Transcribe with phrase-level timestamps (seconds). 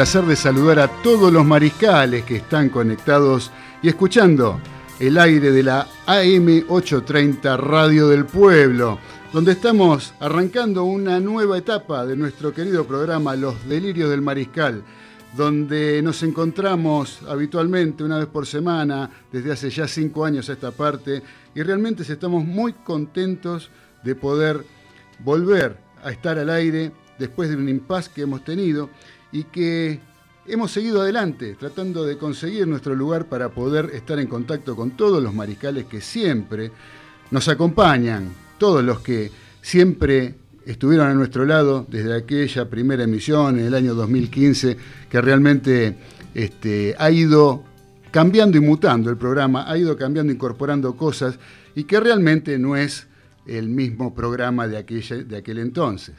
[0.00, 3.50] Placer de saludar a todos los mariscales que están conectados
[3.82, 4.58] y escuchando
[4.98, 8.98] el aire de la AM830 Radio del Pueblo,
[9.30, 14.82] donde estamos arrancando una nueva etapa de nuestro querido programa Los Delirios del Mariscal,
[15.36, 20.70] donde nos encontramos habitualmente una vez por semana, desde hace ya cinco años a esta
[20.70, 21.22] parte,
[21.54, 23.70] y realmente estamos muy contentos
[24.02, 24.64] de poder
[25.18, 28.88] volver a estar al aire después de un impas que hemos tenido
[29.32, 30.00] y que
[30.46, 35.22] hemos seguido adelante tratando de conseguir nuestro lugar para poder estar en contacto con todos
[35.22, 36.72] los mariscales que siempre
[37.30, 39.30] nos acompañan, todos los que
[39.62, 40.34] siempre
[40.66, 44.76] estuvieron a nuestro lado desde aquella primera emisión en el año 2015,
[45.08, 45.96] que realmente
[46.34, 47.64] este, ha ido
[48.10, 51.38] cambiando y mutando el programa, ha ido cambiando, incorporando cosas
[51.74, 53.06] y que realmente no es
[53.46, 54.82] el mismo programa de,
[55.26, 56.14] de aquel entonces.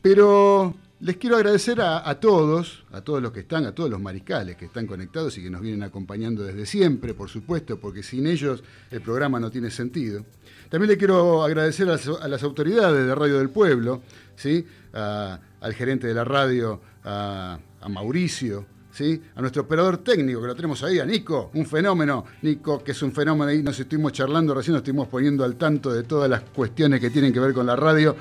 [0.00, 4.56] Pero les quiero agradecer a, todos, a todos los que están, a todos los mariscales
[4.56, 8.62] que están conectados y que nos vienen acompañando desde siempre, por supuesto, porque sin ellos
[8.88, 10.24] el programa no tiene sentido.
[10.70, 14.02] También le quiero agradecer a, las autoridades de Radio del Pueblo,
[14.36, 14.64] ¿sí?
[14.92, 17.58] al gerente de la radio, a,
[17.88, 19.20] Mauricio, ¿Sí?
[19.34, 22.26] a nuestro operador técnico que lo tenemos ahí, a Nico, un fenómeno.
[22.42, 25.92] Nico, que es un fenómeno, ahí nos estuvimos charlando, recién nos estuvimos poniendo al tanto
[25.92, 28.14] de todas las cuestiones que tienen que ver con la radio.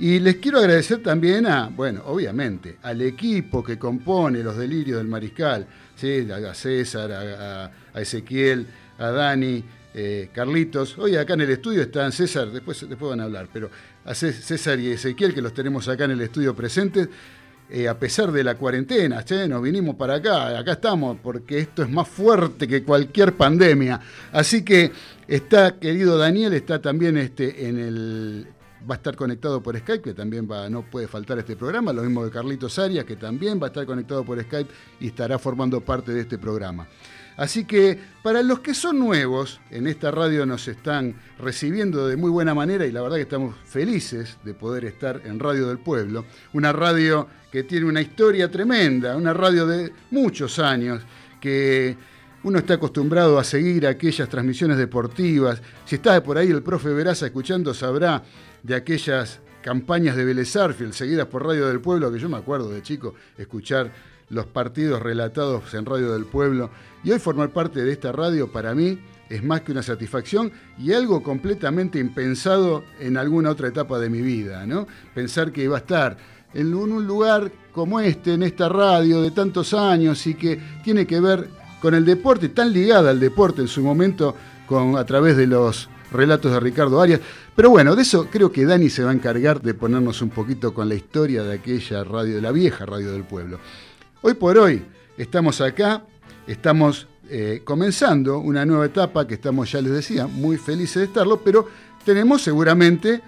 [0.00, 5.08] Y les quiero agradecer también a, bueno, obviamente, al equipo que compone los delirios del
[5.08, 5.66] mariscal,
[5.96, 6.28] ¿sí?
[6.30, 8.64] a César, a, Ezequiel,
[8.96, 9.64] a Dani,
[9.94, 10.96] eh, Carlitos.
[10.98, 13.70] Hoy acá en el estudio están César, después, después van a hablar, pero
[14.04, 17.08] a César y Ezequiel, que los tenemos acá en el estudio presentes.
[17.70, 19.46] Eh, a pesar de la cuarentena, ¿che?
[19.46, 24.00] nos vinimos para acá, acá estamos, porque esto es más fuerte que cualquier pandemia.
[24.32, 24.90] Así que
[25.26, 28.46] está, querido Daniel, está también este, en el,
[28.88, 32.02] va a estar conectado por Skype, que también va, no puede faltar este programa, lo
[32.02, 34.70] mismo que Carlitos Arias, que también va a estar conectado por Skype
[35.00, 36.88] y estará formando parte de este programa.
[37.36, 42.30] Así que para los que son nuevos, en esta radio nos están recibiendo de muy
[42.30, 46.24] buena manera y la verdad que estamos felices de poder estar en Radio del Pueblo,
[46.52, 51.02] una radio que tiene una historia tremenda, una radio de muchos años,
[51.40, 51.96] que
[52.42, 55.62] uno está acostumbrado a seguir aquellas transmisiones deportivas.
[55.84, 58.22] Si está por ahí el profe Veraza escuchando, sabrá
[58.68, 60.54] de aquellas campañas de Vélez
[60.92, 63.90] seguidas por Radio del Pueblo, que yo me acuerdo de chico escuchar
[64.28, 66.70] los partidos relatados en Radio del Pueblo.
[67.02, 68.98] Y hoy formar parte de esta radio para mí
[69.30, 74.20] es más que una satisfacción y algo completamente impensado en alguna otra etapa de mi
[74.20, 74.86] vida, ¿no?
[75.14, 76.18] Pensar que iba a estar
[76.52, 81.20] en un lugar como este, en esta radio de tantos años y que tiene que
[81.20, 81.48] ver
[81.80, 84.34] con el deporte, tan ligada al deporte en su momento
[84.66, 87.20] con, a través de los relatos de Ricardo Arias.
[87.58, 90.72] Pero bueno, de eso creo que Dani se va a encargar de ponernos un poquito
[90.72, 93.58] con la historia de aquella radio, de la vieja radio del pueblo.
[94.22, 94.84] Hoy por hoy
[95.16, 96.04] estamos acá,
[96.46, 101.40] estamos eh, comenzando una nueva etapa que estamos, ya les decía, muy felices de estarlo,
[101.40, 101.66] pero
[102.04, 103.20] tenemos seguramente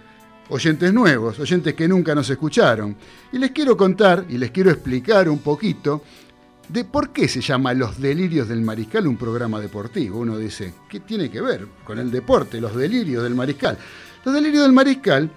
[0.49, 2.95] oyentes nuevos, oyentes que nunca nos escucharon.
[3.33, 6.05] Y les quiero contar y les quiero explicar un poquito
[6.69, 10.21] de por qué se llama Los Delirios del Mariscal un programa deportivo.
[10.21, 13.77] Uno dice, ¿qué tiene que ver con el deporte, los delirios del Mariscal?
[14.23, 15.31] Los Delirios del Mariscal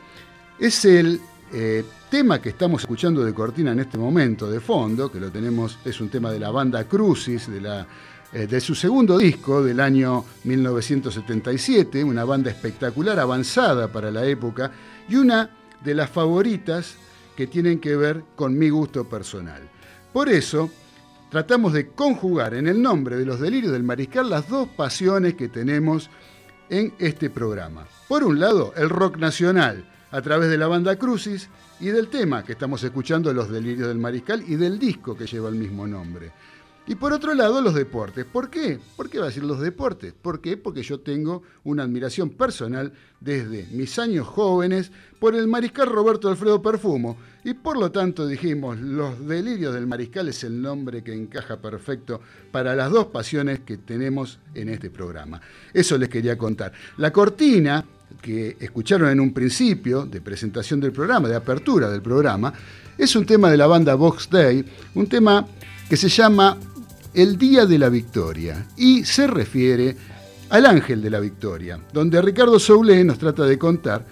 [0.60, 1.22] es el
[1.54, 5.80] eh, tema que estamos escuchando de cortina en este momento, de fondo, que lo tenemos,
[5.86, 7.86] es un tema de la banda Crucis, de
[8.34, 14.72] eh, de su segundo disco del año 1977, una banda espectacular, avanzada para la época,
[15.08, 15.50] y una
[15.82, 16.96] de las favoritas
[17.38, 19.62] que tienen que ver con mi gusto personal.
[20.12, 20.70] Por eso,
[21.30, 25.48] tratamos de conjugar en el nombre de los delirios del mariscal las dos pasiones que
[25.48, 26.10] tenemos
[26.70, 27.88] en este programa.
[28.08, 31.50] Por un lado, el rock nacional, a través de la banda Crucis
[31.80, 35.50] y del tema que estamos escuchando, Los Delirios del Mariscal, y del disco que lleva
[35.50, 36.32] el mismo nombre.
[36.86, 38.26] Y por otro lado, los deportes.
[38.26, 38.78] ¿Por qué?
[38.98, 40.14] ¿Por qué va a decir los deportes?
[40.14, 40.58] ¿Por qué?
[40.58, 42.92] Porque yo tengo una admiración personal
[43.22, 47.16] desde mis años jóvenes por el mariscal Roberto Alfredo Perfumo.
[47.46, 52.20] Y por lo tanto dijimos, los delirios del mariscal es el nombre que encaja perfecto
[52.52, 55.40] para las dos pasiones que tenemos en este programa.
[55.74, 56.74] Eso les quería contar.
[56.98, 57.86] La cortina
[58.22, 62.54] que escucharon en un principio de presentación del programa, de apertura del programa,
[62.98, 64.66] es un tema de la banda Box Day,
[64.96, 65.48] un tema
[65.90, 66.58] que se llama
[67.14, 69.96] el Día de la Victoria y se refiere
[70.50, 74.06] al ángel de la victoria, donde Ricardo Soule nos trata de contar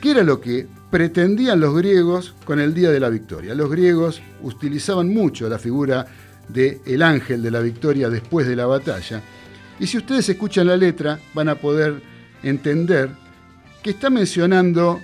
[0.00, 3.54] qué era lo que pretendían los griegos con el Día de la Victoria.
[3.54, 6.06] Los griegos utilizaban mucho la figura
[6.48, 9.22] del el ángel de la victoria después de la batalla.
[9.78, 12.02] Y si ustedes escuchan la letra, van a poder
[12.42, 13.10] entender
[13.82, 15.00] que está mencionando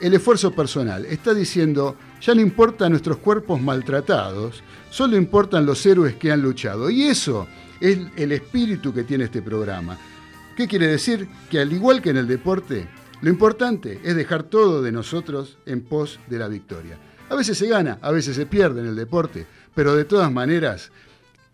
[0.00, 1.04] el esfuerzo personal.
[1.06, 6.90] Está diciendo, ya no importan nuestros cuerpos maltratados, Solo importan los héroes que han luchado.
[6.90, 7.46] Y eso
[7.80, 9.98] es el espíritu que tiene este programa.
[10.56, 11.28] ¿Qué quiere decir?
[11.50, 12.88] Que al igual que en el deporte,
[13.20, 16.98] lo importante es dejar todo de nosotros en pos de la victoria.
[17.28, 20.90] A veces se gana, a veces se pierde en el deporte, pero de todas maneras,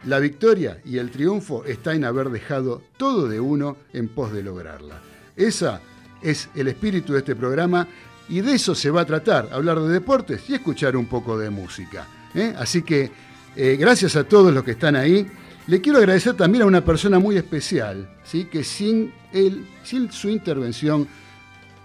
[0.07, 4.43] la victoria y el triunfo está en haber dejado todo de uno en pos de
[4.43, 5.01] lograrla.
[5.37, 5.81] Esa
[6.23, 7.89] es el espíritu de este programa
[8.29, 11.51] y de eso se va a tratar, hablar de deportes y escuchar un poco de
[11.51, 12.07] música.
[12.35, 12.55] ¿eh?
[12.59, 13.11] Así que
[13.57, 15.27] eh, gracias a todos los que están ahí.
[15.67, 18.45] Le quiero agradecer también a una persona muy especial, ¿sí?
[18.45, 21.09] que sin, él, sin su intervención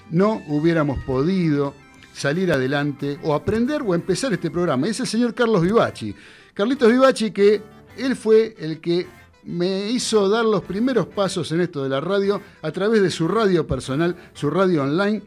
[0.09, 1.74] no hubiéramos podido
[2.13, 4.88] salir adelante o aprender o empezar este programa.
[4.88, 6.13] Es el señor Carlos Vivachi.
[6.53, 7.62] Carlitos Vivachi que
[7.97, 9.07] él fue el que
[9.44, 13.27] me hizo dar los primeros pasos en esto de la radio a través de su
[13.27, 15.21] radio personal, su radio online.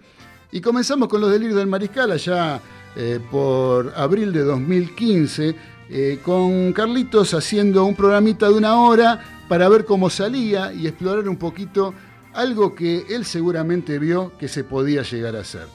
[0.55, 2.61] Y comenzamos con los delirios del mariscal allá
[2.95, 5.57] eh, por abril de 2015
[5.89, 9.19] eh, con Carlitos haciendo un programita de una hora
[9.49, 11.95] para ver cómo salía y explorar un poquito
[12.35, 15.67] algo que él seguramente vio que se podía llegar a hacer.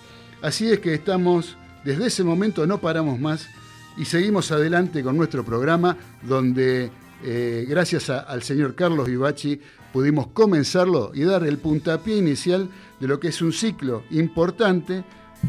[0.43, 3.47] Así es que estamos, desde ese momento no paramos más
[3.97, 6.91] y seguimos adelante con nuestro programa donde
[7.23, 9.59] eh, gracias al señor Carlos Vivachi
[9.91, 15.03] pudimos comenzarlo y dar el puntapié inicial de lo que es un ciclo importante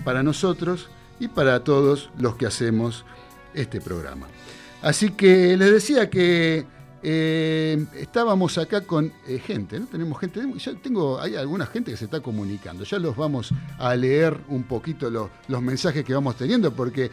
[0.05, 0.89] para nosotros
[1.21, 3.05] y para todos los que hacemos
[3.55, 4.27] este programa.
[4.83, 6.67] Así que les decía que
[7.03, 9.87] eh, estábamos acá con eh, gente, ¿no?
[9.87, 13.95] Tenemos gente, ya tengo, hay alguna gente que se está comunicando, ya los vamos a
[13.95, 17.11] leer un poquito los mensajes que vamos teniendo, porque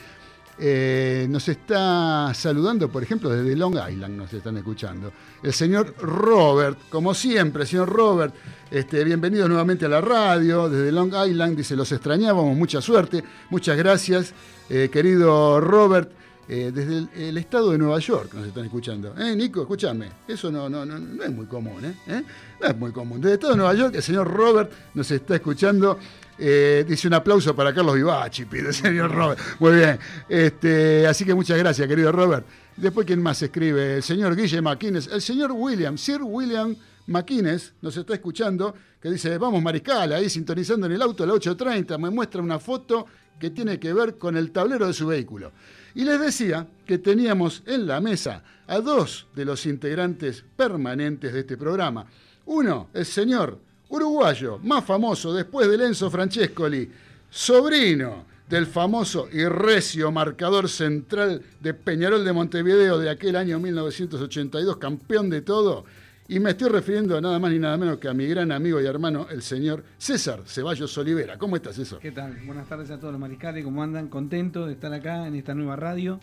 [0.58, 5.12] eh, nos está saludando, por ejemplo, desde Long Island, nos están escuchando.
[5.44, 8.34] El señor Robert, como siempre, señor Robert,
[8.72, 13.78] este, bienvenido nuevamente a la radio, desde Long Island, dice, los extrañábamos, mucha suerte, muchas
[13.78, 14.34] gracias,
[14.68, 16.12] querido Robert.
[16.48, 19.16] Eh, desde el, estado de Nueva York nos están escuchando.
[19.18, 19.62] ¿Eh, Nico?
[19.62, 21.96] Escúchame, eso no, no, no, no es muy común, ¿eh?
[22.06, 22.24] ¿eh?
[22.62, 23.20] No es muy común.
[23.20, 25.98] Desde el estado de Nueva York, el señor Robert nos está escuchando.
[26.38, 29.40] Eh, dice un aplauso para Carlos Vivachi, pide señor Robert.
[29.60, 30.00] Muy bien.
[30.28, 32.46] Este, así que muchas gracias, querido Robert.
[32.76, 33.96] Después, ¿quién más escribe?
[33.98, 35.08] El señor Guille Maquines.
[35.08, 36.76] El señor William, Sir William
[37.08, 41.34] Maquines, nos está escuchando, que dice, vamos Mariscal, ahí sintonizando en el auto a la
[41.34, 43.06] 8.30, me muestra una foto
[43.40, 45.52] que tiene que ver con el tablero de su vehículo.
[45.94, 51.42] Y les decía que teníamos en la mesa a dos de los integrantes permanentes de
[51.42, 52.06] este programa.
[52.46, 56.90] Uno, el señor uruguayo más famoso después de Enzo Francescoli,
[57.30, 64.78] sobrino del famoso y recio marcador central de Peñarol de Montevideo de aquel año 1982,
[64.78, 65.86] campeón de todo,
[66.28, 68.86] Y me estoy refiriendo nada más ni nada menos que a mi gran amigo y
[68.88, 71.38] hermano, el señor César Ceballos Olivera.
[71.38, 72.00] ¿Cómo estás, César?
[72.00, 72.36] ¿Qué tal?
[72.48, 73.64] Buenas tardes a todos los mariscales.
[73.64, 74.08] ¿Cómo andan?
[74.08, 76.20] Contentos de estar acá en esta nueva radio,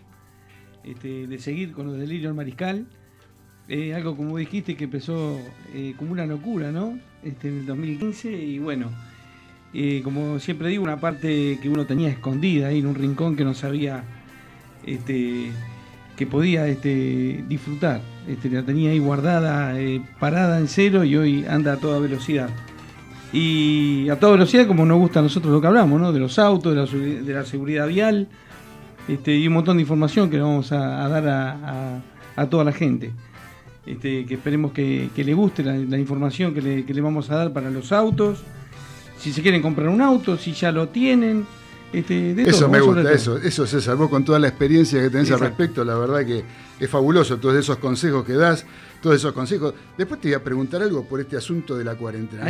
[0.83, 2.87] este, de seguir con los delirios del mariscal.
[3.75, 5.41] Eh, algo como dijiste que empezó
[5.73, 6.99] eh, como una locura, ¿no?
[7.23, 8.91] Este, en el 2015 y bueno,
[9.73, 13.47] eh, como siempre digo, una parte que uno tenía escondida ahí en un rincón que
[13.47, 14.05] no sabía
[14.85, 15.52] este,
[16.19, 18.02] que podía este, disfrutar.
[18.29, 19.75] Este, la tenía ahí guardada,
[20.21, 22.50] parada en cero y hoy anda a toda velocidad.
[23.33, 26.12] Y a toda velocidad como nos gusta a nosotros lo que hablamos, ¿no?
[26.12, 28.29] De los autos, de la, seguridad vial
[29.09, 32.02] este, y un montón de información que le vamos a, dar
[32.37, 33.12] a, toda la gente.
[33.85, 37.53] Este, que esperemos que, le guste la, información que le, que le vamos a dar
[37.53, 38.43] para los autos.
[39.19, 41.47] Si se quieren comprar un auto, si ya lo tienen,
[41.93, 45.41] este, eso me gusta, eso, eso César, vos con toda la experiencia que tenés al
[45.41, 46.43] respecto, la verdad que
[46.85, 48.67] es fabuloso todos esos consejos que das,
[49.01, 49.73] todos esos consejos.
[49.97, 52.45] Después te voy a preguntar algo por este asunto de la cuarentena.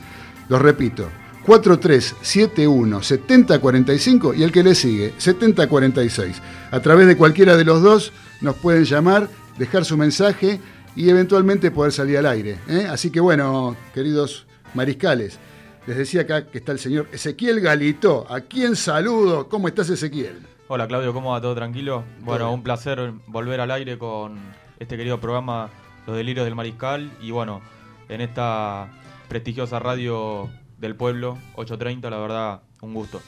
[0.48, 1.08] Los repito,
[1.46, 6.42] 4371-7045 y el que le sigue, 7046.
[6.70, 10.60] A través de cualquiera de los dos nos pueden llamar, dejar su mensaje
[10.94, 12.58] y eventualmente poder salir al aire.
[12.68, 12.86] ¿eh?
[12.90, 15.38] Así que bueno, queridos mariscales,
[15.86, 19.48] les decía acá que está el señor Ezequiel Galito, a quien saludo.
[19.48, 20.36] ¿Cómo estás, Ezequiel?
[20.70, 21.40] Hola, Claudio, ¿cómo va?
[21.40, 22.04] ¿Todo tranquilo?
[22.20, 24.38] Bueno, un placer volver al aire con
[24.78, 25.70] este querido programa
[26.06, 27.62] Los Delirios del Mariscal y bueno,
[28.10, 28.86] en esta
[29.30, 33.22] prestigiosa radio del pueblo, 830, la verdad, un gusto.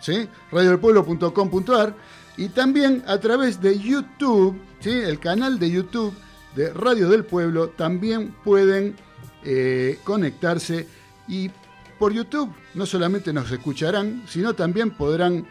[0.00, 0.28] ¿Sí?
[0.52, 1.94] Radiodelpueblo.com.ar
[2.36, 4.90] y también a través de YouTube, ¿sí?
[4.90, 6.14] el canal de YouTube
[6.54, 8.96] de Radio del Pueblo, también pueden
[9.44, 10.86] eh, conectarse
[11.28, 11.50] y
[11.98, 15.46] por YouTube no solamente nos escucharán, sino también podrán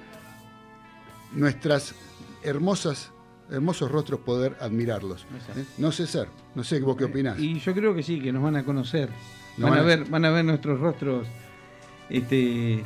[1.33, 1.95] nuestras
[2.43, 3.11] hermosas
[3.51, 5.23] hermosos rostros poder admirarlos.
[5.55, 5.65] ¿Eh?
[5.77, 7.39] No sé ser, no sé vos qué opinás.
[7.39, 9.09] Y yo creo que sí, que nos van a conocer.
[9.57, 11.27] van, a ver, van a ver nuestros rostros
[12.09, 12.83] este,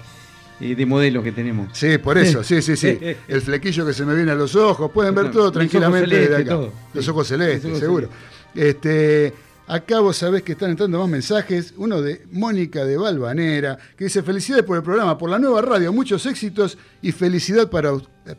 [0.60, 1.70] eh, de modelos que tenemos.
[1.78, 3.00] Sí, por eso, sí, sí, sí.
[3.28, 6.60] El flequillo que se me viene a los ojos, pueden ver todo tranquilamente desde acá.
[6.94, 8.10] Los ojos celestes, seguro.
[8.56, 9.34] Este,
[9.70, 11.76] Acá vos sabés que están entrando más mensajes.
[11.78, 15.94] Uno de Mónica de Balvanera, que dice: Felicidades por el programa, por la nueva radio,
[15.94, 17.92] muchos éxitos y felicidad para,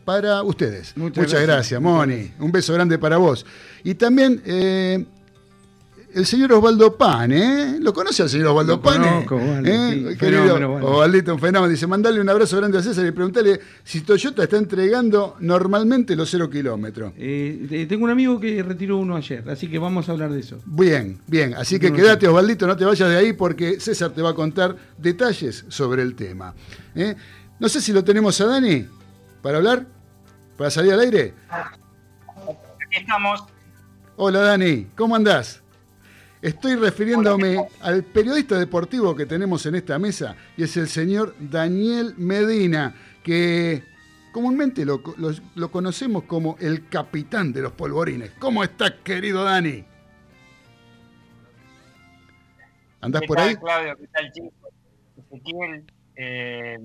[0.03, 0.91] para ustedes.
[0.97, 2.33] Muchas, gracias, Moni.
[2.37, 3.45] Un beso grande para vos.
[3.81, 4.41] Y también.
[4.45, 5.05] Eh,
[6.13, 7.77] el señor Osvaldo Pan, ¿eh?
[7.79, 9.25] ¿Lo conoce al señor Osvaldo Pan?
[9.65, 10.15] ¿Eh?
[10.19, 11.71] Querido Osvaldito, un fenómeno.
[11.71, 16.29] Dice, mandale un abrazo grande a César y preguntale si Toyota está entregando normalmente los
[16.29, 17.13] cero kilómetros.
[17.17, 20.57] Eh, tengo un amigo que retiró uno ayer, así que vamos a hablar de eso.
[20.65, 21.53] Bien, bien.
[21.53, 24.75] Así que quédate, Osvaldito, no te vayas de ahí porque César te va a contar
[24.97, 26.53] detalles sobre el tema.
[26.95, 27.15] ¿eh?
[27.59, 28.85] No sé si lo tenemos a Dani
[29.41, 29.85] para hablar,
[30.57, 31.33] para salir al aire.
[31.49, 33.43] Aquí estamos.
[34.17, 35.60] Hola Dani, ¿cómo andás?
[36.41, 42.15] Estoy refiriéndome al periodista deportivo que tenemos en esta mesa y es el señor Daniel
[42.17, 43.83] Medina, que
[44.31, 45.01] comúnmente lo,
[45.69, 48.31] conocemos como el capitán de los polvorines.
[48.39, 49.85] ¿Cómo estás, querido Dani?
[53.01, 53.55] ¿Andás por ahí?
[53.55, 53.95] Claudio?
[53.97, 54.51] ¿Qué tal, chico?
[55.17, 55.83] Ezequiel,
[56.15, 56.77] eh,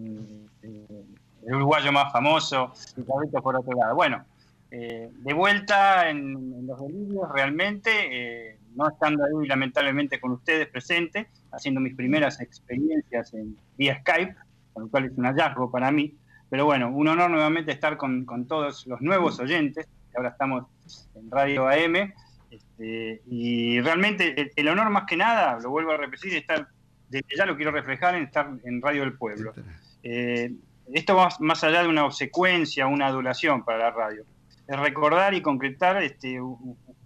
[0.63, 3.95] el uruguayo más famoso, y Claudito por otro lado.
[3.95, 4.23] Bueno,
[4.71, 7.91] eh, de vuelta en, los delirios, realmente.
[8.11, 14.37] Eh, no estando ahí lamentablemente con ustedes presentes, haciendo mis primeras experiencias en vía Skype,
[14.73, 16.15] con lo cual es un hallazgo para mí.
[16.49, 20.67] Pero bueno, un honor nuevamente estar con, todos los nuevos oyentes, ahora estamos
[21.15, 22.13] en Radio AM.
[22.51, 26.69] Este, y realmente el, honor más que nada, lo vuelvo a repetir, estar,
[27.09, 29.55] desde ya lo quiero reflejar en estar en Radio del Pueblo.
[30.03, 30.53] Eh,
[30.93, 34.25] esto va más allá de una obsecuencia, una adulación para la radio.
[34.69, 36.41] Es recordar y concretar este,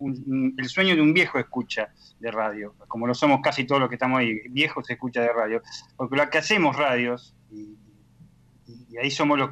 [0.00, 3.97] el sueño de un viejo escucha de radio, como lo somos casi todos los que
[3.97, 5.62] estamos ahí, viejos escucha de radio,
[5.97, 7.76] porque lo que hacemos radios, y,
[9.00, 9.50] ahí somos los,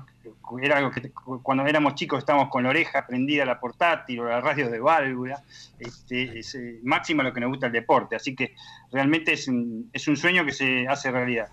[0.61, 1.13] era algo que
[1.43, 5.43] cuando éramos chicos estábamos con la oreja prendida la portátil o la radio de válvula,
[5.79, 8.55] este, es eh, máximo lo que nos gusta el deporte, así que
[8.91, 11.49] realmente es un, es un sueño que se hace realidad.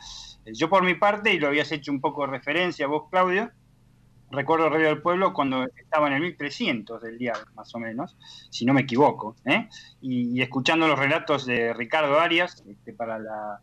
[0.45, 3.51] Yo por mi parte, y lo habías hecho un poco de referencia vos, Claudio,
[4.35, 8.17] recuerdo Radio del Pueblo cuando estaba en el 1300 del día, más o menos,
[8.49, 9.67] si no me equivoco, ¿eh?
[10.01, 13.61] y, escuchando los relatos de Ricardo Arias este, para las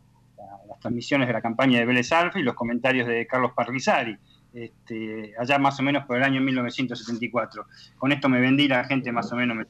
[0.81, 4.17] transmisiones de la campaña de Vélez Alfa y los comentarios de Carlos Parrizari,
[4.53, 7.65] este, allá más o menos por el año 1974.
[7.97, 9.65] Con esto me vendí, la gente más o menos me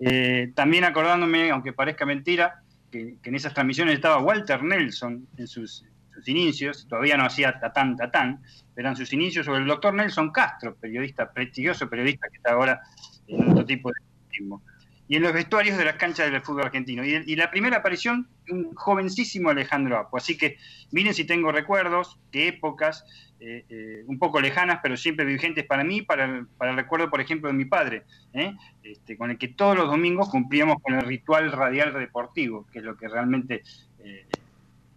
[0.00, 5.84] eh, También acordándome, aunque parezca mentira, que, en esas transmisiones estaba Walter Nelson en sus,
[6.12, 8.42] sus inicios, todavía no hacía tatán, tatán,
[8.76, 12.80] eran sus inicios sobre el doctor Nelson Castro, periodista, prestigioso periodista que está ahora
[13.26, 13.94] en otro tipo de
[14.28, 14.62] periodismo.
[15.08, 17.04] Y en los vestuarios de las canchas del fútbol argentino.
[17.04, 20.16] Y, la primera aparición, un jovencísimo Alejandro Apo.
[20.16, 20.56] Así que
[20.90, 23.04] miren si tengo recuerdos, qué épocas,
[23.38, 27.20] eh, eh, un poco lejanas, pero siempre vigentes para mí, para para el recuerdo, por
[27.20, 28.54] ejemplo, de mi padre, ¿eh?
[28.84, 32.84] este, con el que todos los domingos cumplíamos con el ritual radial deportivo, que es
[32.84, 33.64] lo que realmente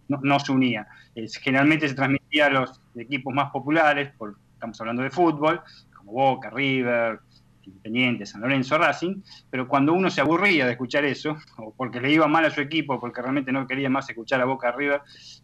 [0.08, 0.86] nos unía.
[1.42, 5.60] generalmente se transmitía a los equipos más populares, por, estamos hablando de fútbol,
[5.96, 7.20] como Boca, River,
[7.66, 12.12] Independiente, San Lorenzo, Racing, pero cuando uno se aburría de escuchar eso, o porque le
[12.12, 15.00] iba mal a su equipo, porque realmente no quería más escuchar a Boca River,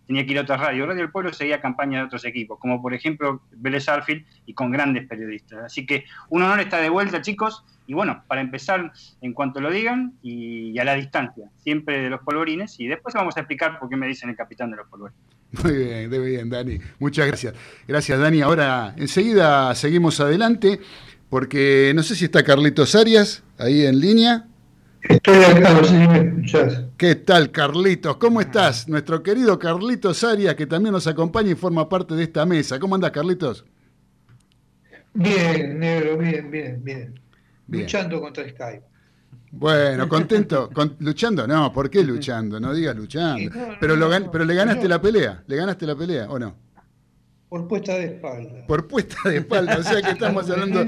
[0.07, 0.87] tenía que ir a otras radios.
[0.87, 4.71] Radio del Pueblo seguía campaña de otros equipos, como por ejemplo Vélez Arfield y con
[4.71, 5.65] grandes periodistas.
[5.65, 9.71] Así que un honor está de vuelta, chicos, y bueno, para empezar, en cuanto lo
[9.71, 13.89] digan, y, a la distancia, siempre de los polvorines, y después vamos a explicar por
[13.89, 15.21] qué me dicen el capitán de los polvorines.
[15.63, 16.79] Muy bien, muy bien, Dani.
[16.99, 17.55] Muchas gracias.
[17.87, 18.41] Gracias, Dani.
[18.41, 20.81] Ahora, enseguida seguimos adelante
[21.33, 24.47] porque no sé si está Carlitos Arias ahí en línea.
[25.01, 26.83] Estoy acá, no sé si me escuchás.
[26.99, 28.19] ¿Qué tal, Carlitos?
[28.19, 28.87] ¿Cómo estás?
[28.87, 32.79] Nuestro querido Carlitos Arias, que también nos acompaña y forma parte de esta mesa.
[32.79, 33.65] ¿Cómo andas, Carlitos?
[35.15, 37.19] Bien, negro, bien, bien, bien.
[37.67, 38.83] Luchando contra Skype.
[39.53, 42.61] Bueno, contento, luchando, no, ¿por qué luchando?
[42.61, 43.51] No digas luchando.
[43.81, 43.97] pero,
[44.31, 46.62] pero le ganaste la pelea, le ganaste la pelea, ¿o no?
[47.53, 48.67] Por puesta de espalda.
[48.67, 50.87] Por puesta de espalda, o sea que estamos hablando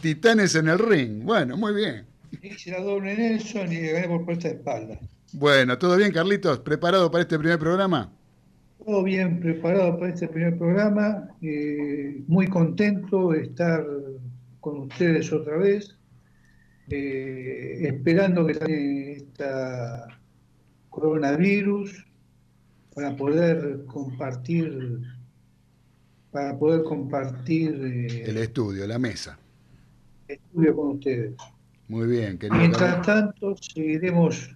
[0.00, 1.22] titanes en el ring.
[1.24, 2.06] Bueno, muy bien.
[2.42, 4.98] Hice la doble Nelson y gané por puesta de espalda.
[5.34, 6.60] Bueno, ¿todo bien, Carlitos?
[6.60, 8.10] ¿Preparado para este primer programa?
[8.82, 11.28] Todo bien, preparado para este primer programa.
[11.42, 13.84] Eh, muy contento de estar
[14.60, 15.98] con ustedes otra vez.
[16.88, 20.06] Eh, esperando que salga esta
[20.88, 22.06] coronavirus
[22.94, 25.19] para poder compartir
[26.30, 29.38] para poder compartir eh, el estudio, la mesa.
[30.28, 31.32] El estudio con ustedes.
[31.88, 32.56] Muy bien, querido.
[32.56, 34.54] Mientras tanto, seguiremos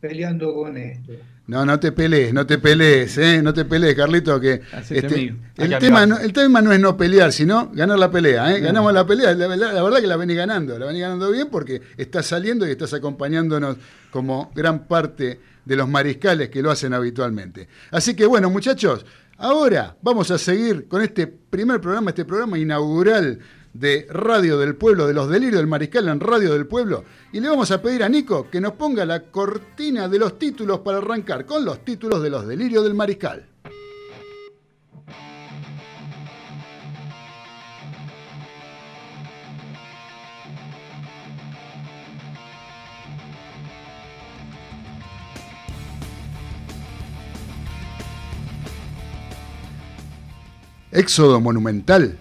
[0.00, 1.12] peleando con esto.
[1.48, 3.40] No, no te pelees, no te pelees, ¿eh?
[3.42, 7.32] no te pelees, Carlito, que este, el, tema no, el tema no es no pelear,
[7.32, 8.54] sino ganar la pelea.
[8.54, 8.60] ¿eh?
[8.60, 12.26] Ganamos la pelea, la, verdad que la venís ganando, la venís ganando bien porque estás
[12.26, 13.78] saliendo y estás acompañándonos
[14.10, 17.66] como gran parte de los mariscales que lo hacen habitualmente.
[17.92, 19.06] Así que bueno, muchachos,
[19.40, 23.38] Ahora vamos a seguir con este primer programa, este programa inaugural
[23.72, 27.04] de Radio del Pueblo, de los delirios del Mariscal en Radio del Pueblo.
[27.32, 30.80] Y le vamos a pedir a Nico que nos ponga la cortina de los títulos
[30.80, 33.46] para arrancar con los títulos de los delirios del Mariscal.
[50.90, 52.16] Éxodo monumental.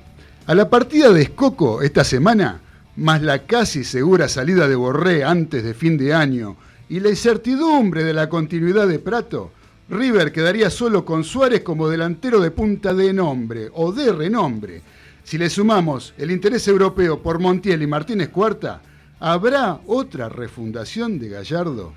[0.46, 2.60] A la partida de Escoco esta semana,
[2.98, 6.58] más la casi segura salida de Borré antes de fin de año
[6.90, 9.52] y la incertidumbre de la continuidad de Prato,
[9.90, 14.82] River quedaría solo con Suárez como delantero de punta de nombre o de renombre.
[15.24, 18.82] Si le sumamos el interés europeo por Montiel y Martínez Cuarta,
[19.22, 21.94] ¿habrá otra refundación de Gallardo?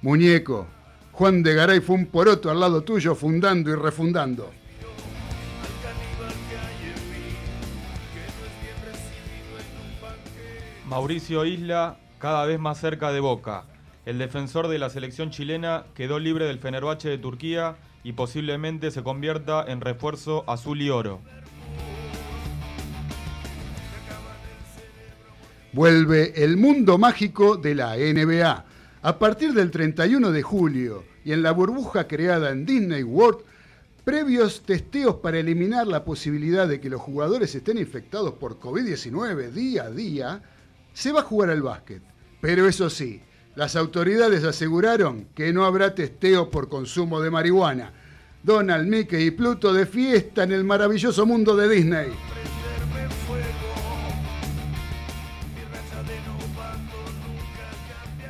[0.00, 0.66] Muñeco,
[1.12, 4.63] Juan de Garay fue un poroto al lado tuyo fundando y refundando.
[10.94, 13.64] Mauricio Isla cada vez más cerca de Boca.
[14.06, 19.02] El defensor de la selección chilena quedó libre del Fenerbahce de Turquía y posiblemente se
[19.02, 21.20] convierta en refuerzo azul y oro.
[25.72, 28.64] Vuelve el mundo mágico de la NBA.
[29.02, 33.40] A partir del 31 de julio y en la burbuja creada en Disney World,
[34.04, 39.86] previos testeos para eliminar la posibilidad de que los jugadores estén infectados por COVID-19 día
[39.86, 40.42] a día,
[40.94, 42.02] se va a jugar al básquet,
[42.40, 43.20] pero eso sí,
[43.56, 47.92] las autoridades aseguraron que no habrá testeo por consumo de marihuana.
[48.42, 52.12] Donald, Mickey y Pluto de fiesta en el maravilloso mundo de Disney.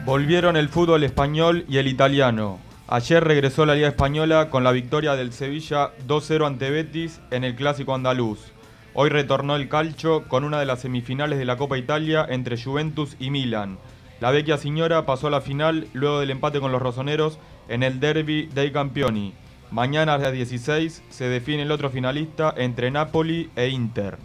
[0.04, 2.60] Volvieron el fútbol español y el italiano.
[2.86, 7.56] Ayer regresó la Liga Española con la victoria del Sevilla 2-0 ante Betis en el
[7.56, 8.53] Clásico Andaluz.
[8.96, 13.16] Hoy retornó el calcio con una de las semifinales de la Copa Italia entre Juventus
[13.18, 13.76] y Milan.
[14.20, 17.98] La vecchia señora pasó a la final luego del empate con los rosoneros en el
[17.98, 19.34] Derby dei Campioni.
[19.72, 24.16] Mañana a las 16 se define el otro finalista entre Napoli e Inter.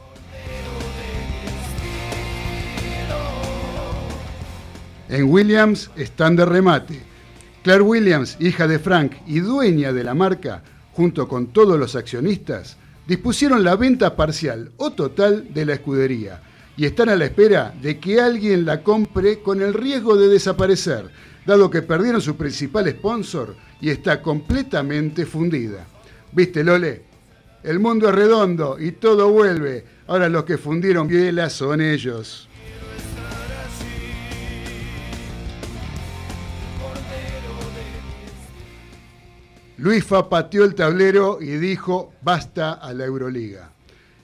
[5.09, 7.01] En Williams están de remate.
[7.63, 10.61] Claire Williams, hija de Frank y dueña de la marca,
[10.93, 12.77] junto con todos los accionistas,
[13.09, 16.43] dispusieron la venta parcial o total de la escudería
[16.77, 21.09] y están a la espera de que alguien la compre con el riesgo de desaparecer,
[21.43, 25.87] dado que perdieron su principal sponsor y está completamente fundida.
[26.31, 27.01] ¿Viste, Lole?
[27.63, 29.83] El mundo es redondo y todo vuelve.
[30.05, 32.47] Ahora los que fundieron Biela son ellos.
[39.79, 43.71] Luisfa pateó el tablero y dijo basta a la Euroliga.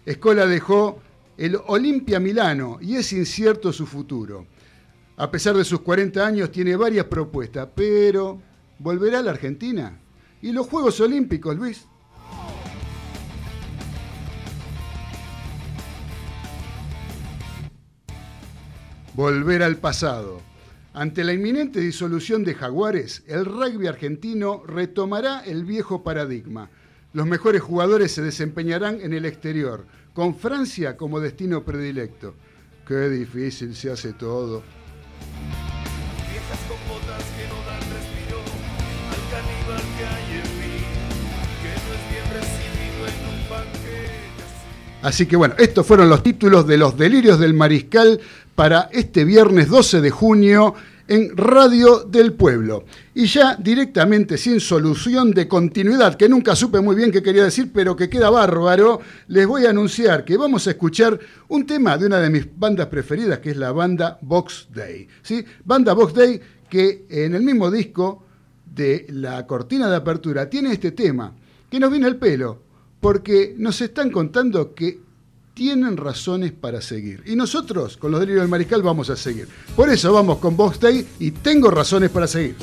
[0.06, 1.00] Escola dejó
[1.38, 4.48] el Olimpia Milano y es incierto su futuro.
[5.16, 8.42] A pesar de sus 40 años tiene varias propuestas, pero
[8.80, 9.98] ¿volverá a la Argentina?
[10.42, 11.86] ¿Y los Juegos Olímpicos, Luis?
[19.14, 20.42] Volver al pasado.
[20.98, 26.70] Ante la inminente disolución de Jaguares, el rugby argentino retomará el viejo paradigma.
[27.12, 32.36] Los mejores jugadores se desempeñarán en el exterior, con Francia como destino predilecto.
[32.88, 34.64] Qué difícil se hace todo.
[45.02, 48.20] Así que bueno, estos fueron los títulos de los delirios del mariscal
[48.56, 50.74] para este viernes 12 de junio
[51.08, 52.86] en Radio del Pueblo.
[53.14, 57.72] Y ya directamente, sin solución de continuidad, que nunca supe muy bien qué quería decir,
[57.74, 62.08] pero que queda bárbaro, les voy a anunciar que vamos a escuchar un tema de
[62.08, 65.08] una de mis bandas preferidas, que es la banda Box Day.
[65.22, 65.46] ¿sí?
[65.64, 68.24] Banda Box Day que en el mismo disco
[68.66, 71.34] de la cortina de apertura tiene este tema,
[71.70, 72.64] que nos viene al pelo,
[73.00, 75.05] porque nos están contando que
[75.56, 77.24] tienen razones para seguir.
[77.26, 79.48] Y nosotros, con los delirios del mariscal, vamos a seguir.
[79.76, 80.80] Por eso vamos con Box
[81.20, 82.56] y tengo razones para seguir.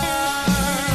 [0.00, 0.85] star.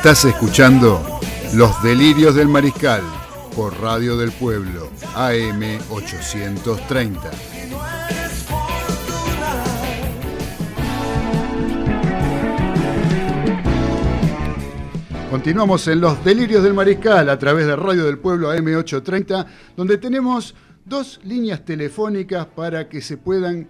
[0.00, 1.20] Estás escuchando
[1.52, 3.02] Los Delirios del Mariscal
[3.54, 7.30] por Radio del Pueblo, AM 830.
[15.30, 19.98] Continuamos en Los Delirios del Mariscal a través de Radio del Pueblo AM 830, donde
[19.98, 20.54] tenemos
[20.86, 23.68] dos líneas telefónicas para que se puedan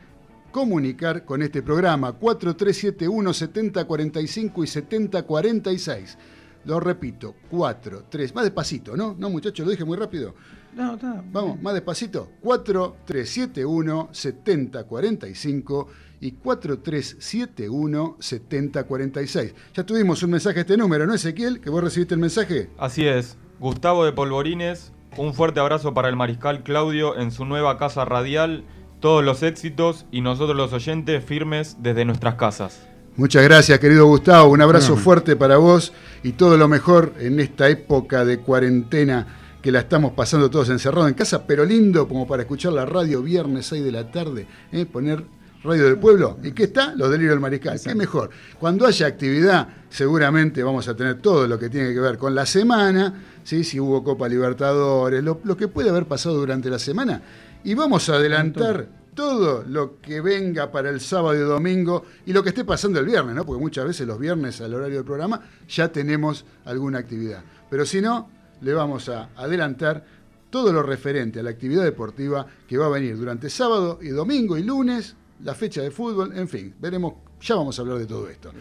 [0.50, 6.18] comunicar con este programa, 4371 7045 y 7046.
[6.64, 9.14] Lo repito, 4, 3, más despacito, ¿no?
[9.18, 10.34] No, muchachos, lo dije muy rápido.
[10.74, 11.24] No, está.
[11.32, 12.30] Vamos, más despacito.
[12.42, 15.88] 4371 7045
[16.20, 19.54] y 4371 7046.
[19.74, 21.60] Ya tuvimos un mensaje a este número, ¿no, Ezequiel?
[21.60, 22.70] ¿Que vos recibiste el mensaje?
[22.78, 23.38] Así es.
[23.58, 28.64] Gustavo de Polvorines, un fuerte abrazo para el mariscal Claudio en su nueva casa radial.
[29.00, 32.86] Todos los éxitos y nosotros los oyentes firmes desde nuestras casas.
[33.16, 34.50] Muchas gracias, querido Gustavo.
[34.50, 39.26] Un abrazo fuerte para vos y todo lo mejor en esta época de cuarentena
[39.62, 43.22] que la estamos pasando todos encerrados en casa, pero lindo como para escuchar la radio
[43.22, 44.86] viernes 6 de la tarde, ¿eh?
[44.86, 45.24] poner
[45.62, 46.38] Radio del Pueblo.
[46.42, 46.94] ¿Y qué está?
[46.94, 47.78] Los delirios del mariscal.
[47.78, 48.30] ¿Qué mejor?
[48.58, 52.46] Cuando haya actividad, seguramente vamos a tener todo lo que tiene que ver con la
[52.46, 53.62] semana, ¿sí?
[53.62, 57.20] si hubo Copa Libertadores, lo, lo que puede haber pasado durante la semana.
[57.64, 62.42] Y vamos a adelantar todo lo que venga para el sábado y domingo y lo
[62.42, 63.44] que esté pasando el viernes, ¿no?
[63.44, 67.42] Porque muchas veces los viernes al horario del programa ya tenemos alguna actividad.
[67.68, 68.30] Pero si no,
[68.62, 70.04] le vamos a adelantar
[70.48, 74.56] todo lo referente a la actividad deportiva que va a venir durante sábado y domingo
[74.56, 78.28] y lunes, la fecha de fútbol, en fin, veremos, ya vamos a hablar de todo
[78.28, 78.52] esto.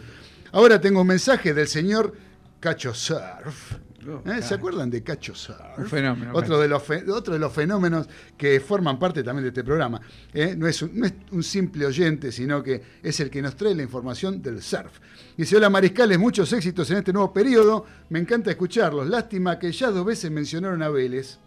[0.52, 2.12] Ahora tengo un mensaje del señor
[2.60, 3.78] Cacho Surf.
[4.24, 4.42] ¿Eh?
[4.42, 5.60] ¿Se acuerdan de Cacho Surf?
[5.78, 6.32] Un fenómeno.
[6.34, 10.00] Otro de, los fe- otro de los fenómenos que forman parte también de este programa.
[10.32, 10.54] ¿eh?
[10.56, 13.74] No, es un, no es un simple oyente, sino que es el que nos trae
[13.74, 14.98] la información del surf.
[15.36, 17.84] Dice, hola Mariscales, muchos éxitos en este nuevo periodo.
[18.08, 19.08] Me encanta escucharlos.
[19.08, 21.38] Lástima que ya dos veces mencionaron a Vélez.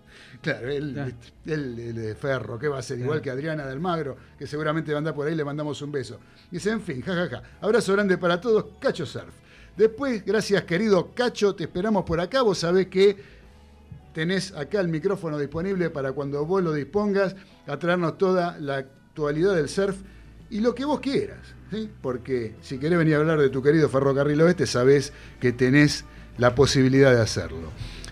[0.42, 1.12] Claro, él, Claro.
[1.46, 3.00] él- él de Ferro, ¿qué va a ser?
[3.00, 5.92] Igual que Adriana del Magro, que seguramente va a andar por ahí, le mandamos un
[5.92, 6.20] beso.
[6.52, 7.42] Dice, en fin, jajaja.
[7.62, 9.34] Abrazo grande para todos, Cacho Surf.
[9.78, 12.42] Después, gracias querido Cacho, te esperamos por acá.
[12.42, 13.18] Vos sabés que
[14.14, 19.56] tenés acá el micrófono disponible para cuando vos lo dispongas, a traernos toda la actualidad
[19.56, 19.98] del surf
[20.50, 21.40] y lo que vos quieras.
[21.72, 21.90] ¿sí?
[22.02, 26.06] Porque si querés venir a hablar de tu querido ferrocarril oeste, sabés que tenés
[26.38, 27.72] la posibilidad de hacerlo.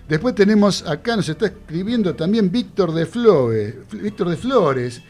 [0.09, 3.75] Después tenemos acá, nos está escribiendo también Víctor de Flores.
[3.91, 5.01] Víctor de Flores.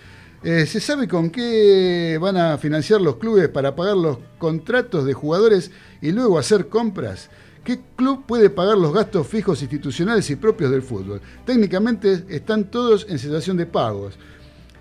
[0.43, 5.13] Eh, ¿Se sabe con qué van a financiar los clubes para pagar los contratos de
[5.13, 5.69] jugadores
[6.01, 7.29] y luego hacer compras?
[7.63, 11.21] ¿Qué club puede pagar los gastos fijos institucionales y propios del fútbol?
[11.45, 14.15] Técnicamente están todos en situación de pagos.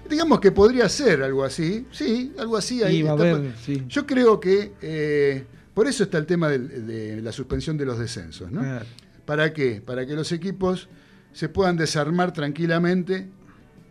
[0.09, 2.83] Digamos que podría ser algo así, sí, algo así.
[2.83, 3.85] ahí está- sí.
[3.87, 5.44] Yo creo que eh,
[5.75, 8.61] por eso está el tema de la suspensión de los descensos, ¿no?
[8.62, 8.87] Claro.
[9.27, 9.83] ¿Para qué?
[9.85, 10.88] Para que los equipos
[11.33, 13.29] se puedan desarmar tranquilamente,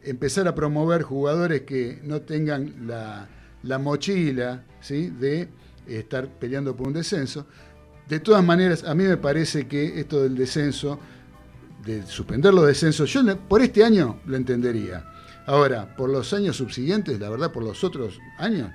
[0.03, 3.27] empezar a promover jugadores que no tengan la,
[3.63, 5.09] la mochila ¿sí?
[5.09, 5.49] de
[5.87, 7.45] estar peleando por un descenso.
[8.07, 10.99] De todas maneras, a mí me parece que esto del descenso,
[11.85, 15.05] de suspender los descensos, yo por este año lo entendería.
[15.45, 18.71] Ahora, por los años subsiguientes, la verdad, por los otros años,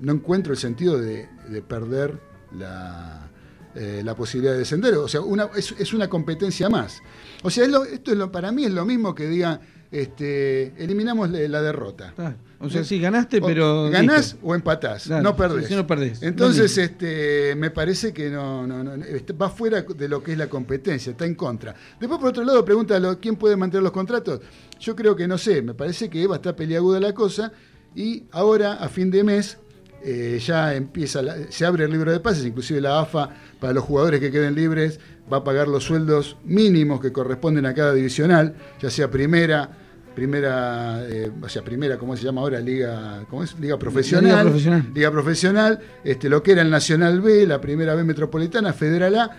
[0.00, 2.18] no encuentro el sentido de, de perder
[2.58, 3.30] la,
[3.74, 4.94] eh, la posibilidad de descender.
[4.96, 7.00] O sea, una, es, es una competencia más.
[7.42, 9.60] O sea, esto es lo, para mí es lo mismo que diga,
[9.92, 12.14] este, eliminamos la, derrota.
[12.58, 13.90] O sea, sí, ganaste, O pero.
[13.90, 14.38] ganás listo.
[14.46, 15.66] o empatás, Claro, no perdés.
[15.66, 16.22] sí, no perdés.
[16.22, 20.38] Entonces, este, me parece que no, no, no, este, va fuera de lo que es
[20.38, 21.74] la competencia, está en contra.
[22.00, 24.40] Después, por otro lado, pregunta quién puede mantener los contratos.
[24.80, 27.52] Yo creo que no sé, me parece que va a estar peliaguda la cosa
[27.94, 29.58] y ahora, a fin de mes,
[30.04, 33.28] eh, ya empieza, la- se abre el libro de pases, inclusive la AFA,
[33.60, 34.98] para los jugadores que queden libres,
[35.32, 39.78] va a pagar los sueldos mínimos que corresponden a cada divisional, ya sea primera,
[40.14, 42.60] primera, eh, o sea, primera, ¿cómo se llama ahora?
[42.60, 43.58] Liga, ¿cómo es?
[43.58, 44.30] Liga profesional.
[44.30, 44.90] Liga profesional.
[44.94, 49.30] Liga profesional, este, lo que era el Nacional B, la primera B metropolitana, Federal A,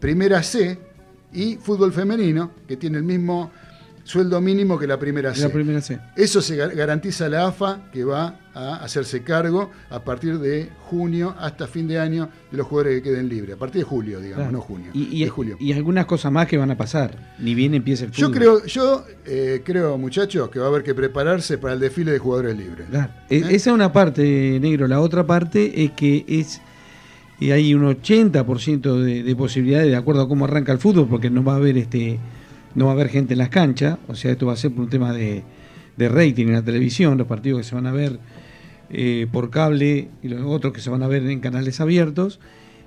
[0.00, 0.78] primera C
[1.32, 3.50] y fútbol femenino, que tiene el mismo
[4.08, 5.42] sueldo mínimo que la primera C.
[5.42, 5.98] La primera C.
[6.16, 11.34] Eso se gar- garantiza la AFA que va a hacerse cargo a partir de junio
[11.38, 13.56] hasta fin de año de los jugadores que queden libres.
[13.56, 14.52] A partir de julio, digamos, Claro.
[14.52, 14.90] no junio.
[14.94, 15.56] Y, y- de julio.
[15.60, 17.34] y algunas cosas más que van a pasar.
[17.38, 18.38] Ni bien empieza el yo fútbol.
[18.38, 22.18] creo, yo eh, creo, muchachos, que va a haber que prepararse para el desfile de
[22.18, 22.86] jugadores libres.
[22.88, 23.12] Claro.
[23.28, 23.40] E- ¿Eh?
[23.50, 24.88] Esa es una parte, negro.
[24.88, 26.62] La otra parte es que es
[27.40, 31.28] y hay un 80% de, de posibilidades de acuerdo a cómo arranca el fútbol, porque
[31.30, 32.18] no va a haber este
[32.78, 34.84] no va a haber gente en las canchas, o sea, esto va a ser por
[34.84, 35.42] un tema de,
[35.98, 38.20] rating en la televisión, los partidos que se van a ver
[38.90, 42.38] eh, por cable y los otros que se van a ver en canales abiertos,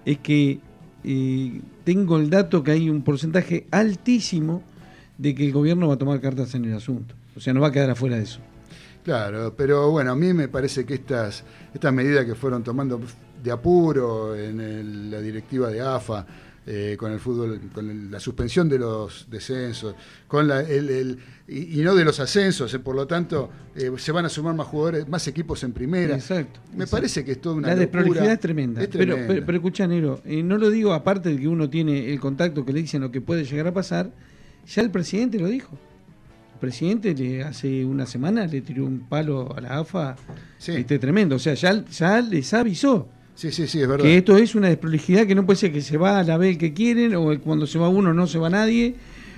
[0.05, 0.59] es que
[1.03, 4.63] eh, tengo el dato que hay un porcentaje altísimo
[5.17, 7.13] de que el gobierno va a tomar cartas en el asunto.
[7.35, 8.39] O sea, no va a quedar afuera de eso.
[9.03, 13.01] Claro, pero bueno, a mí me parece que estas, estas medidas que fueron tomando
[13.43, 16.25] de apuro en la directiva de AFA,
[16.67, 19.95] eh, con el fútbol, con la suspensión de los descensos,
[20.27, 24.25] con la, el, y, no de los ascensos, eh, por lo tanto eh, se van
[24.25, 26.13] a sumar más jugadores, más equipos en primera.
[26.13, 26.59] Exacto.
[26.75, 28.79] Me parece que es toda una La desprolijidad es tremenda.
[28.91, 32.73] Pero, pero, escucha, Nero, no lo digo aparte de que uno tiene el contacto que
[32.73, 34.11] le dicen lo que puede llegar a pasar,
[34.67, 35.75] ya el presidente lo dijo.
[36.53, 40.15] El presidente le, hace una semana le tiró un palo a la AFA
[40.59, 41.37] este, tremendo.
[41.37, 43.09] O sea, ya, ya les avisó.
[43.41, 44.05] Sí, sí, sí, es verdad.
[44.05, 46.59] Que esto es una desprolijidad que no puede ser que se va a la vez
[46.59, 48.93] que quieren, o cuando se va uno no se va nadie,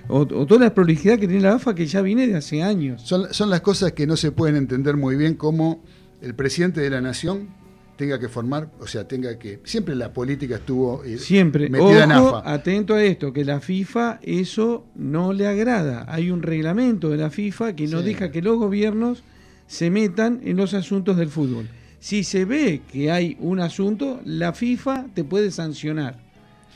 [0.09, 3.01] o, toda la desprolijidad que tiene la AFA que ya viene de hace años.
[3.01, 5.81] Son, son las cosas que no se pueden entender muy bien como
[6.21, 7.47] el presidente de la nación
[7.95, 9.61] tenga que formar, o sea, tenga que.
[9.63, 12.41] Siempre la política estuvo eh, siempre metida en AFA.
[12.43, 16.05] Atento a esto, que la FIFA eso no le agrada.
[16.09, 19.23] Hay un reglamento de la FIFA que no deja que los gobiernos
[19.67, 21.69] se metan en los asuntos del fútbol.
[22.03, 26.17] Si se ve que hay un asunto, la FIFA te puede sancionar.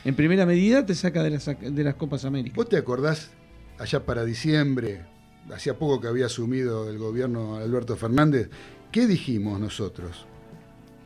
[0.05, 2.55] En primera medida te saca de las, de las Copas América.
[2.55, 3.31] ¿Vos te acordás
[3.77, 5.01] allá para diciembre,
[5.53, 8.49] hacía poco que había asumido el gobierno Alberto Fernández,
[8.89, 10.25] qué dijimos nosotros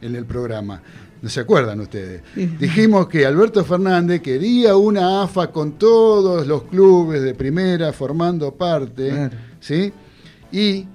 [0.03, 0.83] en el programa?
[1.19, 2.21] ¿No se acuerdan ustedes?
[2.35, 9.31] Dijimos que Alberto Fernández quería una AFA con todos los clubes de primera formando parte,
[9.59, 9.91] ¿sí?
[10.51, 10.85] Y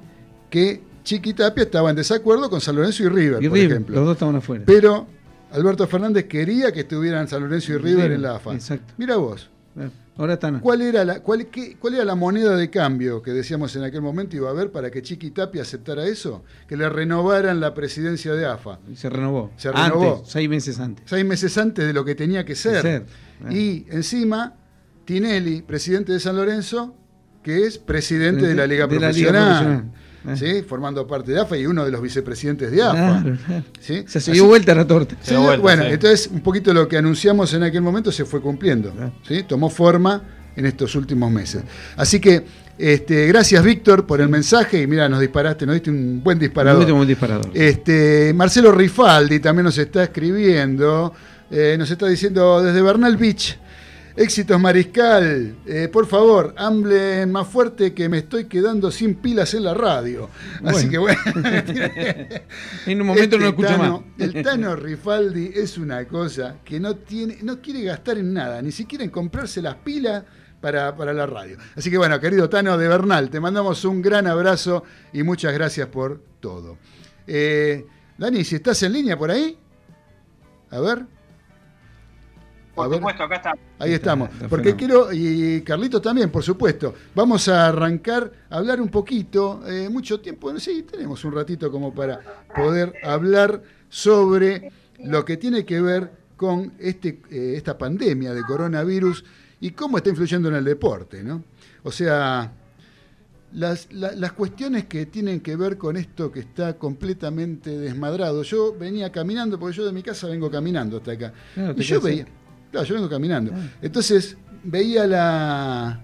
[0.49, 3.95] que Chiquitapia estaba en desacuerdo con San Lorenzo y River, por ejemplo.
[3.95, 4.64] Los dos estaban afuera.
[4.66, 5.07] Pero
[5.53, 8.55] Alberto Fernández quería que estuvieran San Lorenzo y River, en la AFA.
[8.55, 8.92] Exacto.
[8.99, 9.49] Mira vos.
[10.16, 10.59] Ahora están.
[10.59, 11.47] ¿Cuál era, la, cuál,
[11.79, 14.90] ¿Cuál era la moneda de cambio que decíamos en aquel momento iba a haber para
[14.90, 16.42] que Chiquitapia aceptara eso?
[16.66, 18.81] Que le renovaran la presidencia de AFA.
[18.90, 19.53] Y se renovó.
[19.57, 20.25] Se renovó.
[20.27, 21.05] seis meses antes.
[21.09, 23.07] Seis meses antes de lo que tenía que ser.
[23.49, 24.55] Y encima,
[25.05, 26.97] Tinelli, presidente de San Lorenzo,
[27.45, 29.92] que es presidente de, la Liga Profesional.
[30.29, 30.37] Eh.
[30.37, 30.62] ¿sí?
[30.62, 33.25] formando parte de AFA y uno de los vicepresidentes de AFA.
[33.81, 35.16] Se dio vuelta la torta.
[35.61, 38.93] bueno, entonces un poquito lo que anunciamos en aquel momento se fue cumpliendo.
[39.27, 39.45] ¿sí?
[39.45, 40.22] Tomó forma
[40.57, 41.62] en estos últimos meses.
[41.97, 42.45] Así que
[42.79, 46.91] este, gracias Víctor por el mensaje y mira, nos disparaste, nos diste un buen disparador.
[46.93, 47.51] Un disparador.
[47.55, 51.14] Este, Marcelo Rifaldi también nos está escribiendo,
[51.51, 53.59] eh, nos está diciendo desde Bernal Beach.
[54.17, 59.64] Éxitos Mariscal, eh, por favor, hablen más fuerte que me estoy quedando sin pilas en
[59.64, 60.31] la radio.
[60.64, 61.21] Así que bueno.
[62.87, 64.01] en un momento no lo escucho más.
[64.19, 68.73] El Tano Rifaldi es una cosa que no tiene, no quiere gastar en nada, ni
[68.73, 70.25] siquiera en comprarse las pilas
[70.62, 71.59] para, la radio.
[71.77, 75.89] Así que bueno, querido Tano de Bernal, te mandamos un gran abrazo y muchas gracias
[75.89, 76.79] por todo.
[77.27, 77.85] Eh,
[78.17, 79.59] Dani, si estás en línea por ahí,
[80.71, 81.16] a ver.
[82.77, 83.53] Por supuesto, acá está.
[83.79, 84.29] Ahí estamos.
[84.51, 89.89] Porque quiero, y Carlitos también, por supuesto, vamos a arrancar a hablar un poquito, eh,
[89.89, 92.20] mucho tiempo, sí, tenemos un ratito como para
[92.55, 99.24] poder hablar sobre lo que tiene que ver con este, eh, esta pandemia de coronavirus
[99.61, 101.43] y cómo está influyendo en el deporte, ¿no?
[101.83, 102.53] O sea,
[103.55, 108.43] las, las, cuestiones que tienen que ver con esto que está completamente desmadrado.
[108.43, 111.33] Yo venía caminando, porque yo de mi casa vengo caminando hasta acá.
[111.77, 112.27] y yo veía,
[112.85, 113.53] yo vengo caminando.
[113.55, 113.61] Ah.
[113.83, 116.01] Entonces veía la,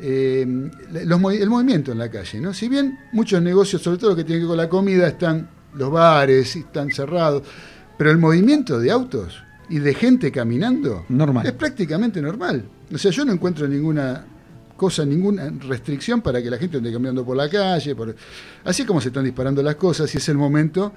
[0.00, 2.40] eh, el movimiento en la calle.
[2.40, 2.54] ¿no?
[2.54, 5.48] Si bien muchos negocios, sobre todo lo que tiene que ver con la comida, están
[5.74, 7.42] los bares, están cerrados,
[7.96, 11.46] pero el movimiento de autos y de gente caminando normal.
[11.46, 12.64] es prácticamente normal.
[12.92, 14.24] O sea, yo no encuentro ninguna
[14.76, 17.94] cosa, ninguna restricción para que la gente ande caminando por la calle.
[17.94, 18.14] Por...
[18.64, 20.92] Así como se están disparando las cosas y es el momento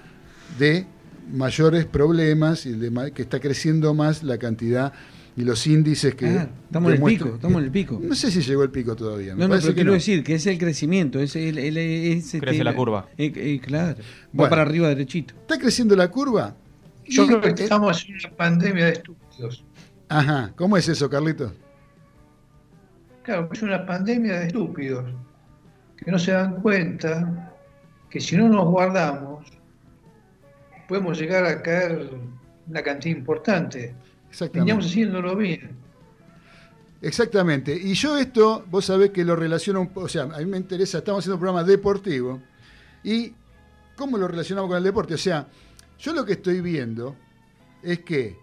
[0.57, 0.85] de
[1.31, 2.77] mayores problemas y
[3.13, 4.93] que está creciendo más la cantidad
[5.35, 6.27] y los índices que.
[6.27, 7.99] Ah, estamos en el pico, estamos en el pico.
[8.01, 9.35] No sé si llegó el pico todavía.
[9.35, 11.55] no, no, pero quiero decir que es el crecimiento, es el,
[12.39, 13.07] Crece la curva.
[13.17, 13.97] Eh, eh, claro,
[14.37, 15.33] va para arriba derechito.
[15.41, 16.55] ¿Está creciendo la curva?
[17.05, 19.65] Yo creo que estamos en una pandemia de estúpidos.
[20.09, 21.53] Ajá, ¿cómo es eso, Carlito?
[23.23, 25.05] Claro, es una pandemia de estúpidos
[25.97, 27.53] que no se dan cuenta
[28.09, 29.45] que si no nos guardamos,
[30.91, 32.09] podemos llegar a caer
[32.67, 33.95] una cantidad importante.
[34.51, 35.71] Veníamos haciéndolo bien.
[37.01, 37.73] Exactamente.
[37.73, 41.19] Y yo esto, vos sabés que lo relaciono, o sea, a mí me interesa, estamos
[41.19, 42.41] haciendo un programa deportivo.
[43.05, 43.33] ¿Y
[43.95, 45.13] cómo lo relacionamos con el deporte?
[45.13, 45.47] O sea,
[45.97, 47.15] yo lo que estoy viendo
[47.81, 48.35] es que,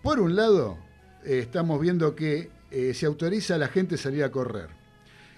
[0.00, 0.78] por un lado,
[1.24, 4.68] eh, estamos viendo que eh, se autoriza a la gente salir a correr.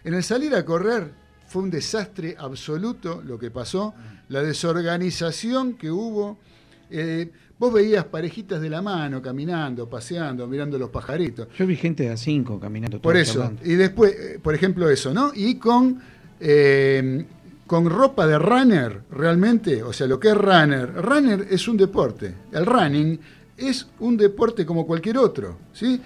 [0.05, 1.15] En el salir a correr
[1.47, 3.95] fue un desastre absoluto lo que pasó,
[4.33, 6.39] la desorganización que hubo
[6.91, 11.49] eh, vos veías parejitas de la mano caminando, paseando, mirando los pajaritos.
[11.57, 13.01] Yo vi gente de a cinco caminando.
[13.01, 13.63] Por eso, charlando.
[13.65, 15.33] y después, eh, por ejemplo, eso, ¿no?
[15.35, 16.01] Y con,
[16.41, 17.25] eh,
[17.67, 22.35] con ropa de runner, realmente, o sea, lo que es runner, runner es un deporte,
[22.53, 23.21] el running
[23.57, 26.01] es un deporte como cualquier otro, ¿sí?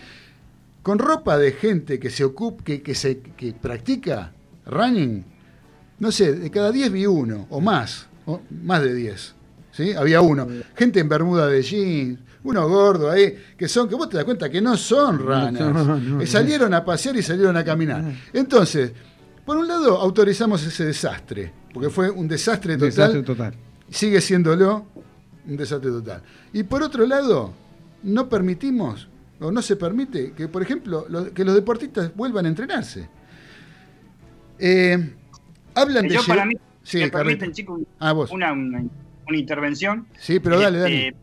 [0.83, 4.33] Con ropa de gente que se ocupa, que, que se, que practica
[4.67, 5.25] running,
[6.01, 9.35] no sé, de cada 10 vi uno, o más, o más de 10,
[9.73, 9.93] ¿sí?
[9.95, 10.47] Había uno,
[10.77, 14.49] gente en bermuda de jeans, uno gordo ahí, que son, que vos te das cuenta
[14.51, 18.05] que no son runners, no, no, Eh, salieron a pasear y salieron a caminar.
[18.33, 18.93] Entonces,
[19.45, 23.55] por un lado, autorizamos ese desastre, porque fue un desastre total, Desastre total.
[23.91, 24.87] sigue siéndolo
[25.49, 26.23] un desastre total.
[26.53, 27.53] Y por otro lado,
[28.03, 29.09] no permitimos,
[29.41, 33.09] o no se permite, que, por ejemplo, lo- que los deportistas vuelvan a entrenarse.
[34.59, 35.15] Eh,
[35.75, 36.15] hablan de...
[36.15, 36.55] Yo lle- para mí,
[36.87, 38.85] Sí, me permiten, chicos, Ah, una, una,
[39.27, 40.07] una intervención.
[40.19, 41.17] Sí, pero dale, Este, dale.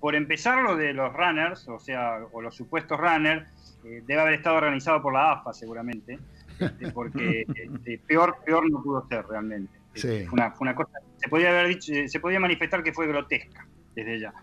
[0.00, 3.48] Por empezar, lo de los runners, o sea, o los supuestos runners,
[3.84, 6.18] eh, debe haber estado organizado por la AFA seguramente,
[6.58, 9.78] este, porque este, peor, peor no pudo ser realmente.
[9.94, 10.08] Sí.
[10.08, 12.92] Este, Fue, una, fue una cosa, se podía haber dicho, eh, se podía manifestar que
[12.92, 14.34] fue grotesca desde ya.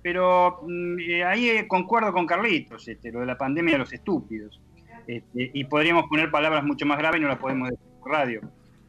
[0.00, 4.60] Pero mm, eh, ahí concuerdo con Carlitos, este, lo de la pandemia de los estúpidos.
[5.08, 8.40] Este, y podríamos poner palabras mucho más graves y no las podemos decir por radio.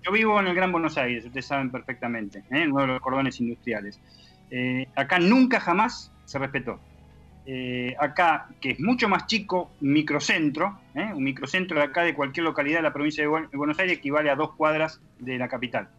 [0.05, 2.67] Yo vivo en el Gran Buenos Aires, ustedes saben perfectamente, ¿eh?
[2.67, 3.99] uno de los cordones industriales.
[4.51, 6.79] Eh, acá nunca jamás se respetó.
[7.45, 12.45] Eh, acá, que es mucho más chico, un microcentro, un microcentro de acá de cualquier
[12.45, 15.47] localidad de la provincia de Buen- de Buenos Aires equivale a dos cuadras de la
[15.47, 15.89] capital.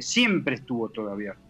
[0.00, 1.40] Siempre estuvo todo abierto.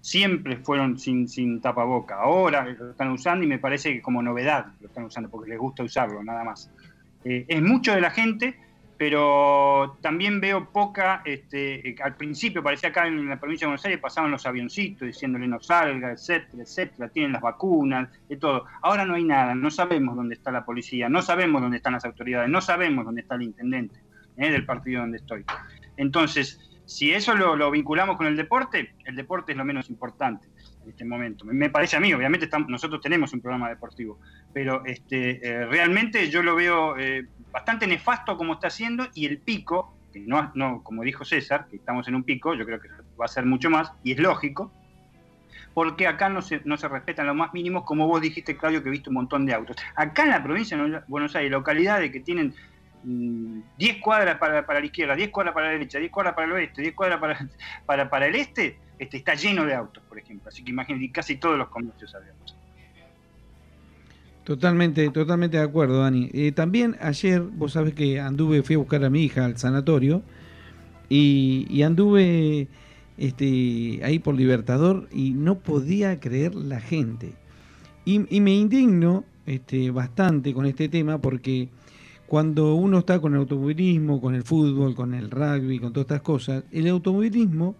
[0.00, 2.16] Siempre fueron sin, sin tapaboca.
[2.16, 5.58] Ahora lo están usando y me parece que como novedad lo están usando porque les
[5.58, 6.70] gusta usarlo, nada más.
[7.24, 8.58] Es mucho de la gente,
[8.98, 13.84] pero también veo poca, este, eh, al principio parecía acá en la provincia de Buenos
[13.84, 18.64] Aires pasaban los avioncitos diciéndole no salga, etcétera, etcétera, tienen las vacunas, de todo.
[18.82, 22.04] Ahora no hay nada, no sabemos dónde está la policía, no sabemos dónde están las
[22.04, 24.00] autoridades, no sabemos dónde está el intendente
[24.36, 25.44] eh, del partido donde estoy.
[25.96, 30.48] Entonces, si eso lo, vinculamos con el deporte, el deporte es lo menos importante
[30.82, 31.44] en este momento.
[31.44, 34.18] Me- parece a mí, obviamente nosotros tenemos un programa deportivo,
[34.52, 36.96] pero este, eh, realmente yo lo veo
[37.58, 41.76] bastante nefasto como está haciendo y el pico, que no, no, como dijo César, que
[41.76, 42.88] estamos en un pico, yo creo que
[43.20, 44.72] va a ser mucho más, y es lógico,
[45.74, 48.90] porque acá no se, no se respetan los más mínimos, como vos dijiste, Claudio, que
[48.90, 49.76] viste un montón de autos.
[49.96, 52.54] Acá en la provincia de Buenos Aires, localidades que tienen
[53.02, 56.46] mm, 10 cuadras para, para la izquierda, 10 cuadras para la derecha, 10 cuadras para
[56.46, 57.48] el oeste, 10 cuadras para,
[57.86, 60.48] para, para el este, este, está lleno de autos, por ejemplo.
[60.48, 62.57] Así que imagínate, casi todos los comercios abiertos.
[64.48, 66.30] Totalmente, totalmente de acuerdo, Dani.
[66.32, 70.22] Eh, también ayer, vos sabés que anduve, fui a buscar a mi hija al sanatorio
[71.10, 72.66] y, y anduve
[73.18, 77.34] este, ahí por Libertador y no podía creer la gente.
[78.06, 81.68] Y, y me indigno este, bastante con este tema porque
[82.26, 86.22] cuando uno está con el automovilismo, con el fútbol, con el rugby, con todas estas
[86.22, 87.76] cosas, el automovilismo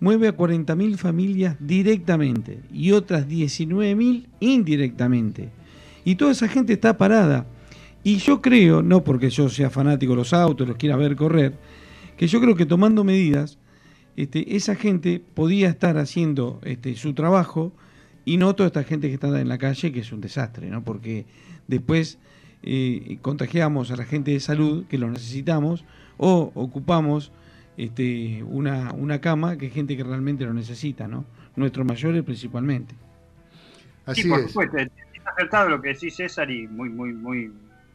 [0.00, 5.50] mueve a 40.000 familias directamente y otras 19.000 indirectamente.
[6.04, 7.46] Y toda esa gente está parada.
[8.04, 11.54] Y yo creo, no porque yo sea fanático de los autos, los quiera ver correr,
[12.16, 13.58] que yo creo que tomando medidas,
[14.16, 17.72] este, esa gente podía estar haciendo este, su trabajo
[18.24, 20.82] y no toda esta gente que está en la calle, que es un desastre, ¿no?
[20.82, 21.26] Porque
[21.68, 22.18] después
[22.62, 25.84] eh, contagiamos a la gente de salud, que lo necesitamos,
[26.18, 27.32] o ocupamos
[27.76, 31.24] este, una, una cama que es gente que realmente lo necesita, ¿no?
[31.56, 32.94] Nuestros mayores principalmente.
[34.06, 34.48] Así sí, por es.
[34.48, 34.88] supuesto, es
[35.32, 37.52] acertado lo que decís César y muy, muy, muy,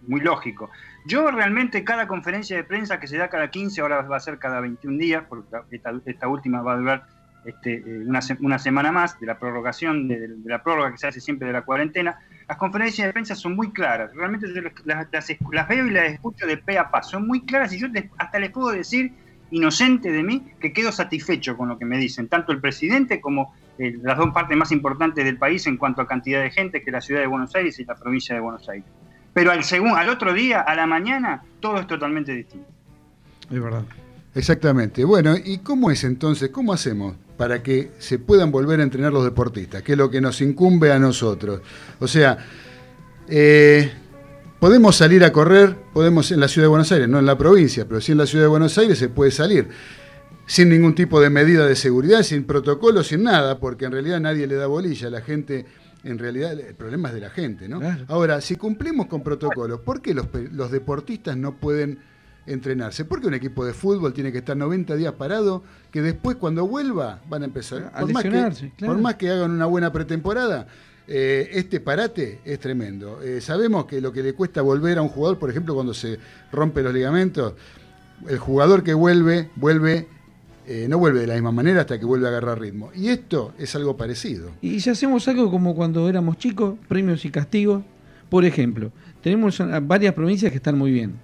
[0.08, 0.70] muy lógico.
[1.06, 4.40] Yo realmente cada conferencia de prensa que se da cada 15, ahora va a ser
[4.40, 7.08] cada 21 días, porque esta, última va a durar
[7.46, 11.22] este, eh, una, una semana más de la prorrogación, de, la prórroga que se hace
[11.22, 14.14] siempre de la cuarentena, las conferencias de prensa son muy claras.
[14.14, 17.04] Realmente yo las, veo y las escucho de pe a pa.
[17.04, 19.14] Son muy claras y yo hasta les puedo decir,
[19.52, 23.54] inocente de mí, que quedo satisfecho con lo que me dicen, tanto el presidente como
[23.80, 26.90] eh, las dos partes más importantes del país en cuanto a cantidad de gente, que
[26.90, 28.86] es la ciudad de Buenos Aires y la provincia de Buenos Aires.
[29.34, 32.68] Pero al, segun- al otro día, a la mañana, todo es totalmente distinto.
[33.52, 33.84] Es verdad.
[34.36, 35.04] Exactamente.
[35.04, 36.50] Bueno, ¿y cómo es entonces?
[36.50, 39.82] ¿Cómo hacemos para que se puedan volver a entrenar los deportistas?
[39.84, 41.62] Que es lo que nos incumbe a nosotros.
[42.00, 42.38] O sea,
[43.28, 43.92] eh,
[44.60, 47.86] podemos salir a correr, podemos en la ciudad de Buenos Aires, no en la provincia,
[47.88, 49.70] pero sí en la ciudad de Buenos Aires se puede salir
[50.48, 54.48] sin ningún tipo de medida de seguridad, sin protocolo, sin nada, porque en realidad nadie
[54.48, 55.12] le da bolilla.
[55.12, 55.68] La gente,
[56.04, 57.80] en realidad, el problema es de la gente, ¿no?
[57.80, 58.06] Claro.
[58.08, 62.00] Ahora, si cumplimos con protocolos, ¿por qué los, los deportistas no pueden
[62.48, 63.06] entrenarse.
[63.06, 67.22] Porque un equipo de fútbol tiene que estar 90 días parado, que después cuando vuelva
[67.30, 67.92] van a empezar.
[67.94, 68.56] A por, más que, claro.
[68.80, 70.68] por más que hagan una buena pretemporada,
[71.08, 73.22] eh, este parate es tremendo.
[73.22, 76.18] Eh, sabemos que lo que le cuesta volver a un jugador, por ejemplo, cuando se
[76.52, 77.54] rompe los ligamentos,
[78.28, 80.08] el jugador que vuelve, vuelve,
[80.68, 82.92] eh, no vuelve de la misma manera hasta que vuelve a agarrar ritmo.
[82.96, 84.52] Y esto es algo parecido.
[84.62, 87.84] Y si hacemos algo como cuando éramos chicos, premios y castigos,
[88.30, 88.92] por ejemplo,
[89.22, 91.16] tenemos varias provincias que están muy bien.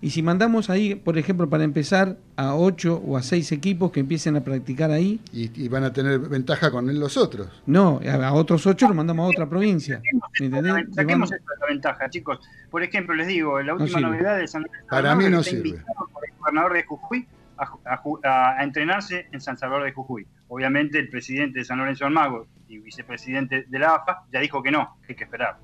[0.00, 4.00] Y si mandamos ahí, por ejemplo, para empezar, a 8 o a 6 equipos que
[4.00, 7.48] empiecen a practicar ahí, Y, y van a tener ventaja con los otros.
[7.64, 10.02] no, a a otros 8 los mandamos a otra provincia.
[10.34, 10.62] Saquemos
[10.94, 12.38] Llevamos- esto de la ventaja, chicos.
[12.70, 15.70] Por ejemplo, les digo, la última novedad de San Lorenzo Para mí no sirve.
[16.12, 17.26] por el gobernador de Jujuy
[17.58, 20.26] a, entrenarse en San Salvador de Jujuy.
[20.48, 24.70] Obviamente el presidente de San Lorenzo Almagro y vicepresidente de la AFA ya dijo que
[24.70, 25.56] no, que hay que esperar.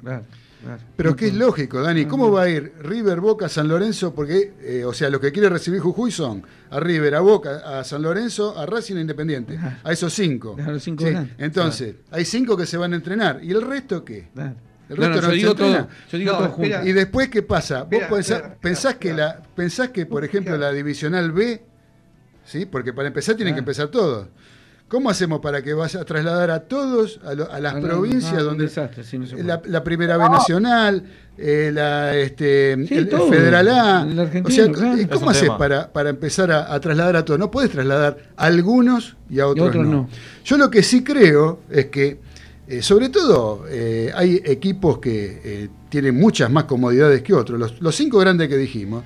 [0.00, 0.24] Claro,
[0.62, 0.82] claro.
[0.96, 4.14] Pero que es lógico, Dani, ¿cómo va a ir River, Boca, San Lorenzo?
[4.14, 7.84] Porque, eh, o sea, los que quiere recibir Jujuy son a River, a Boca, a
[7.84, 9.58] San Lorenzo, a Racing e Independiente.
[9.82, 10.56] A esos cinco.
[10.58, 11.34] A los cinco Sí, grandes.
[11.38, 13.42] Entonces, hay cinco que se van a entrenar.
[13.42, 14.28] ¿Y el resto qué?
[14.88, 16.76] El No, no, resto no yo digo todo, yo digo No, todo espera.
[16.78, 16.90] junto.
[16.90, 17.84] ¿Y después qué pasa?
[17.84, 21.62] ¿Vos Espera, pensás, espera, pensás espera, que, la, pensás que, por ejemplo, la divisional B,
[22.44, 22.66] ¿sí?
[22.66, 23.62] porque para empezar tienen que Ah.
[23.62, 24.28] empezar todos.
[24.86, 27.88] ¿Cómo hacemos para que vaya a trasladar a todos a, lo- a las Ah, no,
[27.88, 29.48] provincias donde desastre, sí, no se puede.
[29.48, 31.02] la, la primera B nacional,
[31.38, 33.08] eh, la este, Sí, el.
[33.08, 34.02] Federal A.
[34.08, 34.98] El o argentino, sea, claro.
[34.98, 37.40] ¿y Es ¿cómo haces para, para empezar a, a trasladar a todos?
[37.40, 39.90] No puedes trasladar a algunos y a otros, otros no.
[39.92, 40.08] no.
[40.44, 42.20] Yo lo que sí creo es que,
[42.78, 47.58] eh, sobre todo, eh, hay equipos que eh, tienen muchas más comodidades que otros.
[47.58, 49.04] Los, los cinco grandes que dijimos.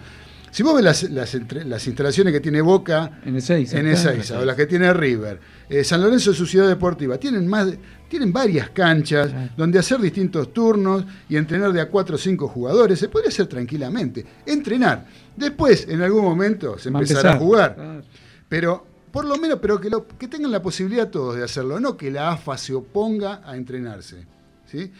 [0.50, 1.34] Si vos ves las,
[1.66, 3.74] las instalaciones que tiene Boca, En 6.
[3.74, 5.38] en Ezeiza, o las que tiene River.
[5.84, 7.18] San Lorenzo es su ciudad deportiva.
[7.18, 7.68] Tienen más
[8.08, 12.98] tienen varias canchas donde hacer distintos turnos y entrenar de a cuatro o cinco jugadores.
[12.98, 14.24] Se podría hacer tranquilamente.
[14.46, 15.06] Entrenar.
[15.36, 17.46] Después, en algún momento, se Va a empezará a empezar.
[17.46, 17.74] jugar.
[17.74, 18.02] Claro.
[18.48, 18.86] Pero,
[19.18, 22.08] por lo menos, pero que, lo- que tengan la posibilidad todos de hacerlo, no que
[22.10, 24.24] la AFA se oponga a entrenarse.
[24.66, 24.92] ¿sí?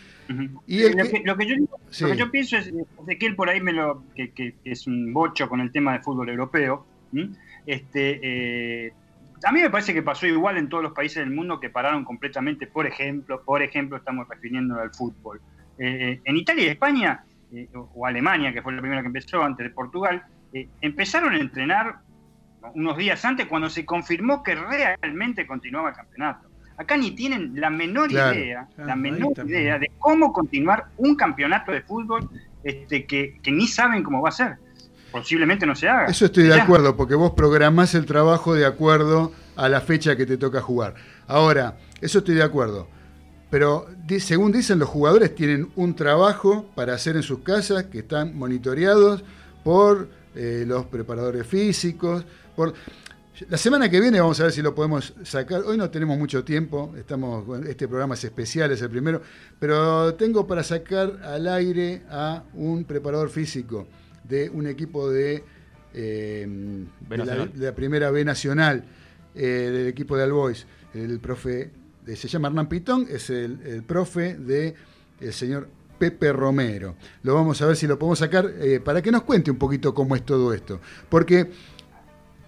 [0.66, 1.54] Y el lo, que- que, lo que yo,
[1.90, 2.02] Sí.
[2.04, 5.48] lo que yo pienso es, Ezequiel por ahí me lo, que, que es un bocho
[5.48, 6.84] con el tema de fútbol europeo,
[7.64, 8.18] este,
[8.86, 8.92] eh,
[9.44, 12.04] a mí me parece que pasó igual en todos los países del mundo que pararon
[12.04, 15.40] completamente, por ejemplo, por ejemplo, estamos refiriéndonos al fútbol.
[15.78, 19.42] Eh, eh, en Italia y España, eh, o, Alemania, que fue la primera que empezó
[19.44, 20.24] antes de Portugal,
[20.80, 22.00] empezaron a entrenar
[22.74, 26.48] unos días antes cuando se confirmó que realmente continuaba el campeonato.
[26.76, 31.16] Acá ni tienen la menor Claro, idea, claro, la menor idea de cómo continuar un
[31.16, 32.28] campeonato de fútbol
[32.62, 34.56] este, que, que ni saben cómo va a ser.
[35.11, 36.06] Posiblemente no se haga.
[36.06, 36.62] Eso estoy de Ya.
[36.62, 40.94] acuerdo, porque vos programás el trabajo de acuerdo a la fecha que te toca jugar.
[41.26, 42.88] Ahora, eso estoy de acuerdo.
[43.50, 43.86] Pero
[44.18, 49.24] según dicen, los jugadores tienen un trabajo para hacer en sus casas que están monitoreados
[49.64, 52.24] por eh, los preparadores físicos.
[52.55, 52.74] Por...
[53.49, 55.62] La semana que viene vamos a ver si lo podemos sacar.
[55.62, 59.22] Hoy no tenemos mucho tiempo, estamos, este programa es especial, es el primero,
[59.61, 63.87] pero tengo para sacar al aire a un preparador físico
[64.24, 65.45] de un equipo de,
[65.95, 66.47] eh,
[67.09, 67.53] de, la, Nacional.
[67.55, 68.85] de la primera B nacional,
[69.37, 71.70] eh, del equipo de Albois, el profe,
[72.07, 74.74] se llama Hernán Pitón, es el, el profe de
[75.20, 75.68] el señor
[75.99, 76.94] Pepe Romero.
[77.22, 79.92] Lo vamos a ver si lo podemos sacar eh, para que nos cuente un poquito
[79.94, 80.80] cómo es todo esto.
[81.09, 81.51] Porque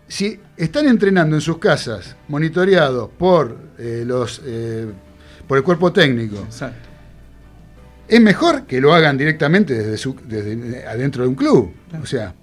[0.09, 4.87] si están entrenando en sus casas, monitoreados por eh, los eh,
[5.47, 6.89] por el cuerpo técnico, Exacto.
[8.09, 11.73] es mejor que lo hagan directamente desde, su, desde adentro de un club.
[12.03, 12.35] O sea,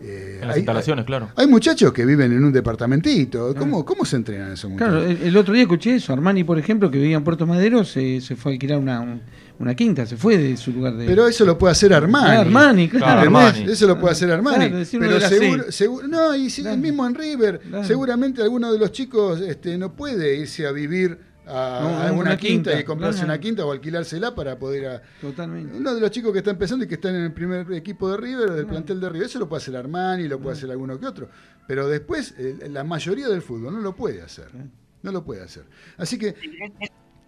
[0.00, 1.30] eh, En las hay, instalaciones, claro.
[1.36, 3.54] hay muchachos que viven en un departamentito.
[3.56, 4.94] ¿Cómo, cómo se entrenan esos muchachos?
[4.94, 6.12] Claro, el, el otro día escuché eso.
[6.12, 9.22] Armani, por ejemplo, que vivía en Puerto Madero, se, se fue a alquilar una, un-
[9.58, 11.06] una quinta, se fue de su lugar de.
[11.06, 12.36] Pero eso lo puede hacer Armani.
[12.36, 13.04] Ah, Armani, claro.
[13.06, 13.42] Claro, ¿Entendés?
[13.54, 13.72] Armani.
[13.72, 14.68] Eso lo puede hacer Armani.
[14.70, 16.76] Claro, pero seguro, seguro- no, y si- Claro.
[16.76, 17.84] mismo en River, Claro.
[17.84, 22.12] seguramente alguno de los chicos este, no puede irse a vivir a, No, a a
[22.12, 23.32] una, una quinta, quinta, y comprarse claro.
[23.32, 25.76] una quinta o alquilársela para poder a, Totalmente.
[25.76, 28.16] uno de los chicos que está empezando y que están en el primer equipo de
[28.16, 28.68] River, del Ah.
[28.68, 31.28] plantel de River, eso lo puede hacer Armani, lo puede hacer alguno que otro.
[31.68, 34.46] Pero después, eh, la mayoría del fútbol no lo puede hacer.
[34.48, 34.66] Claro.
[35.02, 35.62] No lo puede hacer.
[35.98, 36.34] Así que,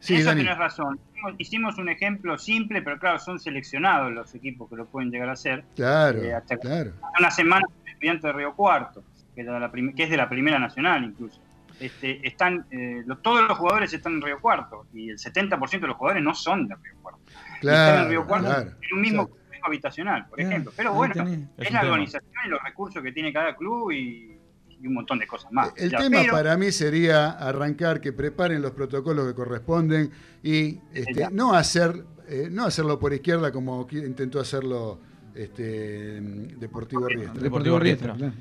[0.01, 0.43] sí, eso Dani.
[0.43, 0.99] tenés razón.
[1.39, 5.33] Hicimos- un ejemplo simple, pero claro, son seleccionados los equipos que lo pueden llegar a
[5.33, 5.65] hacer.
[5.75, 6.93] Claro, Eh, hasta- claro.
[7.19, 9.03] Una semana estudiante de Río Cuarto,
[9.35, 11.41] que, era la prim- que es de la primera nacional incluso.
[11.81, 15.89] Este, están, eh, lo- todos los jugadores están en Río Cuarto y el 70% de
[15.89, 17.21] los jugadores no son de Río Cuarto.
[17.27, 18.71] Y están en Claro, Río Cuarto claro.
[18.81, 20.73] en un mismo complejo habitacional, por Claro, ejemplo.
[20.77, 21.15] Pero bueno,
[21.59, 24.38] es, la organización y los recursos que tiene cada club y,
[24.81, 25.73] y un montón de cosas más.
[25.77, 30.11] El Ya, tema pero- para mí sería arrancar, que preparen los protocolos que corresponden
[30.43, 34.99] y este, no hacer eh, no hacerlo por izquierda como intentó hacerlo
[35.35, 37.41] este, Deportivo Riestra.
[37.41, 38.33] Deportivo Riestra, claro.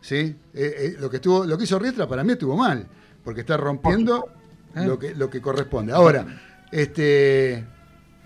[0.00, 0.16] ¿Sí?
[0.16, 2.86] Eh, eh, lo, que estuvo, lo que hizo Riestra para mí estuvo mal,
[3.24, 4.26] porque está rompiendo
[4.74, 4.84] Ah.
[4.84, 5.92] lo, que, lo que corresponde.
[5.92, 6.26] Ahora,
[6.70, 7.64] este,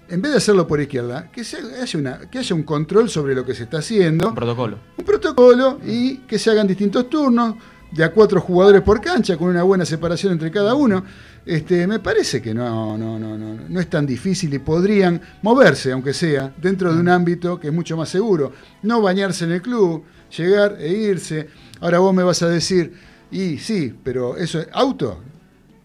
[0.09, 1.59] en vez de hacerlo por izquierda, que, se
[1.97, 4.79] una, que haya un control sobre lo que se está haciendo, Un protocolo.
[4.97, 7.55] un protocolo y que se hagan distintos turnos,
[7.93, 11.05] de a cuatro jugadores por cancha, con una buena separación entre cada uno.
[11.45, 15.93] Este, me parece que no, no, no, no, no es tan difícil y podrían moverse,
[15.93, 18.53] aunque sea, dentro de un ámbito que es mucho más seguro.
[18.83, 20.05] No bañarse en el club,
[20.37, 21.49] llegar e irse.
[21.81, 22.95] Ahora vos me vas a decir,
[23.31, 25.21] y sí, pero eso es auto.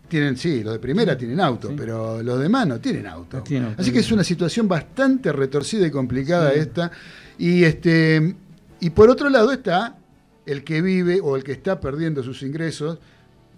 [0.07, 1.73] Tienen, sí, los de primera tienen auto, Sí.
[1.77, 3.41] pero los demás no tienen auto.
[3.43, 3.75] Tienen.
[3.77, 6.59] Así que es una situación bastante retorcida y complicada Sí.
[6.59, 6.91] esta.
[7.37, 8.35] Y este
[8.79, 9.97] y por otro lado está
[10.45, 12.99] el que vive o el que está perdiendo sus ingresos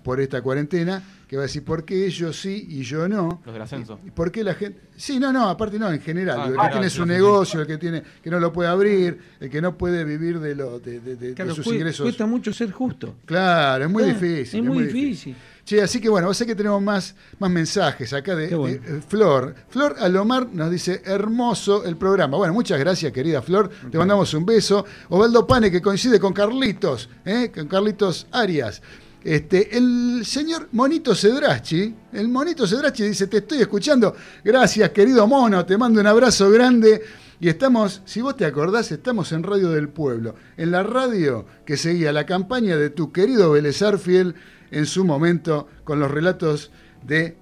[0.04, 3.42] por esta cuarentena, que va a decir, ¿por qué ellos sí y yo no?
[3.46, 4.00] Los del ascenso.
[4.08, 4.80] ¿Y por qué la gente.?
[4.96, 6.40] Sí, no, no, aparte no, en general.
[6.40, 7.10] Ah, el que tiene su sí, sí.
[7.10, 10.56] negocio, el que tiene que no lo puede abrir, el que no puede vivir de,
[10.56, 12.06] lo, de, de- de- de Claro, sus cue- ingresos.
[12.06, 13.18] cuesta mucho ser justo.
[13.26, 14.60] Claro, es muy Claro, difícil.
[14.62, 15.36] Es muy difícil.
[15.70, 18.82] Che, así que bueno, vos sé que tenemos más, más mensajes acá de, Qué bueno.
[18.82, 19.54] de, Flor.
[19.70, 22.38] Flor Alomar nos dice, hermoso el programa.
[22.38, 23.70] Bueno, muchas gracias, querida Flor.
[23.92, 24.84] Te mandamos un beso.
[25.10, 27.52] Osvaldo Pane, que coincide con Carlitos, ¿eh?
[27.54, 28.82] con Carlitos Arias.
[29.24, 34.16] Este, el señor Monito Cedrachi, el Monito Cedrachi dice, te estoy escuchando.
[34.44, 37.04] Gracias, querido mono, te mando un abrazo grande.
[37.40, 41.78] Y estamos, si vos te acordás, estamos en Radio del Pueblo, en la radio que
[41.78, 44.34] seguía la campaña de tu querido Vélez Arfiel
[44.72, 46.72] en su momento con los relatos
[47.04, 47.38] de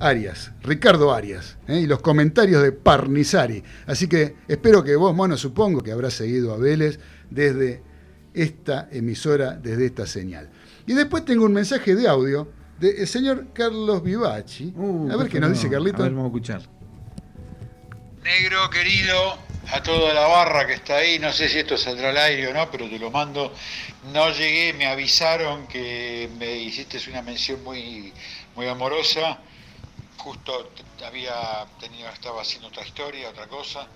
[0.00, 1.80] Arias, Ricardo Arias, ¿eh?
[1.80, 3.62] y los comentarios de Parnizari.
[3.86, 6.98] Así que espero que vos, mono, supongo que habrás seguido a Vélez
[7.30, 7.82] desde
[8.34, 10.50] esta emisora, desde esta señal.
[10.86, 12.48] Y después tengo un mensaje de audio
[12.78, 14.72] del señor Carlos Vivachi.
[14.74, 15.98] Uh, a ver qué nos dice Carlito.
[15.98, 16.62] A ver, vamos a escuchar.
[18.24, 19.38] Negro querido,
[19.72, 22.54] a toda la barra que está ahí, no sé si esto saldrá al aire o
[22.54, 23.54] no, pero te lo mando.
[24.12, 28.12] No llegué, me avisaron que me hiciste una mención muy,
[28.56, 29.38] muy amorosa.
[30.16, 30.70] Justo
[31.04, 33.86] había tenido, estaba haciendo otra historia, otra cosa.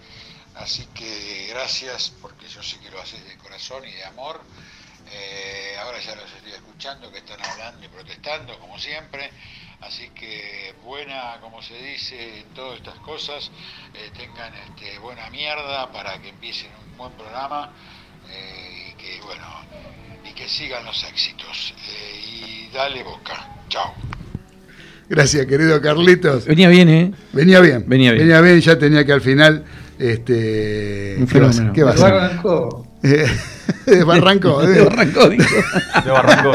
[0.54, 4.40] Así que gracias, porque yo sé que lo haces de corazón y de amor.
[5.10, 9.30] Eh, ahora ya los estoy escuchando que están hablando y protestando, como siempre.
[9.86, 13.50] Así que buena, como se dice, en todas estas cosas,
[13.94, 17.70] eh, tengan este, buena mierda para que empiecen un buen programa
[18.30, 19.44] eh, y que bueno
[20.28, 21.74] y que sigan los éxitos.
[21.86, 23.46] Eh, y dale boca.
[23.68, 23.92] Chao.
[25.08, 26.46] Gracias, querido Carlitos.
[26.46, 27.12] Venía bien, ¿eh?
[27.32, 27.84] Venía bien.
[27.86, 28.26] Venía bien.
[28.26, 29.64] Venía bien, ya tenía que al final.
[29.98, 31.52] Este, Un ¿Qué va a fenómeno.
[31.52, 31.72] ser?
[31.72, 32.12] ¿Qué va a Lo ser?
[32.14, 32.86] arrancó.
[33.86, 34.62] Eh, Barranco.
[34.66, 34.80] De.
[34.82, 35.54] Barranco, dijo.
[36.04, 36.52] De Barranco,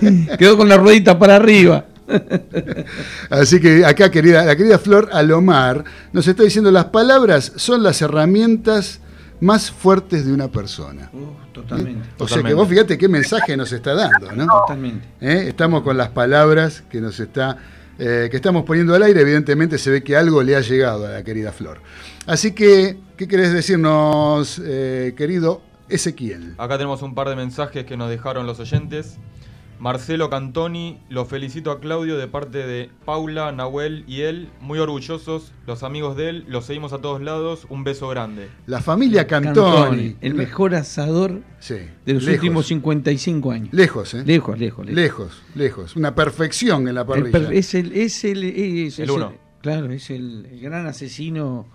[0.00, 0.28] sí.
[0.38, 1.84] Quedó con la ruedita para arriba.
[3.30, 8.00] Así que acá, querida, la querida Flor Alomar nos está diciendo: las palabras son las
[8.02, 9.00] herramientas
[9.40, 11.10] más fuertes de una persona.
[11.12, 12.08] Uh, totalmente.
[12.18, 14.46] O sea que vos fíjate qué mensaje nos está dando, ¿no?
[14.46, 15.06] Totalmente.
[15.20, 15.46] ¿Eh?
[15.48, 17.58] Estamos con las palabras que nos está,
[17.98, 19.20] eh, que estamos poniendo al aire.
[19.20, 21.80] Evidentemente se ve que algo le ha llegado a la querida Flor.
[22.26, 26.54] Así que, ¿qué querés decirnos, eh, querido Ezequiel?
[26.58, 29.16] Acá tenemos un par de mensajes que nos dejaron los oyentes.
[29.78, 35.52] Marcelo Cantoni, lo felicito a Claudio de parte de Paula, Nahuel y él, muy orgullosos,
[35.66, 38.48] los amigos de él, los seguimos a todos lados, un beso grande.
[38.66, 40.16] La familia Cantoni.
[40.20, 41.74] el mejor asador Sí,
[42.06, 42.42] de los lejos.
[42.42, 43.68] últimos 55 años.
[43.72, 44.22] Lejos, ¿eh?
[44.24, 44.96] Lejos, lejos, lejos.
[44.96, 45.96] Lejos, lejos.
[45.96, 47.32] Una perfección en la El parrilla.
[47.32, 49.34] per- es el, es el, es- El es uno.
[49.60, 51.66] claro, es el, el gran asesino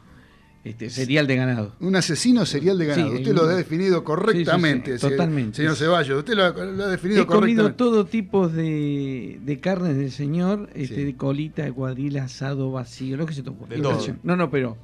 [0.64, 1.74] este, serial de ganado.
[1.80, 3.10] Un asesino serial de ganado.
[3.12, 5.58] Sí, usted lo ha definido correctamente, Sí, sí, sí, se- totalmente.
[5.58, 6.20] señor Ceballos.
[6.20, 7.78] Usted lo, ha- lo ha definido He comido correctamente.
[7.78, 11.04] todo tipo de, de carnes del señor, este, Sí.
[11.06, 13.40] de colita, de cuadril, asado, vacío, lo que se.
[13.42, 14.20] Impresionante.
[14.24, 14.78] No, no, pero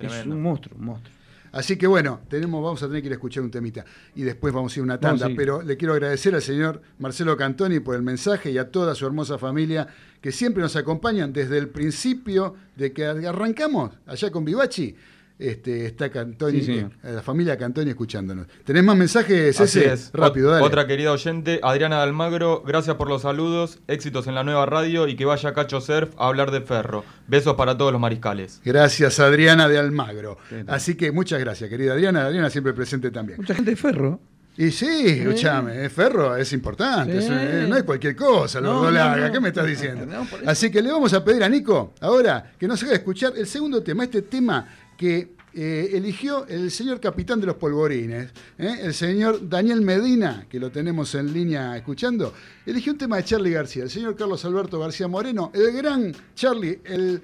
[0.00, 1.14] es un monstruo, un monstruo.
[1.52, 4.54] Así que bueno, tenemos, vamos a tener que ir a escuchar un temita y después
[4.54, 5.28] vamos a ir a una tanda.
[5.36, 9.04] Pero le quiero agradecer al señor Marcelo Cantoni por el mensaje y a toda su
[9.04, 9.88] hermosa familia
[10.20, 14.94] que siempre nos acompañan desde el principio de que arrancamos allá con Vivachi.
[15.40, 18.46] Este, está Cantoni, Sí, eh, la familia Cantoni escuchándonos.
[18.64, 19.92] ¿Tenés más mensajes, Así ese?
[19.94, 20.10] es.
[20.12, 20.64] Rápido, dale.
[20.66, 25.08] Otra querida oyente, Adriana de Almagro, gracias por los saludos, éxitos en la nueva radio
[25.08, 27.04] y que vaya Cacho Surf a hablar de ferro.
[27.26, 28.60] Besos para todos los mariscales.
[28.64, 30.36] Gracias, Adriana de Almagro.
[30.50, 30.64] Sí, sí.
[30.68, 32.26] Así que muchas gracias, querida Adriana.
[32.26, 33.38] Adriana siempre presente también.
[33.40, 34.20] Mucha gente de ferro.
[34.56, 37.28] Y sí, escuchame, eh, Ferro es importante, Sí.
[37.28, 39.32] es, eh, no es cualquier cosa, No, lo no, larga, no.
[39.32, 40.04] ¿qué me estás diciendo?
[40.44, 43.82] Así que le vamos a pedir a Nico ahora que nos haga escuchar el segundo
[43.82, 44.66] tema, este tema
[45.00, 48.28] que eh, eligió el señor capitán de los polvorines,
[48.58, 48.80] ¿eh?
[48.82, 52.34] el señor Daniel Medina, que lo tenemos en línea escuchando,
[52.66, 56.80] eligió un tema de Charlie García, el señor Carlos Alberto García Moreno, el gran Charlie,
[56.84, 57.22] el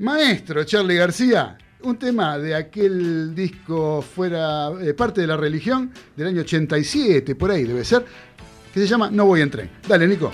[0.00, 6.26] maestro Charlie García, un tema de aquel disco fuera eh, parte de la religión del
[6.26, 8.04] año 87, por ahí debe ser,
[8.74, 9.70] que se llama No voy en tren.
[9.88, 10.30] Dale, Nico.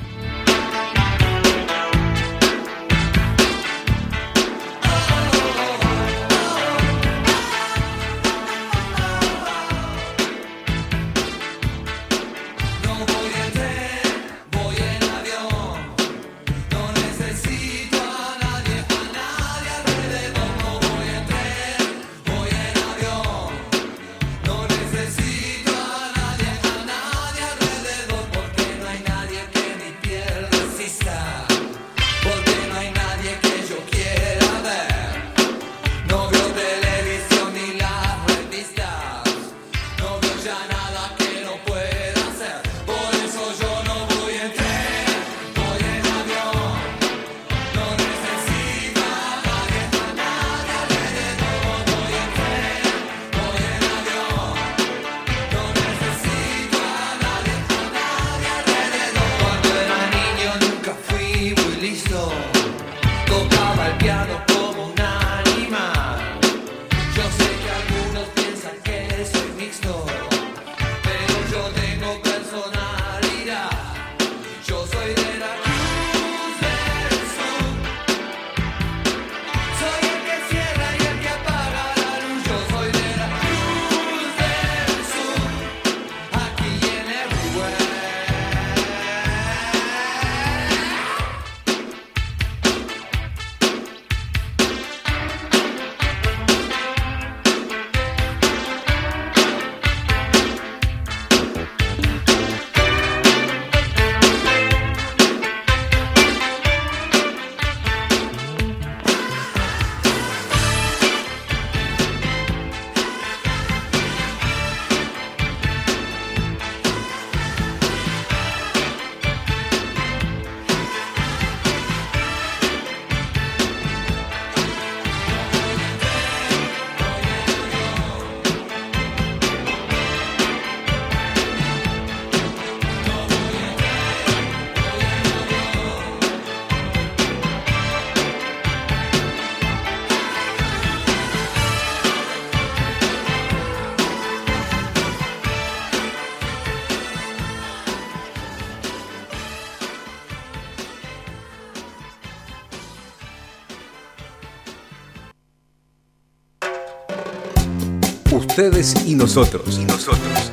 [158.56, 159.80] Ustedes y nosotros.
[159.80, 160.52] Y nosotros.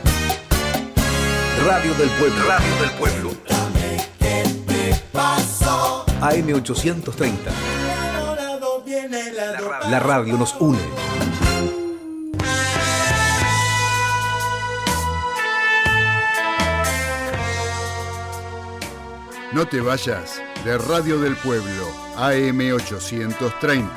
[1.64, 2.48] Radio del Pueblo.
[2.48, 3.30] Radio del Pueblo.
[6.20, 7.36] AM830.
[9.92, 10.80] La radio nos une.
[19.54, 21.86] No te vayas de Radio del Pueblo,
[22.18, 23.92] AM830,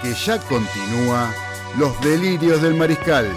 [0.00, 1.34] que ya continúa
[1.78, 3.30] Los Delirios del Mariscal.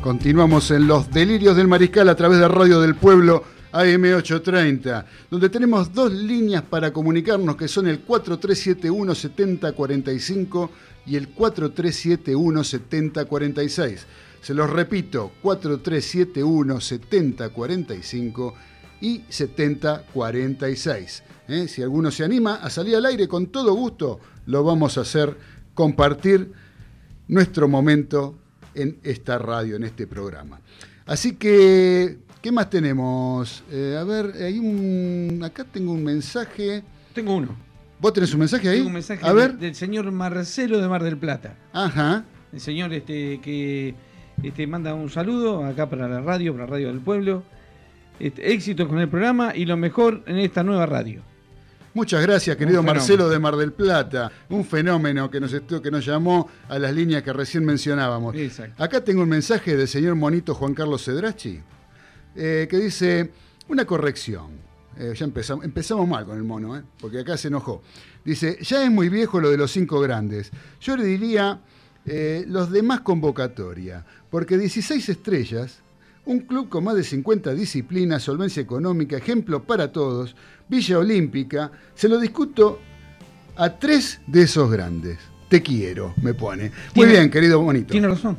[0.00, 3.44] Continuamos en Los Delirios del Mariscal a través de Radio del Pueblo
[3.82, 10.70] AM830, donde tenemos dos líneas para comunicarnos que son el 4371 7045
[11.06, 14.06] y el 4371 7046.
[14.40, 18.54] Se los repito, 4371 7045
[19.00, 21.22] y 7046.
[21.48, 21.68] ¿Eh?
[21.68, 25.36] Si alguno se anima a salir al aire, con todo gusto lo vamos a hacer
[25.74, 26.52] compartir
[27.28, 28.38] nuestro momento
[28.74, 30.60] en esta radio, en este programa.
[31.06, 33.62] Así que, ¿qué más tenemos?
[33.70, 35.40] Eh, a ver, hay un.
[35.44, 36.82] Acá tengo un mensaje.
[37.14, 37.56] Tengo uno.
[37.98, 38.76] ¿Vos tenés un mensaje ahí?
[38.76, 39.56] Tengo un mensaje a ver.
[39.56, 41.56] del señor Marcelo de Mar del Plata.
[41.72, 42.24] Ajá.
[42.52, 43.94] El señor este que
[44.42, 47.42] este, manda un saludo acá para la radio, para la radio del pueblo.
[48.18, 51.22] Este, éxitos con el programa y lo mejor en esta nueva radio.
[51.96, 52.82] Muchas gracias, querido.
[52.82, 54.30] Marcelo de Mar del Plata.
[54.50, 58.34] Un fenómeno que nos, que nos llamó a las líneas que recién mencionábamos.
[58.36, 58.82] Exacto.
[58.82, 61.62] Acá tengo un mensaje del señor Monito Juan Carlos Cedrachi,
[62.36, 63.30] eh, que dice,
[63.68, 64.66] una corrección.
[64.98, 67.82] Eh, ya empezamos, empezamos mal con el mono, eh, porque acá se enojó.
[68.24, 70.50] Dice, ya es muy viejo lo de los cinco grandes.
[70.80, 71.60] Yo le diría
[72.46, 75.80] los demás convocatoria, porque 16 estrellas,
[76.24, 80.36] un club con más de 50 disciplinas, solvencia económica, ejemplo para todos,
[80.68, 82.78] Villa Olímpica, se lo discuto
[83.56, 85.18] a tres de esos grandes.
[85.48, 86.70] Te quiero, me pone.
[86.94, 87.90] Muy bien, querido bonito.
[87.90, 88.38] Tiene razón.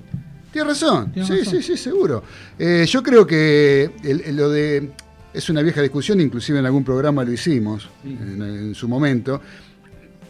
[0.58, 1.46] Tienes razón, sí, razón.
[1.46, 2.24] sí, sí, seguro.
[2.58, 4.92] Eh, yo creo que el- el- lo de.
[5.34, 8.18] Es una vieja discusión, inclusive en algún programa lo hicimos Sí.
[8.20, 9.40] en, en su momento.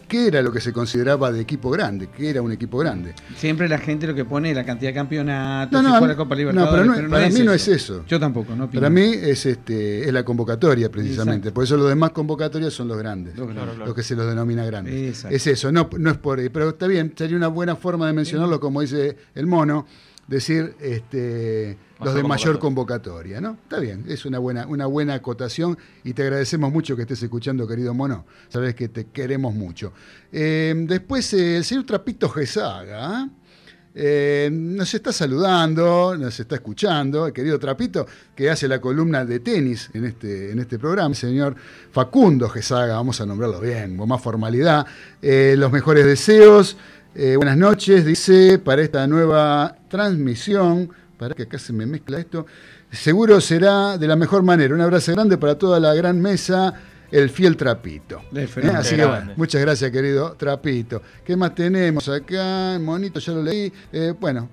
[0.06, 2.08] ¿Qué era lo que se consideraba de equipo grande?
[2.08, 3.12] ¿Qué era un equipo grande?
[3.36, 6.34] Siempre la gente lo que pone es la cantidad de campeonatos, No, no, la Copa
[6.34, 6.90] no, Libertadores.
[6.94, 8.04] pero no- para mí no es eso.
[8.08, 8.80] Yo tampoco, no opino.
[8.80, 11.48] Para mí es este es la convocatoria precisamente.
[11.48, 11.54] Exacto.
[11.54, 13.36] Por eso los demás convocatorias son los grandes.
[13.36, 13.84] Los Claro, claro.
[13.86, 14.94] Los que se los denomina grandes.
[14.94, 15.36] Exacto.
[15.36, 16.48] Es eso, no, no es por ahí.
[16.48, 19.86] Pero está bien, sería una buena forma de mencionarlo, como dice el mono,
[20.28, 23.58] decir este, los de mayor convocatoria, ¿no?
[23.62, 27.66] Está bien, es una buena, una buena acotación y te agradecemos mucho que estés escuchando,
[27.66, 28.24] querido mono.
[28.48, 29.92] Sabes que te queremos mucho.
[30.30, 33.28] Eh, después, eh, el señor Trapito Gesaga.
[33.94, 34.50] ¿eh?
[34.52, 38.06] Nos está saludando, nos está escuchando, el querido Trapito,
[38.36, 41.56] que hace la columna de tenis en este, en este programa, el señor
[41.90, 44.86] Facundo Gesaga, vamos a nombrarlo bien, con más formalidad.
[45.20, 46.76] Los mejores deseos,
[47.18, 50.88] eh, buenas noches, dice, para esta nueva transmisión,
[51.18, 52.46] para que acá se me mezcla esto,
[52.92, 54.72] seguro será de la mejor manera.
[54.72, 56.72] Un abrazo grande para toda la gran mesa,
[57.10, 58.22] el fiel Trapito.
[58.32, 58.48] ¿Eh?
[58.72, 61.02] Así que bueno, muchas gracias, querido Trapito.
[61.24, 62.78] ¿Qué más tenemos acá?
[62.80, 63.72] Monito, ya lo leí.
[63.92, 64.48] Eh, bueno,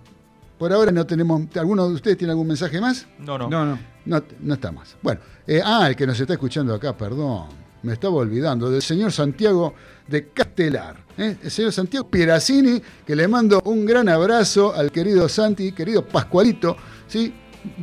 [0.57, 1.43] por ahora no tenemos.
[1.57, 3.05] ¿Alguno de ustedes tiene algún mensaje más?
[3.19, 3.47] No, no.
[3.47, 3.79] No, no.
[4.05, 4.97] No, no está más.
[5.03, 7.45] Bueno, eh, ah, el que nos está escuchando acá, perdón,
[7.85, 9.75] me estaba olvidando, del señor Santiago
[10.07, 10.97] de Castelar.
[11.17, 11.37] ¿eh?
[11.41, 16.75] El señor Santiago Pieracini, que le mando un gran abrazo al querido Santi, querido Pascualito,
[17.07, 17.33] ¿sí?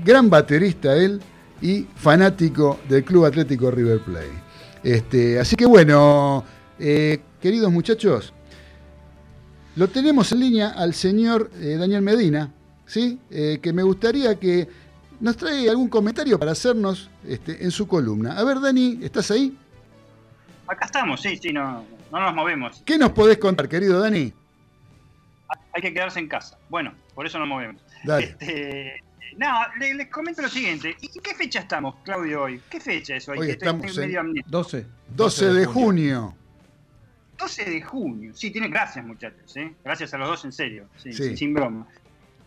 [0.05, 1.20] gran baterista él
[1.61, 4.42] y fanático del Club Atlético River Plate.
[4.82, 6.44] Este, así que bueno,
[6.78, 8.32] eh, queridos muchachos,
[9.76, 12.53] lo tenemos en línea al señor eh, Daniel Medina,
[12.84, 13.18] ¿sí?
[13.30, 14.68] Que me gustaría que
[15.20, 18.36] nos trae algún comentario para hacernos este, en su columna.
[18.36, 19.57] A ver, Dani, ¿estás ahí?
[20.72, 22.82] Acá estamos, sí, sí, no, no nos movemos.
[22.86, 24.32] ¿Qué nos podés contar, querido Dani?
[25.74, 26.58] Hay que quedarse en casa.
[26.70, 27.82] Bueno, por eso nos movemos.
[28.04, 28.24] Dale.
[28.40, 29.02] Este,
[29.36, 29.48] no,
[29.78, 30.96] le- les comento lo siguiente.
[31.00, 32.60] ¿Y qué fecha estamos, Claudio, hoy?
[32.70, 33.38] ¿Qué fecha es hoy?
[33.38, 34.50] Hoy estamos estoy en- medio amnésico.
[34.50, 34.86] 12.
[35.14, 36.34] 12 de junio.
[37.38, 38.32] 12 de junio.
[38.34, 39.56] Sí, tiene gracias, muchachos.
[39.56, 39.74] ¿eh?
[39.84, 40.86] Gracias a los dos, en serio.
[40.96, 41.36] Sí, Sí.
[41.36, 41.86] Sin broma.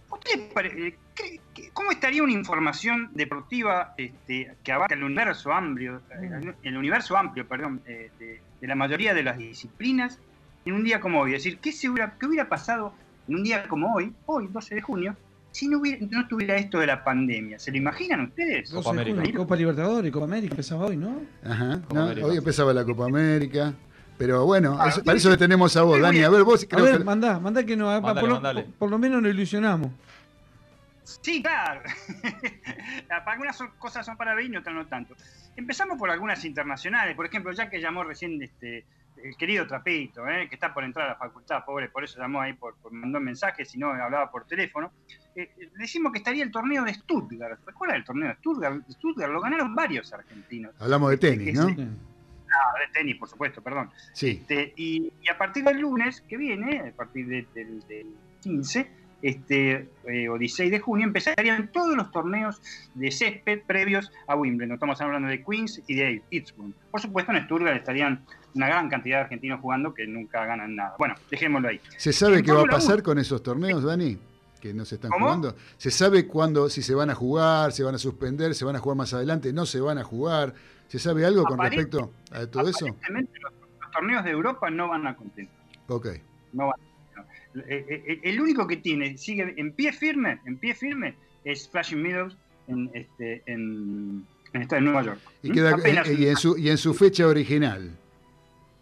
[0.10, 1.42] ¿Ustedes pare- eh, cree que-
[1.76, 7.46] ¿Cómo estaría una información deportiva este, que abarca el universo amplio, eh, el universo amplio,
[7.48, 10.18] perdón, eh, de, de la mayoría de las disciplinas
[10.66, 11.34] en un día como hoy?
[11.36, 12.94] Es decir, ¿qué, se hubiera, qué hubiera pasado
[13.28, 15.18] en un día como hoy, hoy, 12 de junio,
[15.52, 17.60] si no, hubiera, no estuviera esto de la pandemia?
[17.60, 18.72] ¿Se lo imaginan ustedes?
[18.72, 19.38] 12 de América.
[19.38, 21.20] Copa Libertadores, Copa América empezaba hoy, ¿no?
[21.44, 21.82] Ajá.
[21.82, 22.04] Copa ¿no?
[22.06, 22.28] América.
[22.28, 23.74] Hoy empezaba la Copa América.
[24.18, 26.22] Pero bueno, Ah, eso- para eso le tenemos a vos, Dani.
[26.24, 29.22] A ver, vos A ver, que- mandá, mandá que no, Mandale, por, por lo menos
[29.22, 29.92] nos ilusionamos.
[31.22, 31.82] Sí, claro.
[33.26, 35.16] algunas son- cosas son para ver y otras no tanto.
[35.56, 37.16] Empezamos por algunas internacionales.
[37.16, 38.86] Por ejemplo, ya que llamó recién este,
[39.24, 40.48] el querido Trapito, ¿eh?
[40.50, 43.20] que está por entrar a la facultad, pobre, por eso llamó ahí, por, por mandó
[43.20, 44.92] mensajes, si no hablaba por teléfono.
[45.36, 47.60] Eh, decimos que estaría el torneo de Stuttgart.
[47.66, 48.82] ¿Recuerda el torneo de Stuttgart?
[48.90, 50.74] Stuttgart lo ganaron varios argentinos.
[50.80, 51.68] Hablamos de tenis, ¿no?
[51.70, 51.76] Sí.
[51.78, 53.92] Ah, de tenis, por supuesto, perdón.
[54.14, 54.40] Sí.
[54.42, 58.08] Este, y, y a partir del lunes que viene, a partir de- del, del
[58.42, 62.62] 15 este, eh, o 16 de junio, empezarían todos los torneos
[62.94, 64.74] de césped previos a Wimbledon.
[64.76, 66.74] Estamos hablando de Queens y de Eastbourne.
[66.92, 68.24] Por supuesto, en Stuttgart estarían
[68.54, 70.96] una gran cantidad de argentinos jugando que nunca ganan nada.
[71.00, 71.82] Bueno, dejémoslo ahí.
[71.98, 74.18] ¿Se sabe qué va a pasar con esos torneos, Dani?
[74.62, 75.26] Que no se están ¿Cómo?
[75.26, 75.56] jugando.
[75.78, 78.80] ¿Se sabe cuándo, si se van a jugar, se van a suspender, se van a
[78.80, 80.54] jugar más adelante, no se van a jugar?
[80.88, 82.86] ¿Se sabe algo con Aparente- respecto a todo eso?
[82.86, 82.96] Los,
[83.82, 85.56] los torneos de Europa no van a contentar.
[85.88, 86.08] Ok.
[86.54, 86.85] No van a-
[87.68, 92.38] El único que tiene, sigue en pie firme, en pie firme, es Flashing Meadows
[92.68, 95.20] en, este, en, Nueva York.
[95.44, 97.92] Y, queda, Apenas y, en su, y en su fecha original.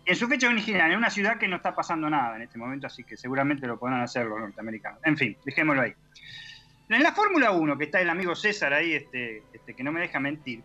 [0.05, 2.87] En su fecha original, en una ciudad que no está pasando nada en este momento,
[2.87, 4.99] así que seguramente lo podrán hacer los norteamericanos.
[5.03, 5.93] En fin, dejémoslo ahí.
[6.89, 10.01] En la Fórmula 1, que está el amigo César ahí, este, este, que no me
[10.01, 10.61] deja mentir,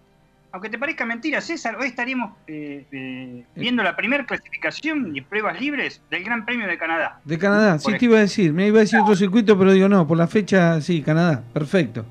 [0.52, 5.60] aunque te parezca mentira, César, hoy estaríamos eh, eh, viendo la primera clasificación y pruebas
[5.60, 7.20] libres del Gran Premio de Canadá.
[7.24, 9.88] De Canadá, sí te iba a decir, me iba a decir otro circuito, pero digo
[9.88, 12.06] no, por la fecha, sí, Canadá, perfecto.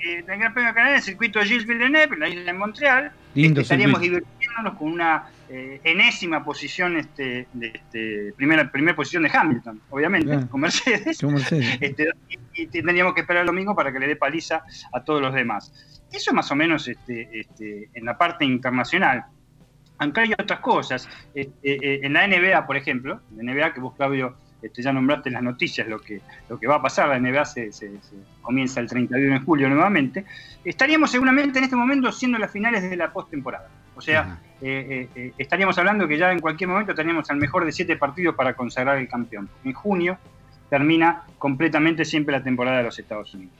[0.00, 2.42] Eh, del Gran Premio de Canadá, en el circuito de Gilles Villeneuve, en la isla
[2.42, 8.70] de Montreal, Lindo este, estaríamos divirtiéndonos con una eh, enésima posición, este, de, este, primera,
[8.72, 10.48] primera posición de Hamilton, obviamente, Claro.
[10.48, 11.18] con Mercedes.
[11.80, 15.20] Este, y, y tendríamos que esperar el domingo para que le dé paliza a todos
[15.20, 15.72] los demás.
[16.12, 19.24] Eso es más o menos este, este, en la parte internacional.
[19.98, 21.08] Aunque hay otras cosas.
[21.34, 24.92] Este, eh, en la NBA, por ejemplo, en la NBA que vos, Claudio, este, ya
[24.92, 28.00] nombraste en las noticias lo que, lo que va a pasar, la NBA se, se-
[28.02, 30.24] se comienza el 31 de julio nuevamente,
[30.64, 33.68] estaríamos seguramente en este momento siendo las finales de la postemporada.
[33.94, 37.64] O sea, eh, eh, eh, estaríamos hablando que ya en cualquier momento teníamos al mejor
[37.64, 39.48] de siete partidos para consagrar el campeón.
[39.64, 40.18] En junio
[40.70, 43.52] termina completamente siempre la temporada de los Estados Unidos.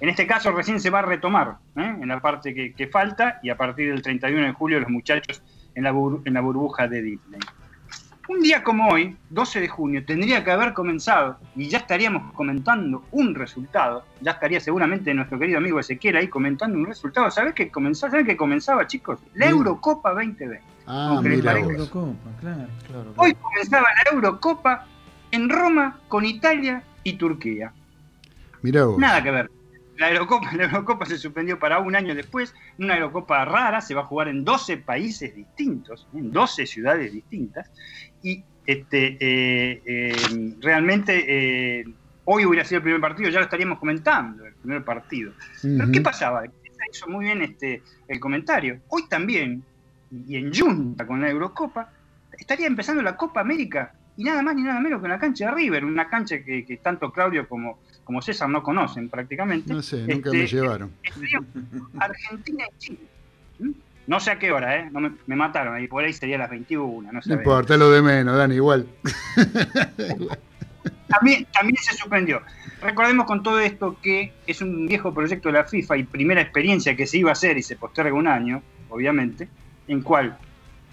[0.00, 3.50] En este caso recién se va a retomar en la parte que, que, falta y
[3.50, 5.42] a partir del 31 de julio los muchachos
[5.74, 7.40] en la, bur en la burbuja de Disney.
[8.28, 13.02] Un día como hoy, 12 de junio, tendría que haber comenzado y ya estaríamos comentando
[13.10, 14.04] un resultado.
[14.20, 17.30] Ya estaría seguramente nuestro querido amigo Ezequiel ahí comentando un resultado.
[17.30, 19.18] ¿Sabés qué comenzaba, ¿sabés qué comenzaba, chicos?
[19.32, 20.62] La Eurocopa 2020.
[20.86, 24.86] Ah, mira la Eurocopa, claro, claro, Hoy comenzaba la Eurocopa
[25.30, 27.72] en Roma con Italia y Turquía.
[28.60, 28.98] Mirá vos.
[28.98, 29.50] Nada que ver.
[29.98, 34.02] La Eurocopa, la Eurocopa se suspendió para un año después, una Eurocopa rara, se va
[34.02, 37.70] a jugar en 12 países distintos, en 12 ciudades distintas,
[38.22, 41.84] y este, eh, eh, realmente eh,
[42.24, 45.32] hoy hubiera sido el primer partido, ya lo estaríamos comentando, el primer partido.
[45.62, 46.44] Pero ¿qué pasaba?
[46.90, 48.80] Hizo muy bien este, el comentario.
[48.88, 49.62] Hoy también,
[50.10, 51.90] y en junta con la Eurocopa,
[52.38, 55.46] estaría empezando la Copa América y nada más ni nada menos que en la cancha
[55.46, 57.78] de River, una cancha que, tanto Claudio como,
[58.08, 59.70] como César no conocen prácticamente.
[59.70, 60.90] No sé, nunca me Este, llevaron.
[61.98, 62.98] Argentina y Chile.
[63.58, 63.70] ¿Mm?
[64.06, 64.88] No sé a qué hora, ¿eh?
[64.90, 67.20] No me, me mataron ahí, por ahí sería las 21, no.
[67.22, 68.86] No importa, lo de menos, Dani, igual.
[71.08, 72.40] También, también se suspendió.
[72.80, 76.96] Recordemos con todo esto que es un viejo proyecto de la FIFA y primera experiencia
[76.96, 79.50] que se iba a hacer y se posterga un año, obviamente,
[79.86, 80.38] en cual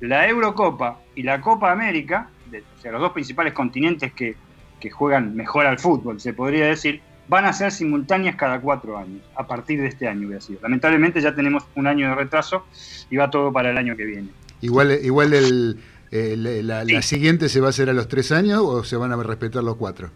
[0.01, 4.35] la Eurocopa y la Copa América, de, o sea, los dos principales continentes que,
[4.79, 9.21] que juegan mejor al fútbol, se podría decir, van a ser simultáneas cada cuatro años,
[9.35, 10.59] a partir de este año hubiera sido.
[10.61, 12.65] Lamentablemente ya tenemos un año de retraso
[13.09, 14.29] y va todo para el año que viene.
[14.61, 15.79] Igual, igual el,
[16.11, 19.15] el- la, siguiente se va a hacer a los tres años o se van a
[19.23, 20.11] respetar los cuatro.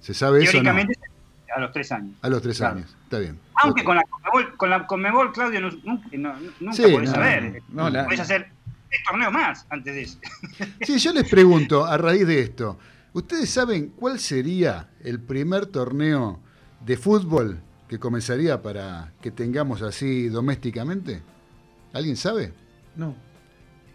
[0.00, 0.58] ¿Se sabe eso?
[0.58, 0.62] no?
[0.64, 0.98] Teóricamente
[1.54, 2.16] a los tres años.
[2.22, 2.76] A los tres Claro.
[2.76, 3.38] años, está bien.
[3.62, 7.14] Aunque con la Conmebol, con la Conmebol, Claudio, no- nunca, no- nunca Sí, podés no,
[7.14, 7.62] saber.
[7.68, 8.48] no, la- podés hacer
[8.88, 10.18] tres torneos más antes de eso.
[10.80, 12.78] Sí, yo les pregunto, a raíz de esto,
[13.12, 16.40] ¿ustedes saben cuál sería el primer torneo
[16.84, 17.58] de fútbol
[17.88, 21.22] que comenzaría para que tengamos así domésticamente?
[21.92, 22.52] ¿Alguien sabe?
[22.96, 23.14] No.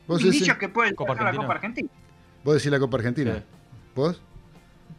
[0.07, 1.35] ¿Vos, Indicios que puede Copa la.
[1.35, 1.89] Copa Argentina.
[2.43, 3.35] vos decís la Copa Argentina?
[3.35, 3.43] Sí.
[3.95, 4.21] ¿Vos?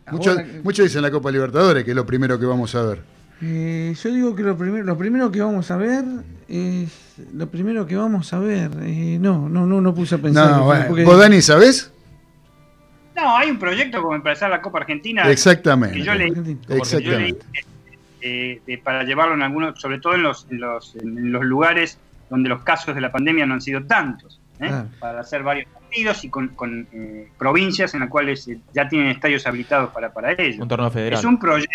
[0.04, 2.82] Ahora Muchos, que- muchos dicen la Copa Libertadores, que es lo primero que vamos a
[2.82, 3.02] ver.
[3.40, 6.04] Eh, yo digo que lo primero, lo primero que vamos a ver
[6.48, 6.90] es
[7.32, 8.70] lo primero que vamos a ver.
[8.82, 10.50] eh, no, no, no, no puse a pensar.
[10.50, 10.84] No, bueno.
[10.88, 11.92] porque- ¿Vos, Dani, sabés?
[13.20, 15.96] No, hay un proyecto como empezar la Copa Argentina Exactamente.
[15.98, 16.60] que yo leí, Argentina.
[16.62, 17.46] yo leí, Exactamente.
[18.20, 21.98] eh, eh, para llevarlo en algunos, sobre todo en los, en los, en los lugares
[22.30, 24.70] donde los casos de la pandemia no han sido tantos, ¿eh?
[25.00, 29.46] Para hacer varios partidos y con, con, eh, provincias en las cuales ya tienen estadios
[29.46, 30.62] habilitados para, para ello.
[30.62, 31.18] Un torneo federal.
[31.18, 31.74] Es un proyecto.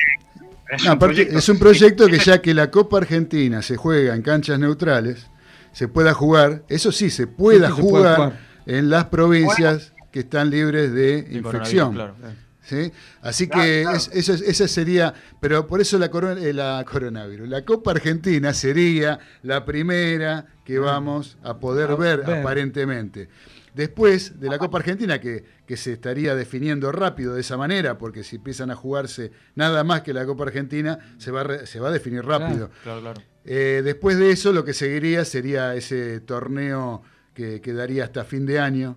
[0.69, 1.37] Es No, un aparte, proyecto.
[1.39, 5.29] es un proyecto que ya que la Copa Argentina se juega en canchas neutrales,
[5.71, 8.39] se pueda jugar, eso sí, se pueda Sí, sí, se puede jugar jugar.
[8.67, 11.93] en las provincias que están libres de infección.
[11.93, 12.15] claro.
[12.61, 12.91] ¿sí?
[13.21, 13.97] Así Claro, que claro.
[13.97, 17.91] es- eso, es- esa sería, pero por eso la, coro- eh, la coronavirus, la Copa
[17.91, 22.39] Argentina sería la primera que vamos a poder A ver, ver.
[22.39, 23.27] aparentemente.
[23.73, 28.23] Después de la Copa Argentina, que, que se estaría definiendo rápido de esa manera, porque
[28.23, 31.89] si empiezan a jugarse nada más que la Copa Argentina, se va re- se va
[31.89, 32.69] a definir rápido.
[32.83, 33.21] Claro, claro.
[33.45, 37.01] Eh, después de eso, lo que seguiría sería ese torneo
[37.33, 38.95] que quedaría hasta fin de año,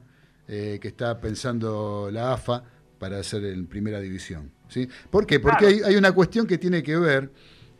[0.48, 2.62] eh, que está pensando la AFA
[2.98, 4.50] para hacer en primera división.
[4.68, 4.88] ¿sí?
[5.10, 5.38] ¿Por qué?
[5.40, 5.88] Porque hay, Claro.
[5.88, 7.30] hay una cuestión que tiene que ver,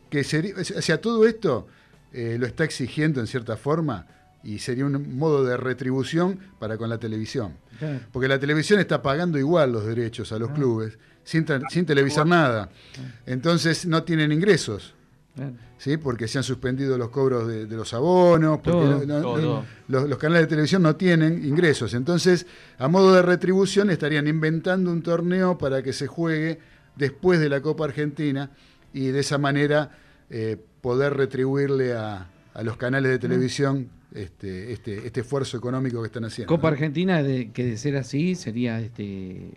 [0.09, 1.67] que sería, sea, todo esto
[2.13, 4.07] eh, lo está exigiendo en cierta forma
[4.43, 7.53] y sería un modo de retribución para con la televisión.
[7.79, 7.99] Claro.
[8.11, 10.53] Porque la televisión está pagando igual los derechos a los Ah.
[10.53, 12.69] clubes, sin, sin televisar nada.
[13.25, 14.93] Entonces no tienen ingresos.
[15.77, 15.97] ¿Sí?
[15.97, 19.35] porque se han suspendido los cobros de, de los abonos, porque Todo, no- no- todo,
[19.37, 19.65] no- todo.
[19.87, 21.93] Los, los canales de televisión no tienen ingresos.
[21.93, 22.45] Entonces,
[22.77, 26.59] a modo de retribución, estarían inventando un torneo para que se juegue
[26.95, 28.51] después de la Copa Argentina
[28.93, 29.91] y de esa manera
[30.29, 36.07] eh, poder retribuirle a, a los canales de televisión este, este, este esfuerzo económico que
[36.07, 36.47] están haciendo.
[36.53, 36.73] Copa ¿no?
[36.73, 39.51] Argentina, de, que de ser así, sería este,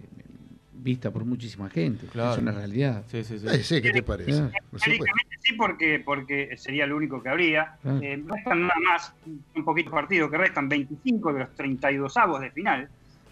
[0.83, 2.07] vista por muchísima gente.
[2.07, 2.33] Claro.
[2.33, 3.05] Es una realidad.
[3.09, 3.47] Sí, sí, sí.
[3.47, 4.31] Eh, sí, ¿qué te parece?
[4.33, 4.51] Claro.
[4.83, 7.77] Teóricamente sí, porque, porque sería lo único que habría.
[7.83, 8.01] Claro.
[8.03, 12.51] Eh, restan nada más un poquito partidos que restan 25 de los 32 avos de
[12.51, 12.89] final.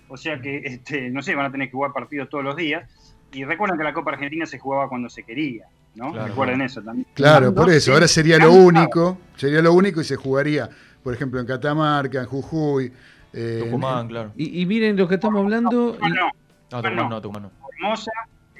[0.09, 2.88] O sea que, este, no sé, van a tener que jugar partidos todos los días.
[3.32, 6.12] Y recuerden que la Copa Argentina se jugaba cuando se quería, ¿no?
[6.12, 7.07] Claro, recuerden eso también.
[7.12, 7.92] Claro, por eso.
[7.92, 10.66] Ahora sería lo único, sería lo único y se jugaría,
[11.03, 12.90] por ejemplo, en Catamarca, en Jujuy.
[13.34, 14.32] eh, Tucumán, claro.
[14.34, 15.99] Y, y miren lo que estamos hablando.
[16.01, 16.30] No, no, No,
[16.68, 17.50] Tucumán no, Tucumán no.
[17.60, 18.10] Formosa,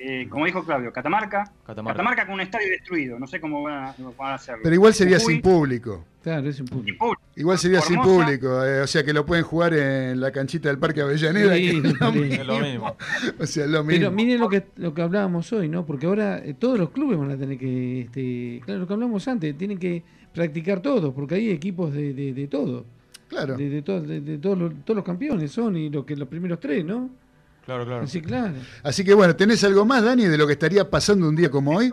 [0.00, 1.96] eh, como dijo Claudio, Catamarca, Catamarca.
[1.96, 4.61] Catamarca con un estadio destruido, no sé cómo van a, van a hacerlo.
[4.62, 6.04] Pero igual sería Jujuy, sin público.
[6.22, 7.16] Claro, es un público.
[7.36, 10.78] Igual sería sin público, eh, o sea que lo pueden jugar en la canchita del
[10.78, 11.54] Parque Avellaneda.
[11.54, 12.18] Sí, que es lo sí.
[12.18, 12.34] mismo.
[12.42, 12.96] Es lo mismo.
[13.40, 14.00] O sea, es lo mismo.
[14.00, 15.84] Pero miren lo que lo que hablábamos hoy, ¿no?
[15.86, 19.26] Porque ahora eh, todos los clubes van a tener que, este, claro, lo que hablamos
[19.28, 20.02] antes, tienen que
[20.34, 22.84] practicar todos, porque hay equipos de, de, de todo,
[23.28, 23.56] claro.
[23.56, 26.28] de, de, todo- de- de todos, los, todos los campeones son y lo que los
[26.28, 27.11] primeros tres, ¿no?
[27.69, 28.05] Claro, claro.
[28.05, 28.55] Así claro.
[28.83, 31.73] Así que bueno, ¿tenés algo más, Dani, de lo que estaría pasando un día como
[31.77, 31.91] hoy?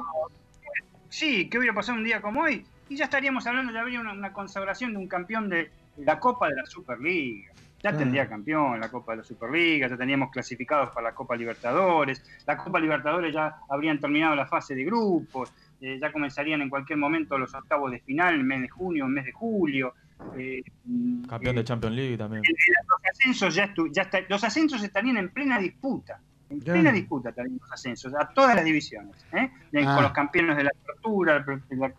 [1.09, 2.65] Sí, ¿qué hubiera pasado un día como hoy?
[2.87, 6.47] Y ya estaríamos hablando, ya habría una, una consagración de un campeón de la Copa
[6.47, 7.51] de la Superliga.
[7.83, 7.97] Ya Claro.
[7.97, 12.55] tendría campeón la Copa de la Superliga, ya teníamos clasificados para la Copa Libertadores, la
[12.55, 15.51] Copa Libertadores ya habrían terminado la fase de grupos,
[15.81, 19.03] eh, ya comenzarían en cualquier momento los octavos de final, en el mes de junio,
[19.03, 19.93] en el mes de julio.
[20.37, 20.61] Eh,
[21.27, 22.43] Campeón eh, de Champions League también.
[22.43, 26.19] los ascensos ya, estu- ya está- los ascensos estarían en plena disputa.
[26.49, 29.49] En plena disputa estarían los ascensos, a todas las divisiones, ¿eh?
[29.71, 29.95] De- Ah.
[29.95, 31.43] con los campeones de la apertura,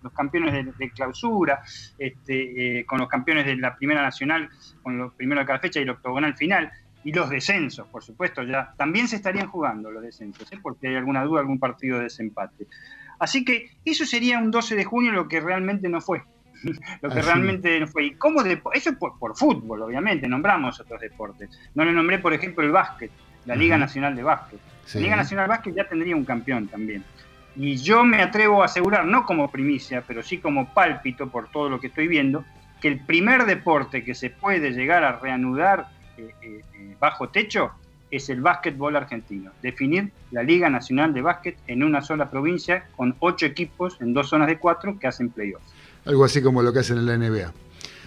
[0.02, 1.62] los campeones de, de clausura,
[1.98, 4.48] este, eh, con los campeones de la Primera Nacional,
[4.82, 6.70] con los primeros de cada fecha y el octogonal final,
[7.02, 10.58] y los descensos, por supuesto, ya también se estarían jugando los descensos, ¿eh?
[10.62, 12.66] porque hay alguna duda, algún partido de desempate.
[13.18, 16.22] Así que eso sería un 12 de junio lo que realmente no fue.
[17.02, 17.26] lo que Así.
[17.26, 18.06] realmente no fue.
[18.06, 21.50] ¿Y cómo Eso por, por fútbol, obviamente, nombramos otros deportes.
[21.74, 23.10] No le nombré, por ejemplo, el básquet,
[23.44, 23.78] la Liga.
[23.78, 24.60] Nacional de Básquet.
[24.84, 24.98] Sí.
[24.98, 27.04] La Liga Nacional de Básquet ya tendría un campeón también.
[27.54, 31.70] Y yo me atrevo a asegurar, no como primicia, pero sí como pálpito por todo
[31.70, 32.44] lo que estoy viendo,
[32.80, 35.88] que el primer deporte que se puede llegar a reanudar
[36.18, 37.72] eh, eh, eh, bajo techo
[38.10, 39.52] es el básquetbol argentino.
[39.62, 44.28] Definir la Liga Nacional de Básquet en una sola provincia con ocho equipos en dos
[44.28, 45.72] zonas de cuatro que hacen playoffs.
[46.06, 47.52] Algo así como lo que hacen en la NBA.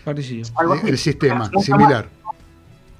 [0.04, 0.48] Parecido.
[0.86, 2.10] El sistema, Mucho similar.
[2.26, 2.36] más-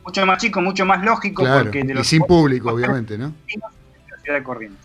[0.06, 1.66] mucho más chico, mucho más lógico, Claro.
[1.66, 3.34] porque de Y sin público, obviamente, ¿no?
[4.26, 4.76] de.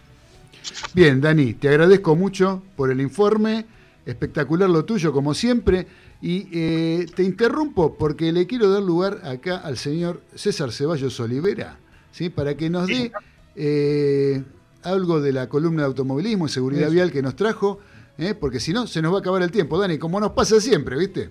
[0.94, 3.66] Bien, Dani, te agradezco mucho por el informe.
[4.06, 5.86] Espectacular lo tuyo, como siempre.
[6.20, 11.76] Y eh, te interrumpo porque le quiero dar lugar acá al señor César Ceballos Olivera,
[12.12, 12.30] ¿sí?
[12.30, 13.12] para que nos dé
[13.56, 14.42] eh,
[14.82, 16.92] algo de la columna de automovilismo y seguridad Eso.
[16.92, 17.78] vial que nos trajo,
[18.18, 18.34] ¿eh?
[18.34, 20.96] porque si no, se nos va a acabar el tiempo, Dani, como nos pasa siempre,
[20.96, 21.30] ¿viste?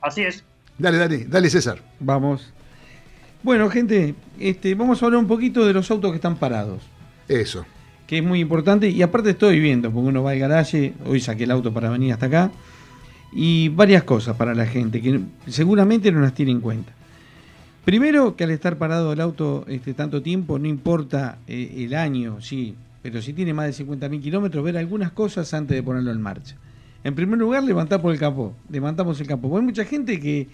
[0.00, 0.44] Así es.
[0.78, 1.82] Dale, Dani, dale, César.
[2.00, 2.52] Vamos.
[3.42, 6.82] Bueno, gente, este, vamos a hablar un poquito de los autos que están parados.
[7.28, 7.64] Eso.
[8.06, 11.44] que es muy importante y aparte estoy viendo, porque uno va al garaje, hoy saqué
[11.44, 12.50] el auto para venir hasta acá,
[13.32, 16.92] y varias cosas para la gente que seguramente no las tiene en cuenta.
[17.84, 22.40] Primero, que al estar parado el auto este, tanto tiempo, no importa eh, el año,
[22.40, 26.20] sí, pero si tiene más de 50.000 kilómetros, ver algunas cosas antes de ponerlo en
[26.20, 26.56] marcha.
[27.04, 29.48] En primer lugar, levantar por el capó, levantamos el capó.
[29.50, 30.48] Porque hay mucha gente que,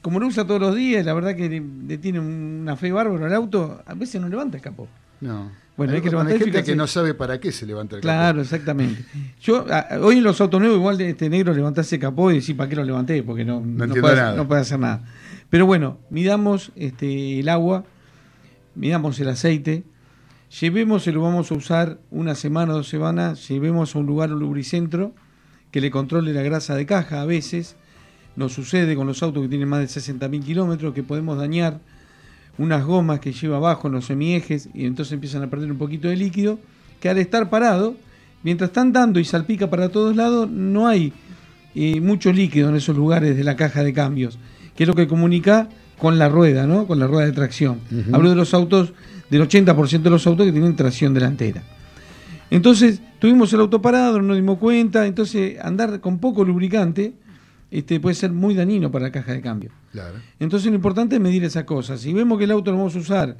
[0.00, 3.24] como lo usa todos los días, la verdad que le, le tiene una fe bárbaro
[3.24, 4.86] al auto, a veces no levanta el capó.
[5.20, 5.50] No.
[5.76, 6.72] Bueno, hay que hay levantar y gente fijarse.
[6.72, 8.08] que no sabe para qué se levanta el capó.
[8.12, 9.04] Claro, exactamente.
[9.40, 12.36] Yo a- hoy en los autos nuevos igual de este negro levantarse el capó y
[12.36, 14.36] decir para qué lo levanté, porque no, no, entiendo puede, nada.
[14.36, 15.02] no puede hacer nada.
[15.50, 17.84] Pero bueno, midamos este, el agua,
[18.74, 19.84] midamos el aceite,
[20.60, 24.32] llevemos y lo vamos a usar una semana o dos semanas, llevemos a un lugar,
[24.32, 25.12] un lubricentro,
[25.70, 27.76] que le controle la grasa de caja a veces.
[28.36, 31.80] Nos sucede con los autos que tienen más de 60.000 kilómetros que podemos dañar
[32.56, 36.08] unas gomas que lleva abajo en los semiejes y entonces empiezan a perder un poquito
[36.08, 36.58] de líquido,
[37.00, 37.96] que al estar parado,
[38.42, 41.12] mientras están dando y salpica para todos lados, no hay
[41.74, 44.38] eh, mucho líquido en esos lugares de la caja de cambios,
[44.74, 45.68] que es lo que comunica
[45.98, 46.86] con la rueda, ¿no?
[46.86, 47.80] Con la rueda de tracción.
[48.12, 48.92] Hablo de los autos,
[49.30, 51.62] del 80% de los autos que tienen tracción delantera.
[52.50, 57.12] Entonces, tuvimos el auto parado, no nos dimos cuenta, entonces andar con poco lubricante
[57.70, 59.70] este, puede ser muy dañino para la caja de cambio.
[59.92, 60.16] Claro.
[60.40, 62.00] Entonces lo importante es medir esas cosas.
[62.00, 63.36] Si vemos que el auto lo vamos a usar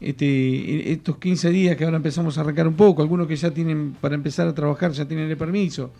[0.00, 3.94] este, estos 15 días que ahora empezamos a arrancar un poco, algunos que ya tienen
[4.00, 5.90] para empezar a trabajar ya tienen el permiso.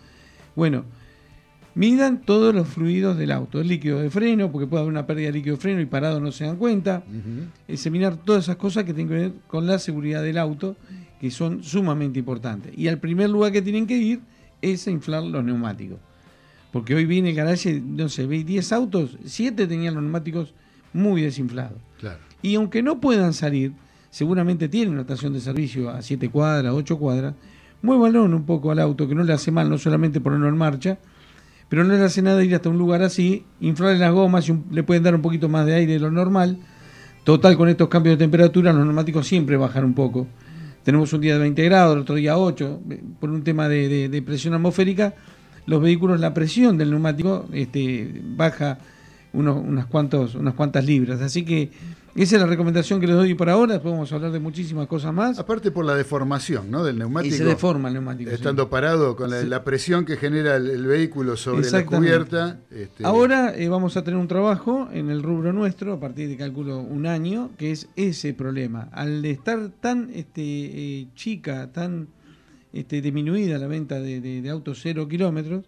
[0.55, 0.85] Bueno,
[1.75, 5.27] midan todos los fluidos del auto, el líquido de freno, porque puede haber una pérdida
[5.27, 7.03] de líquido de freno y parado no se dan cuenta.
[7.07, 7.47] Ujú.
[7.67, 10.75] Examinar todas esas cosas que tienen que ver con la seguridad del auto,
[11.19, 12.77] que son sumamente importantes.
[12.77, 14.21] Y al primer lugar que tienen que ir
[14.61, 15.99] es a inflar los neumáticos.
[16.71, 20.53] Porque hoy viene el garaje, no sé, ve 10 autos, 7 tenían los neumáticos
[20.93, 21.77] muy desinflados.
[21.99, 22.19] Claro.
[22.41, 23.73] Y aunque no puedan salir,
[24.11, 27.33] seguramente tienen una estación de servicio a 7 cuadras, 8 cuadras,
[27.81, 30.99] muévanlo un poco al auto, que no le hace mal no solamente ponerlo en marcha,
[31.69, 34.83] pero no le hace nada ir hasta un lugar así, inflarle las gomas y le
[34.83, 36.57] pueden dar un poquito más de aire de lo normal.
[37.23, 40.27] Total, con estos cambios de temperatura, los neumáticos siempre bajan un poco.
[40.83, 44.09] Tenemos un día de 20 grados, el otro día 8, eh, por un tema de,
[44.09, 45.13] de- presión atmosférica,
[45.67, 48.79] los vehículos, la presión del neumático este, baja
[49.33, 49.85] unos, unas,
[50.35, 51.21] unas cuantas libras.
[51.21, 51.69] Así que
[52.15, 53.73] esa es la recomendación que les doy por ahora.
[53.73, 55.39] Después vamos a hablar de muchísimas cosas más.
[55.39, 56.83] Aparte por la deformación ¿no?
[56.83, 57.33] del neumático.
[57.33, 58.29] Y se deforma el neumático.
[58.31, 58.69] Estando sí.
[58.71, 59.47] parado con la, Sí.
[59.47, 62.59] la presión que genera el, el vehículo sobre la cubierta.
[62.71, 66.37] este, Ahora eh, vamos a tener un trabajo en el rubro nuestro, a partir de
[66.37, 68.89] cálculo un año, que es ese problema.
[68.91, 72.07] Al estar tan este, eh, chica, tan
[72.73, 75.65] este, disminuida la venta de, de- de autos cero kilómetros,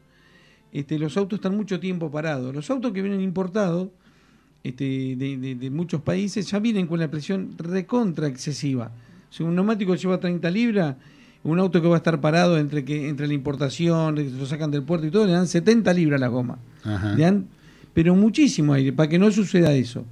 [0.73, 2.53] este, los autos están mucho tiempo parados.
[2.55, 3.89] Los autos que vienen importados
[4.63, 8.91] este, de, de- de muchos países ya vienen con la presión recontra excesiva.
[9.29, 10.95] Si un neumático lleva 30 libras,
[11.43, 14.69] un auto que va a estar parado entre que entre la importación, que lo sacan
[14.71, 16.59] del puerto y todo, le dan 70 libras a la goma.
[16.83, 17.13] Ajá.
[17.15, 17.47] Le dan,
[17.93, 20.05] pero muchísimo aire, para que no suceda eso.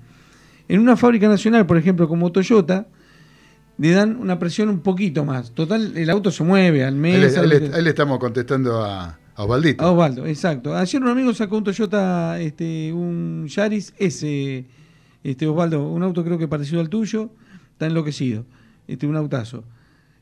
[0.67, 2.87] En una fábrica nacional, por ejemplo, como Toyota,
[3.77, 5.51] le dan una presión un poquito más.
[5.51, 7.15] Total, el auto se mueve al mes.
[7.47, 9.83] le- ahí le estamos contestando a, a Osvaldito.
[9.83, 10.75] a Osvaldo, exacto.
[10.75, 14.65] Ayer un amigo sacó un Toyota, este, un Yaris S,
[15.23, 17.29] este, Osvaldo, un auto creo que parecido al tuyo,
[17.71, 18.45] está enloquecido,
[18.87, 19.63] este, un autazo.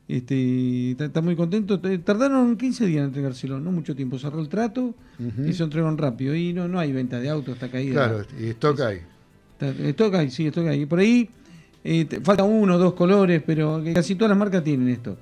[0.06, 1.80] Este, está, está muy contento.
[1.80, 4.18] T- Tardaron 15 días en entregárselo, no mucho tiempo.
[4.18, 5.46] Cerró el trato Ujú.
[5.46, 6.34] y se entregaron rápido.
[6.34, 8.08] Y no, no hay venta de autos, está caída.
[8.08, 9.00] Claro, y stock hay.
[9.60, 10.74] Esto acá, sí, esto acá.
[10.74, 11.28] Y por ahí
[11.84, 15.18] eh, te- falta uno o dos colores, pero casi todas las marcas tienen esto.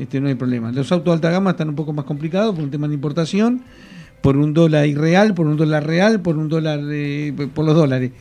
[0.00, 0.72] Este, no hay problema.
[0.72, 3.62] Los autos de alta gama están un poco más complicados por un tema de importación,
[4.22, 8.12] por un dólar irreal, por un dólar real, por un dólar, eh, por los dólares.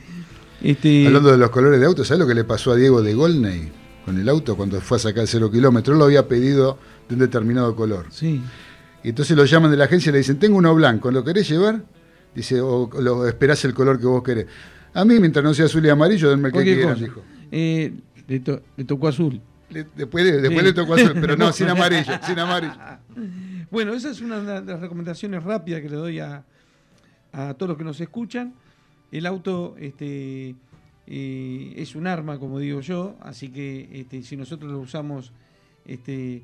[0.61, 3.13] Este, Hablando de los colores de auto, ¿sabes lo que le pasó a Diego de
[3.13, 3.69] Golney
[4.03, 5.93] con el auto cuando fue a sacar el cero kilómetro?
[5.93, 6.77] Él lo había pedido
[7.07, 8.07] de un determinado color.
[8.09, 8.41] Sí,
[9.03, 11.47] Y entonces lo llaman de la agencia y le dicen, tengo uno blanco, ¿lo querés
[11.49, 11.81] llevar?
[12.35, 14.47] Dice, o lo esperás el color que vos querés.
[14.93, 17.23] A mí, mientras no sea azul y amarillo, denme el que quieran, dijo.
[17.51, 17.93] Eh,
[18.27, 19.39] le, to- le tocó azul.
[19.69, 20.65] Le- después le, después Sí.
[20.65, 22.73] le tocó azul, pero no, sin amarillo, sin amarillo.
[23.71, 26.43] Bueno, esa es una de las recomendaciones rápidas que le doy a,
[27.31, 28.53] a todos los que nos escuchan.
[29.11, 30.55] El auto este,
[31.07, 35.31] eh, es un arma, como digo yo, así que este, si nosotros lo usamos
[35.85, 36.41] este,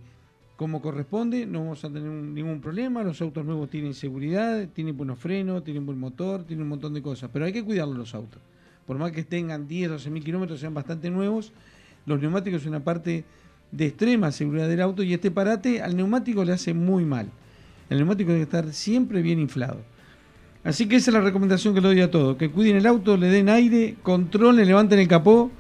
[0.55, 3.03] como corresponde, no vamos a tener un- ningún problema.
[3.03, 7.01] Los autos nuevos tienen seguridad, tienen buenos frenos, tienen buen motor, tienen un montón de
[7.01, 8.41] cosas, pero hay que cuidarlos los autos.
[8.87, 11.51] Por más que tengan 10, 12 mil kilómetros, sean bastante nuevos,
[12.05, 13.23] los neumáticos son una parte
[13.71, 17.27] de extrema seguridad del auto y este parate al neumático le hace muy mal.
[17.89, 19.77] El neumático debe estar siempre bien inflado.
[20.63, 23.17] Así que esa es la recomendación que le doy a todos, que cuiden el auto,
[23.17, 25.51] le den aire, controlen, levanten el capó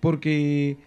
[0.00, 0.78] Porque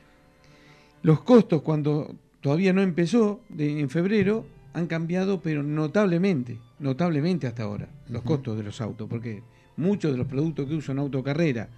[1.04, 6.58] los costos, cuando todavía no empezó, de- en febrero, han cambiado, pero notablemente.
[6.80, 7.88] Notablemente hasta ahora.
[8.10, 9.08] Los costos de los autos.
[9.08, 9.44] Porque
[9.78, 11.70] muchos de los productos que usan autocarrera,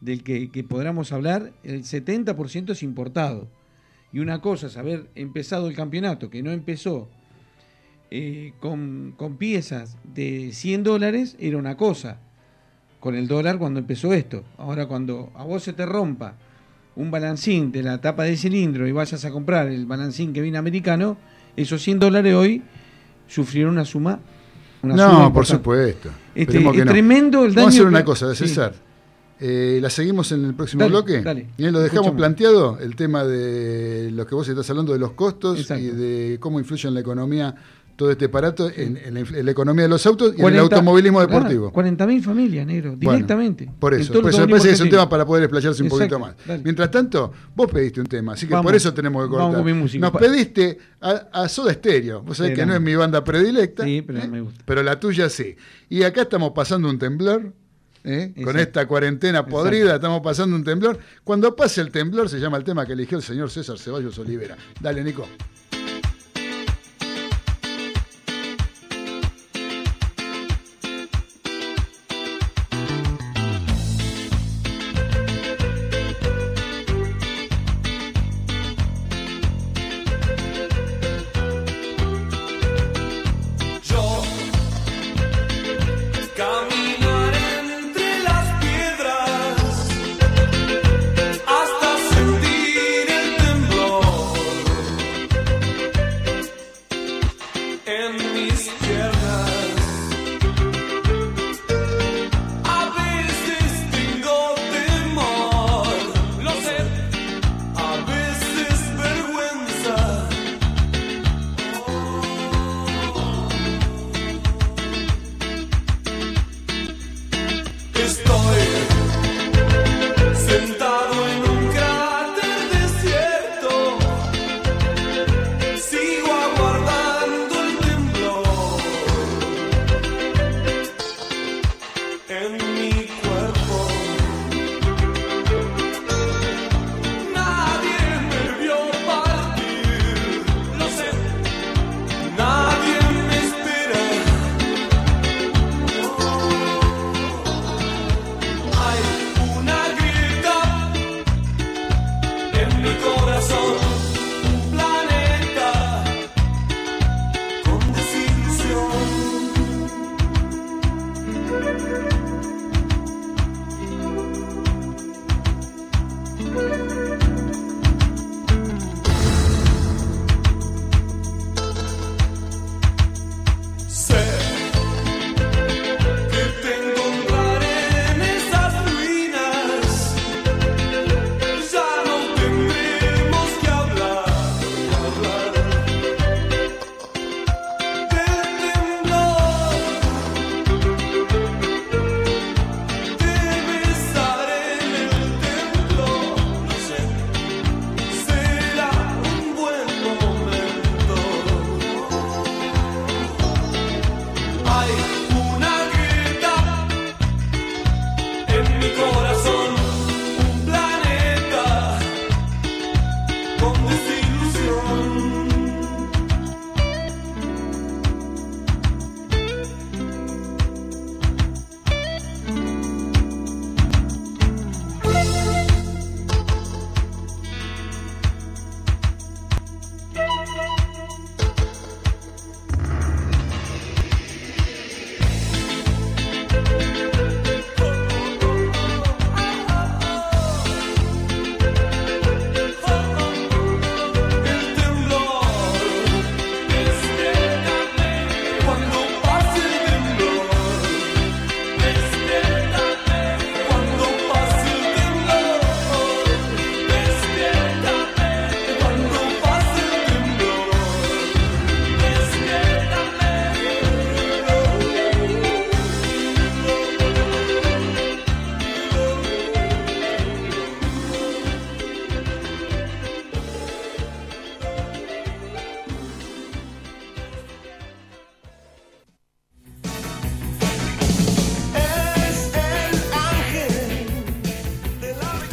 [0.00, 3.48] del que, que podamos hablar, el 70% es importado.
[4.12, 7.08] Y una cosa es haber empezado el campeonato, que no empezó
[8.10, 12.18] eh, con, con piezas de 100 dólares, era una cosa.
[13.00, 14.44] Con el dólar cuando empezó esto.
[14.56, 16.36] Ahora cuando a vos se te rompa
[16.96, 20.58] un balancín de la tapa de cilindro y vayas a comprar el balancín que viene
[20.58, 21.16] americano,
[21.56, 22.62] esos 100 dólares hoy
[23.26, 24.20] sufrieron una suma.
[24.82, 26.10] Una suma No, por supuesto.
[26.34, 26.72] Este, es no.
[26.84, 27.66] tremendo el daño.
[27.66, 28.34] Vamos a hacer una que- cosa.
[28.34, 28.74] César.
[29.40, 31.20] Eh, ¿La seguimos en el próximo Dale, bloque?
[31.20, 31.46] dale.
[31.58, 35.58] Bien, lo dejamos planteado, el tema de lo que vos estás hablando de los costos
[35.58, 35.82] Exacto.
[35.84, 37.54] y de cómo influye en la economía
[37.96, 40.36] todo este aparato, en, en la, inf- en la economía de los autos y en
[40.36, 41.72] el 40 automovilismo deportivo.
[41.72, 43.70] 40.000 familias, negro, Bueno, directamente.
[43.78, 46.16] Por eso, por eso me parece que es un tema para poder explayarse un Exacto,
[46.16, 46.34] poquito más.
[46.46, 46.62] dale.
[46.64, 48.70] Mientras tanto, vos pediste un tema, así que Vamos.
[48.70, 49.42] por eso tenemos que cortar.
[49.44, 50.00] Vamos con mi música.
[50.10, 52.22] Nos pediste a, a Soda Stereo.
[52.22, 52.74] Vos sabés Sí, que no no.
[52.74, 53.84] es mi banda predilecta.
[53.84, 54.28] Sí, pero ¿eh?
[54.28, 54.62] me gusta.
[54.64, 55.54] Pero la tuya sí.
[55.88, 57.52] Y acá estamos pasando un temblor
[58.02, 58.34] ¿eh?
[58.42, 60.98] con esta cuarentena podrida, estamos pasando un temblor.
[61.22, 64.56] Cuando pase el temblor, se llama el tema que eligió el señor César Ceballos Olivera.
[64.80, 65.26] Dale, Nico.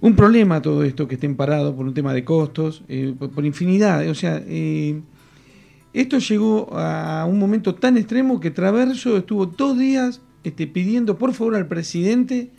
[0.00, 3.46] Un problema todo esto que estén parados por un tema de costos, eh, por, por
[3.46, 4.08] infinidad.
[4.08, 5.00] O sea, eh,
[5.92, 11.32] esto llegó a un momento tan extremo que Traverso estuvo dos días este, pidiendo por
[11.32, 12.50] favor al presidente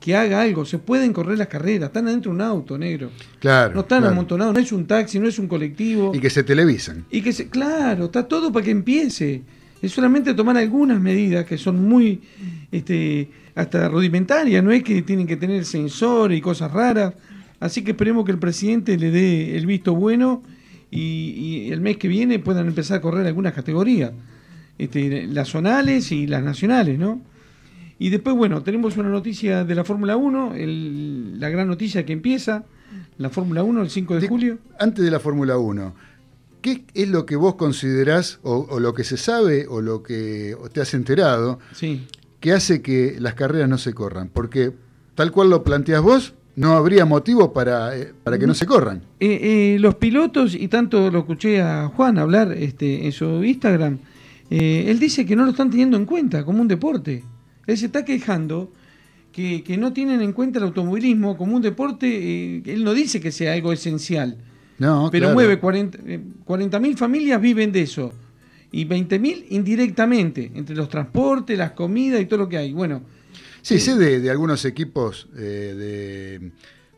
[0.00, 0.64] que haga algo.
[0.64, 3.10] Se pueden correr las carreras, están adentro de un auto negro.
[3.38, 3.74] Claro.
[3.74, 4.14] No están claro.
[4.14, 6.12] amontonados, no es un taxi, no es un colectivo.
[6.14, 7.04] Y que se televisan.
[7.10, 9.42] Y que se, claro, está todo para que empiece.
[9.82, 12.22] Es solamente tomar algunas medidas que son muy
[12.72, 17.14] este, hasta rudimentarias, no es que tienen que tener sensor y cosas raras.
[17.60, 20.42] Así que esperemos que el presidente le dé el visto bueno
[20.90, 21.00] y,
[21.68, 24.12] y el mes que viene puedan empezar a correr algunas categorías,
[24.78, 27.20] este, las zonales y las nacionales, ¿no?
[28.02, 32.14] Y después, bueno, tenemos una noticia de la Fórmula 1, el- la gran noticia que
[32.14, 32.64] empieza,
[33.18, 34.58] la Fórmula 1 el 5 de julio.
[34.78, 35.94] Antes de la Fórmula 1,
[36.62, 40.56] ¿qué es lo que vos considerás, o, o lo que se sabe, o lo que
[40.72, 42.06] te has enterado, Sí.
[42.40, 44.30] que hace que las carreras no se corran?
[44.32, 44.72] Porque
[45.14, 49.02] tal cual lo planteas vos, no habría motivo para, eh, para que no se corran.
[49.20, 53.98] Eh, eh, los pilotos, y tanto lo escuché a Juan hablar este, en su Instagram,
[54.48, 57.24] eh, él dice que no lo están teniendo en cuenta como un deporte.
[57.66, 58.72] Él se está quejando
[59.32, 62.06] que, que no tienen en cuenta el automovilismo como un deporte.
[62.08, 64.36] eh, él no dice que sea algo esencial,
[64.78, 65.34] No, pero claro.
[65.34, 68.12] mueve 40 eh, 40.000 familias viven de eso.
[68.72, 72.72] Y 20.000 indirectamente, entre los transportes, las comidas y todo lo que hay.
[72.72, 73.02] Bueno,
[73.62, 73.86] Sí, Sí.
[73.92, 75.74] sé de, de algunos equipos, eh,
[76.40, 76.50] de,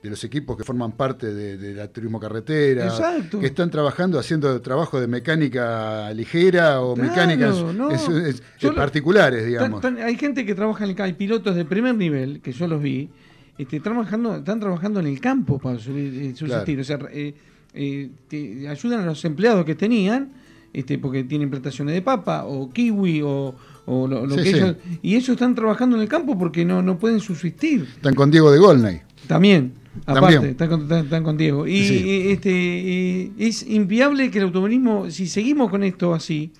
[0.02, 3.38] de los equipos que forman parte de, de la turismo carretera, Exacto.
[3.38, 7.90] que están trabajando, haciendo trabajo de mecánica ligera o Claro, mecánicas no.
[7.90, 9.80] es- es- Yo eh, particulares, digamos.
[9.80, 12.66] tan- hay gente que trabaja en el campo, hay pilotos de primer nivel, que yo
[12.66, 13.10] los vi,
[13.58, 16.80] este, trabajando, están trabajando en el campo para subir- eh, subsistir.
[16.80, 17.34] O sea, eh,
[17.74, 20.32] eh, te ayudan a los empleados que tenían,
[20.72, 23.54] este, porque tienen plantaciones de papa, o kiwi, o,
[23.86, 24.56] o lo, lo Sí, que sí.
[24.56, 24.76] ellos.
[25.02, 27.82] Y ellos están trabajando en el campo porque no, no pueden subsistir.
[27.94, 29.02] Están con Diego de Golnay.
[29.28, 29.74] También,
[30.06, 30.51] aparte.
[30.51, 31.66] Están, con, están- están con Diego.
[31.66, 32.31] Y Sí.
[32.31, 36.52] este, es inviable que el automovilismo, si seguimos con esto así,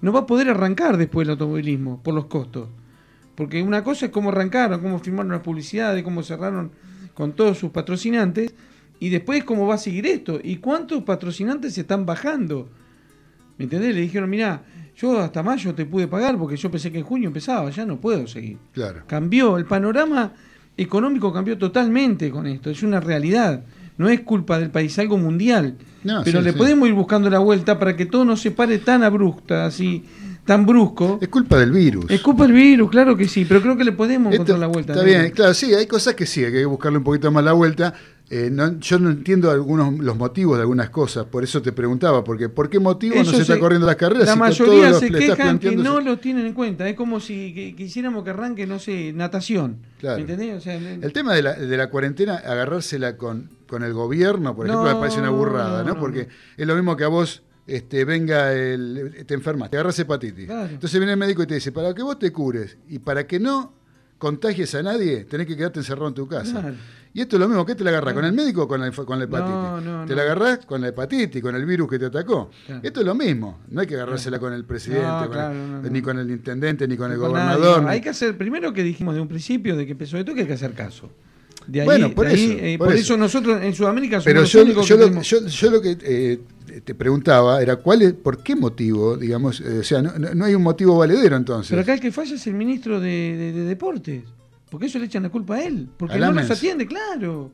[0.00, 2.68] no va a poder arrancar después el automovilismo por los costos.
[3.34, 6.72] Porque una cosa es cómo arrancaron, cómo firmaron las publicidades, cómo cerraron
[7.14, 8.54] con todos sus patrocinantes,
[8.98, 12.68] y después cómo va a seguir esto, y cuántos patrocinantes se están bajando.
[13.56, 13.94] ¿Me entendés?
[13.94, 14.62] Le dijeron, mira,
[14.96, 17.98] yo hasta mayo te pude pagar porque yo pensé que en junio empezaba, ya no
[18.00, 18.58] puedo seguir.
[18.72, 19.02] Claro.
[19.06, 20.32] Cambió, el panorama
[20.82, 23.62] económico cambió totalmente con esto, es una realidad.
[23.98, 25.76] No es culpa del país, es algo mundial.
[26.04, 26.58] No, Pero sí, le sí.
[26.58, 30.02] podemos ir buscando la vuelta para que todo no se pare tan abrupta, así,
[30.46, 31.18] tan brusco.
[31.20, 32.06] Es culpa del virus.
[32.08, 34.66] Es culpa del virus, claro que sí, pero creo que le podemos Esto- encontrar la
[34.68, 34.92] vuelta.
[34.94, 35.08] Está ¿no?
[35.10, 37.92] bien, claro, sí, hay cosas que sí, hay que buscarle un poquito más la vuelta.
[38.32, 42.22] Eh, no- yo no entiendo algunos los motivos de algunas cosas, por eso te preguntaba,
[42.22, 44.26] porque ¿por qué motivo no se está corriendo las carreras?
[44.28, 46.88] La si mayoría se quejan que no lo tienen en cuenta.
[46.88, 49.78] Es como si que- quisiéramos que arranque, no sé, natación.
[49.98, 50.16] Claro.
[50.18, 50.56] ¿Me entendés?
[50.56, 54.54] O sea, le- El tema de la, de la cuarentena, agarrársela con, con el gobierno,
[54.54, 55.94] por ejemplo, No, me parece una burrada, no, ¿no?
[55.94, 56.00] no.
[56.00, 60.46] Porque es lo mismo que a vos este, venga el, te enfermas, te agarras hepatitis.
[60.46, 60.70] Claro.
[60.70, 63.40] Entonces viene el médico y te dice, para que vos te cures y para que
[63.40, 63.74] no
[64.18, 66.60] contagies a nadie, tenés que quedarte encerrado en tu casa.
[66.60, 66.76] Claro.
[67.12, 68.14] Y esto es lo mismo, ¿qué te la agarras?
[68.14, 69.52] ¿Con el médico o con la, con la hepatitis?
[69.52, 72.50] No, no, te la agarrás con la hepatitis, con el virus que te atacó.
[72.66, 72.80] Claro.
[72.84, 75.70] Esto es lo mismo, no hay que agarrársela con el presidente, No, con claro, el-
[75.72, 75.90] no, no.
[75.90, 77.84] ni con el intendente, ni con el gobernador.
[77.88, 80.46] Hay que hacer, primero que dijimos de un principio, de que empezó esto, que hay
[80.46, 81.10] que hacer caso.
[81.66, 83.02] De ahí, Bueno, por de ahí, eso, eh, por por, eso.
[83.02, 83.16] eso.
[83.16, 85.98] nosotros en Sudamérica somos Pero los yo, únicos yo, que lo, yo, yo lo que
[86.00, 86.40] eh,
[86.84, 90.44] te preguntaba era cuál es, por qué motivo, digamos, eh, o sea, no, no- no
[90.44, 91.70] hay un motivo valedero entonces.
[91.70, 94.22] Pero acá el que falla es el ministro de, de- de Deportes.
[94.70, 95.88] Porque eso le echan la culpa a él.
[95.96, 97.50] Porque no los atiende, claro.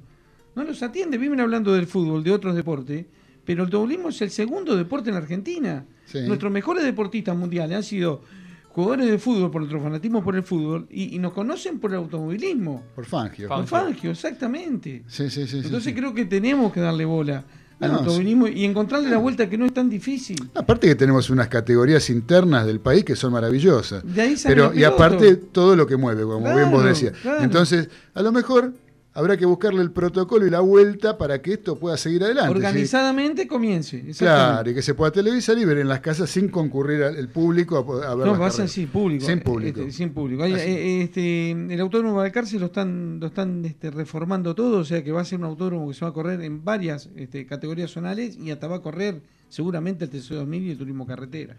[0.55, 1.19] No los atiende.
[1.19, 3.07] Viven hablando del fútbol, de otros deportes.
[3.45, 5.87] Pero el automovilismo es el segundo deporte en la Argentina.
[6.05, 6.21] Sí.
[6.27, 8.23] Nuestros mejores deportistas mundiales han sido
[8.69, 11.97] jugadores de fútbol por nuestro fanatismo por el fútbol y, y nos conocen por el
[11.97, 12.85] automovilismo.
[12.95, 13.49] por Fangio.
[13.49, 15.05] Por Fangio, exactamente.
[15.07, 15.59] Sí, sí, sí.
[15.59, 15.95] Entonces sí.
[15.95, 17.45] creo que tenemos que darle bola
[17.81, 20.51] al No, automovilismo y encontrarle la vuelta que no es tan difícil.
[20.55, 24.03] Aparte que tenemos unas categorías internas del país que son maravillosas.
[24.05, 27.13] De ahí salen Pero, y aparte todo lo que mueve, como bien vos decías.
[27.21, 27.43] claro.
[27.43, 28.73] Entonces, a lo mejor
[29.17, 32.51] habrá que buscarle el protocolo y la vuelta para que esto pueda seguir adelante.
[32.53, 32.57] ¿sí?
[32.57, 34.05] Organizadamente comience.
[34.19, 37.29] Claro, y que se pueda televisar y ver en las casas sin concurrir al el
[37.29, 39.25] público a, a ver No, va a ser sí, público.
[39.27, 39.81] Sin público.
[39.81, 40.43] Este, sin público.
[40.43, 40.63] Hay, Así.
[40.69, 45.03] eh, este, el autódromo de Balcarce lo están, lo están este, reformando todo, o sea
[45.03, 47.91] que va a ser un autódromo que se va a correr en varias este, categorías
[47.91, 51.57] zonales y hasta va a correr seguramente el TC2000 y el turismo carretera.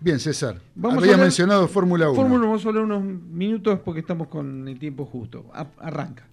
[0.00, 0.60] Bien, César.
[0.74, 2.14] Vamos a Había hablar- mencionado Fórmula 1.
[2.20, 5.46] Fórmula vamos a hablar unos minutos porque estamos con el tiempo justo.
[5.52, 6.24] A- arranca.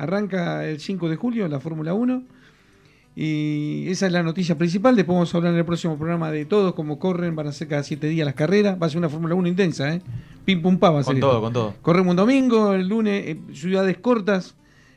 [0.00, 2.22] Arranca el 5 de julio la Fórmula 1.
[3.16, 4.96] Y esa es la noticia principal.
[4.96, 7.68] Después vamos a hablar en el próximo programa de todos, cómo corren, van a ser
[7.68, 8.80] cada 7 días las carreras.
[8.80, 10.00] Va a ser una Fórmula 1 intensa, ¿eh?
[10.44, 11.28] Pim pum pa va a ser Con esto.
[11.28, 11.74] todo, con todo.
[11.82, 14.54] Corremos un domingo, el lunes, eh, ciudades cortas,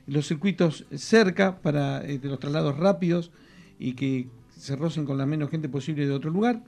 [0.08, 3.32] los circuitos cerca para eh, de los traslados rápidos
[3.80, 4.28] y que
[4.58, 6.64] se rocen con la menos gente posible de otro lugar,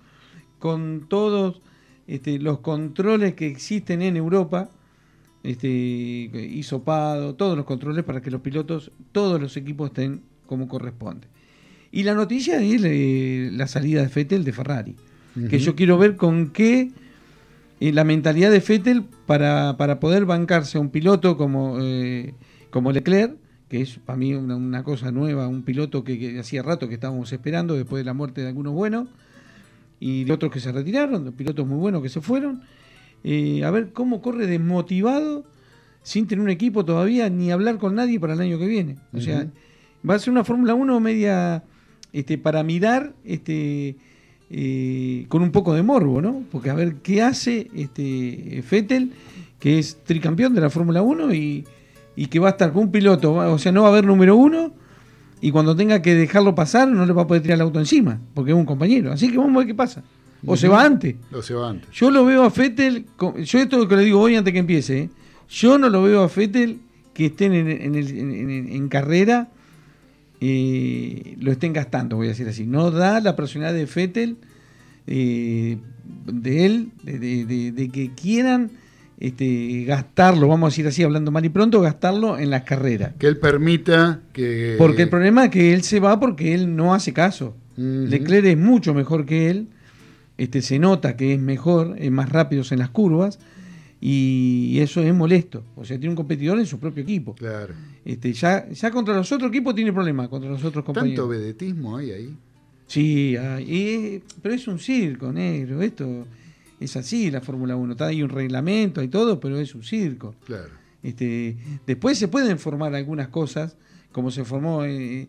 [0.59, 1.61] con todos
[2.07, 4.69] este, los controles que existen en Europa,
[5.45, 11.27] este, hisopado, todos los controles para que los pilotos, todos los equipos estén como corresponde.
[11.91, 14.95] Y la noticia es eh, la salida de Fettel de Ferrari,
[15.49, 16.91] que yo quiero ver con qué
[17.79, 22.33] eh, la mentalidad de Fettel para, para poder bancarse a un piloto como, eh,
[22.69, 23.35] como Leclerc,
[23.69, 26.95] que es para mí una, una cosa nueva, un piloto que, que hacía rato que
[26.95, 29.07] estábamos esperando después de la muerte de algunos buenos
[29.99, 32.61] y de otros que se retiraron, de pilotos muy buenos que se fueron.
[33.27, 35.45] Eh, a ver cómo corre desmotivado
[36.03, 38.97] sin tener un equipo todavía ni hablar con nadie para el año que viene.
[39.13, 39.47] O sea,
[40.07, 41.63] va a ser una Fórmula 1 media
[42.13, 43.95] este, para mirar este,
[44.51, 46.43] eh, con un poco de morbo, ¿no?
[46.51, 49.11] Porque a ver qué hace este Fettel,
[49.59, 51.65] que es tricampeón de la Fórmula 1 y,
[52.15, 54.35] y que va a estar con un piloto, o sea, no va a haber número
[54.35, 54.71] uno
[55.41, 58.21] y cuando tenga que dejarlo pasar no le va a poder tirar el auto encima,
[58.35, 59.11] porque es un compañero.
[59.11, 60.03] Así que vamos a ver qué pasa.
[60.45, 61.15] O se va antes.
[61.33, 61.89] O se va antes.
[61.91, 63.05] Yo lo veo a Fettel,
[63.43, 65.09] yo esto lo que le digo hoy antes que empiece, ¿eh?
[65.49, 66.79] yo no lo veo a Fettel
[67.13, 68.17] que estén en, en el-
[68.71, 69.49] en- carrera,
[70.41, 72.65] eh, lo estén gastando, voy a decir así.
[72.65, 74.37] No da la personalidad de Fettel,
[75.07, 75.77] eh,
[76.25, 78.71] de él, de, de- de- de que quieran
[79.19, 83.13] este, gastarlo, vamos a decir así, hablando mal y pronto, gastarlo en las carreras.
[83.17, 84.75] Que él permita que.
[84.77, 87.55] Porque el problema es que él se va porque él no hace caso.
[87.77, 89.67] Leclerc es mucho mejor que él.
[90.37, 93.39] Este, se nota que es mejor, es más rápido en las curvas.
[94.01, 95.63] Y eso es molesto.
[95.75, 97.33] O sea, tiene un competidor en su propio equipo.
[97.33, 97.73] Claro.
[98.03, 101.15] Este, ya, ya contra los otros equipos tiene problemas, contra los otros compañeros.
[101.15, 102.35] Tanto vedetismo hay ahí.
[102.87, 105.81] Sí, hay, y- pero es un circo, negro.
[105.81, 106.27] Esto
[106.79, 107.93] es así, la Fórmula 1.
[107.93, 110.35] Está ahí un reglamento, hay todo, pero es un circo.
[110.45, 110.69] Claro.
[111.01, 111.55] Este,
[111.87, 113.75] después se pueden formar algunas cosas,
[114.11, 115.27] como se formó eh,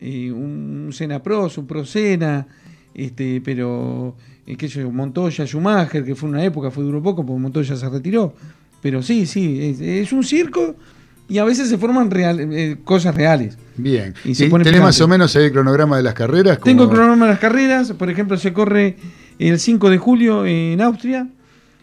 [0.00, 2.48] eh, un, un Sena Pros, un Pro Sena,
[2.94, 4.16] este, pero
[4.56, 7.88] qué sé yo, Montoya, Schumacher, que fue una época, fue duró poco, porque Montoya se
[7.88, 8.34] retiró.
[8.80, 10.76] Pero sí, sí, es, es un circo
[11.28, 13.58] y a veces se forman real- eh, cosas reales.
[13.76, 14.14] Bien.
[14.24, 16.60] Y se ¿Y pone ¿Tenés más o menos ahí el cronograma de las carreras?
[16.60, 18.96] Tengo el cronograma de las carreras, por ejemplo, se corre
[19.38, 21.28] el 5 de julio en Austria,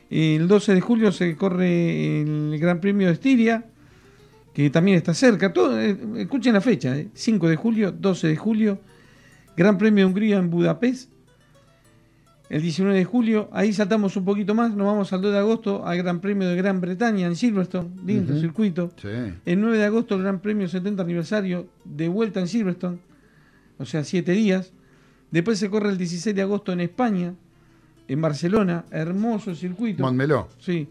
[0.09, 3.65] el 12 de julio se corre el Gran Premio de Estiria,
[4.53, 5.51] que también está cerca.
[5.51, 8.79] Todo, eh, escuchen la fecha, eh, 5 de julio, 12 de julio,
[9.57, 11.09] Gran Premio de Hungría en Budapest.
[12.49, 15.85] El 19 de julio, ahí saltamos un poquito más, nos vamos al 2 de agosto
[15.85, 18.91] al Gran Premio de Gran Bretaña en Silverstone, lindo circuito.
[19.01, 19.07] Sí.
[19.45, 22.99] El 9 de agosto el Gran Premio 70 aniversario de vuelta en Silverstone,
[23.79, 24.73] o sea, 7 días.
[25.31, 27.33] Después se corre el 16 de agosto en España,
[28.07, 30.03] en Barcelona, hermoso circuito.
[30.03, 30.47] Montmeló.
[30.59, 30.87] Sí.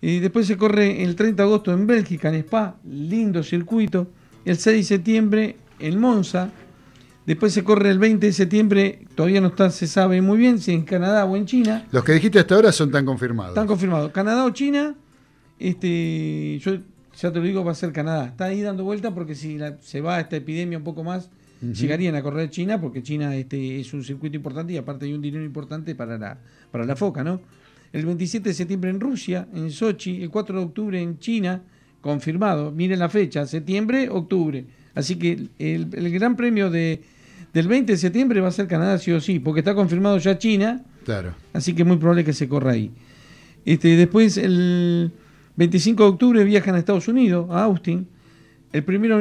[0.00, 4.08] Y después se corre el 30 de agosto en Bélgica, en Spa, lindo circuito.
[4.44, 6.50] El 6 de septiembre en Monza.
[7.26, 10.72] Después se corre el 20 de septiembre, todavía no está, se sabe muy bien si
[10.72, 11.86] en Canadá o en China.
[11.92, 13.50] Los que dijiste hasta ahora son tan confirmados.
[13.52, 14.10] Están confirmados.
[14.10, 14.94] Canadá o China,
[15.58, 16.78] este, yo
[17.20, 18.26] ya te lo digo, va a ser Canadá.
[18.26, 21.30] Está ahí dando vuelta porque si la- se va esta epidemia un poco más,
[21.60, 25.22] llegarían a correr China porque China este, es un circuito importante y aparte hay un
[25.22, 26.38] dinero importante para la,
[26.72, 27.40] para la foca, ¿no?
[27.92, 31.62] El 27 de septiembre en Rusia, en Sochi, el 4 de octubre en China,
[32.00, 32.72] confirmado.
[32.72, 34.64] Miren la fecha, septiembre, octubre.
[34.94, 37.02] Así que el, el gran premio de,
[37.52, 40.38] del 20 de septiembre va a ser Canadá sí o sí, porque está confirmado ya
[40.38, 41.34] China, Claro.
[41.52, 42.90] Así que es muy probable que se corra ahí.
[43.64, 45.12] Este, después, el
[45.56, 48.06] 25 de octubre viajan a Estados Unidos, a Austin.
[48.72, 49.20] El primero,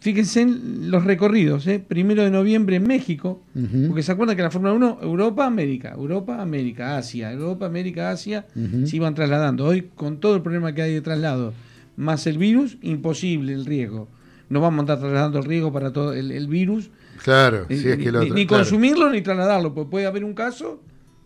[0.00, 1.82] fíjense en los recorridos, ¿eh?
[1.86, 3.42] primero de noviembre en México,
[3.88, 8.44] porque se acuerdan que la Fórmula 1, Europa, América, Europa, América, Asia, Europa, América, Asia,
[8.84, 9.64] se iban trasladando.
[9.64, 11.54] Hoy, con todo el problema que hay de traslado,
[11.96, 14.06] más el virus, imposible el riesgo.
[14.50, 16.90] No vamos a estar trasladando el riesgo para todo el, el virus,
[17.24, 18.34] Claro, eh, si es ni, que lo ni- otro.
[18.36, 18.62] ni claro.
[18.64, 20.82] consumirlo ni trasladarlo, porque puede haber un caso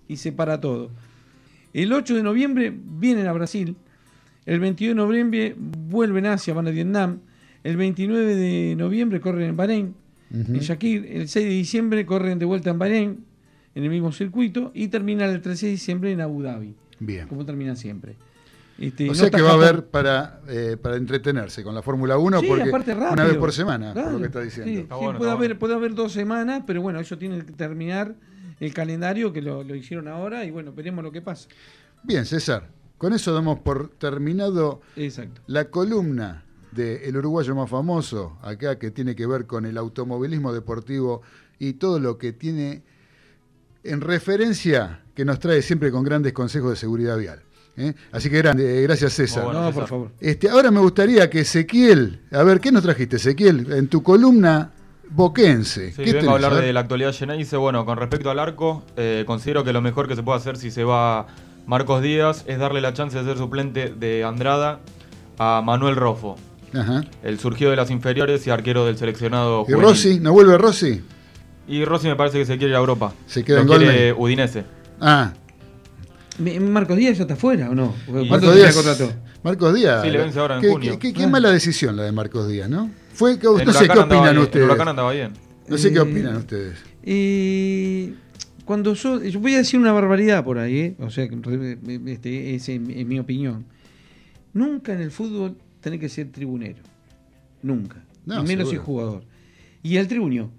[0.09, 0.91] y se para todo.
[1.73, 3.77] El 8 de noviembre vienen a Brasil,
[4.47, 7.19] el 22 de noviembre vuelven a Asia, van a Vietnam,
[7.65, 9.95] El 29 de noviembre corren en Bahrein,
[10.31, 11.07] en Shakir.
[11.09, 13.25] El 6 de diciembre corren de vuelta en Bahrein,
[13.75, 14.71] en el mismo circuito.
[14.75, 17.27] Y terminan el 13 de diciembre en Abu Dhabi, Bien.
[17.27, 18.17] como terminan siempre.
[18.79, 22.41] Este, O sea que va a haber para, eh, para entretenerse con la Fórmula 1
[22.41, 23.13] Sí, porque aparte rápido.
[23.13, 24.71] una vez por semana, por lo que está diciendo.
[24.73, 25.59] sí, Está sí, bueno, puede, está haber, bueno.
[25.61, 28.15] puede haber dos semanas, pero bueno, eso tiene que terminar
[28.61, 31.49] el calendario que lo, lo hicieron ahora y bueno, veremos lo que pasa.
[32.03, 32.69] Bien, César,
[32.99, 35.41] con eso damos por terminado Exacto.
[35.47, 41.23] la columna del uruguayo más famoso, acá que tiene que ver con el automovilismo deportivo
[41.61, 42.83] y todo lo que tiene
[43.85, 47.43] en referencia que nos trae siempre con grandes consejos de seguridad vial.
[47.77, 47.95] ¿Eh?
[48.13, 49.45] Así que grande, eh, gracias César.
[49.45, 49.81] Muy bueno, no, César.
[49.83, 50.11] por favor.
[50.21, 53.73] Este, ahora me gustaría que Ezequiel, a ver, ¿qué nos trajiste Ezequiel?
[53.73, 54.71] En tu columna
[55.11, 55.91] boquense.
[55.93, 56.29] Sí, ¿Qué vengo tenés?
[56.29, 57.57] a hablar de la actualidad Geneise.
[57.57, 60.71] Bueno, con respecto al arco, eh, considero que lo mejor que se puede hacer si
[60.71, 61.27] se va
[61.67, 64.81] Marcos Díaz es darle la chance de ser suplente de Andrada
[65.39, 66.37] a Manuel Rofo,
[66.75, 67.05] Ajá.
[67.23, 69.63] el surgido de las inferiores y arquero del seleccionado.
[69.63, 69.83] ¿Y juvenil.
[69.83, 70.21] Rossi?
[70.21, 71.03] ¿No vuelve Rossi?
[71.67, 73.15] Y Rossi me parece que se quiere ir a Europa.
[73.27, 74.13] Se queda Lo en quiere.
[74.13, 74.65] Udinese.
[75.01, 75.33] Ah,
[76.39, 77.95] Marcos Díaz ya está fuera, ¿o no?
[78.09, 78.75] Y- ¿Cuánto Marcos Díaz.
[78.75, 79.13] contrato?
[79.43, 80.03] Marcos Díaz.
[80.03, 80.93] Sí, le vence ahora en Qué- junio.
[80.93, 81.29] Qué, qué- qué Ah.
[81.29, 82.91] mala decisión la de Marcos Díaz, ¿no?
[83.13, 84.65] Fue, El no sé qué opinan bien, ustedes.
[84.65, 85.33] El Huracán andaba bien.
[85.69, 86.79] No sé qué Eh, opinan ustedes.
[87.05, 88.15] Y
[88.65, 90.97] cuando yo, yo voy a decir una barbaridad por ahí, ¿eh?
[90.99, 91.25] o sea,
[92.07, 93.65] este, es en, en mi opinión.
[94.53, 96.83] Nunca en el fútbol tenés que ser tribunero.
[97.63, 98.05] Nunca.
[98.27, 99.25] No, y menos si es jugador.
[99.83, 100.51] Y él tribunió.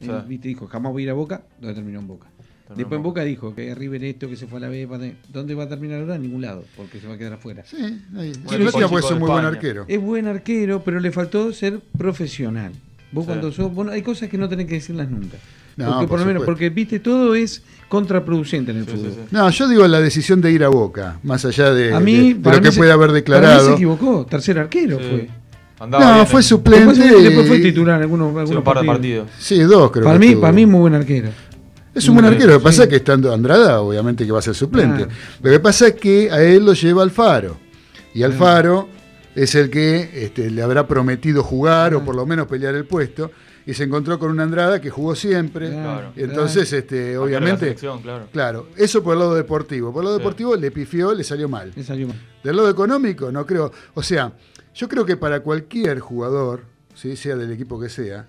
[0.00, 0.08] Sí.
[0.10, 2.28] Él, viste, dijo, jamás voy a ir a Boca, donde terminó en Boca.
[2.74, 4.88] Después en en Boca dijo que River esto, que se fue a la B,
[5.32, 6.16] ¿dónde va a terminar ahora?
[6.16, 7.62] En ningún lado, porque se va a quedar afuera.
[7.64, 8.00] Sí, ahí.
[8.10, 9.84] Bueno, Sí, el lástima porque chico es un de muy buen arquero.
[9.86, 12.72] Es buen arquero, pero le faltó ser profesional.
[13.12, 13.28] Vos Sí.
[13.28, 15.36] cuando sos, bueno, hay cosas que no tenés que decirlas nunca.
[15.76, 19.10] No, porque por por lo menos, porque viste, todo es contraproducente en el Sí, fútbol.
[19.10, 19.28] sí, sí.
[19.30, 22.34] No, yo digo la decisión de ir a Boca, más allá de, A mí, de-
[22.34, 23.74] de para lo mí que se- puede haber Para mí se declarado.
[23.74, 25.04] equivocó, tercer arquero Sí.
[25.08, 25.28] fue.
[25.78, 26.94] Andaba No, bien fue en- suplente.
[26.98, 29.26] Después, después fue titular en algunos, sí, algunos un par de partidos.
[29.28, 29.44] partidos.
[29.46, 31.28] Sí, dos creo Para que mí, para mí muy buen arquero.
[31.96, 32.52] Es un buen arquero.
[32.52, 35.04] Lo que pasa es que estando Andrada, obviamente que va a ser suplente.
[35.06, 35.12] Claro.
[35.42, 37.56] Lo que pasa es que a él lo lleva Alfaro.
[38.12, 38.88] Y Alfaro
[39.34, 43.30] es el que este, le habrá prometido jugar o por lo menos pelear el puesto.
[43.64, 45.70] Y se encontró con un Andrada que jugó siempre.
[45.70, 48.28] Claro, entonces, este, obviamente, claro.
[48.32, 49.92] claro, eso por el lado deportivo.
[49.92, 50.22] Por el lado Sí.
[50.22, 51.72] deportivo le pifió, le salió mal.
[51.74, 52.20] Le salió mal.
[52.44, 53.72] Del lado económico, no creo.
[53.94, 54.32] O sea,
[54.74, 56.60] yo creo que para cualquier jugador,
[56.94, 57.16] ¿sí?
[57.16, 58.26] sea del equipo que sea,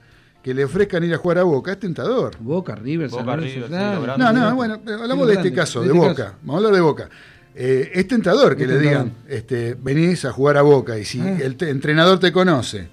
[0.48, 2.38] que le ofrezcan ir a jugar a Boca, es tentador.
[2.40, 4.18] Boca, River, San Boca, River, grande.
[4.18, 6.24] No, no, bueno, hablamos de este caso, de de este Boca.
[6.24, 6.36] caso.
[6.44, 7.10] Vamos a hablar de Boca.
[7.54, 9.04] Eh, es tentador que Es le tentador.
[9.08, 11.38] digan, este, venís a jugar a Boca y si Ah.
[11.42, 12.88] el te- entrenador te conoce,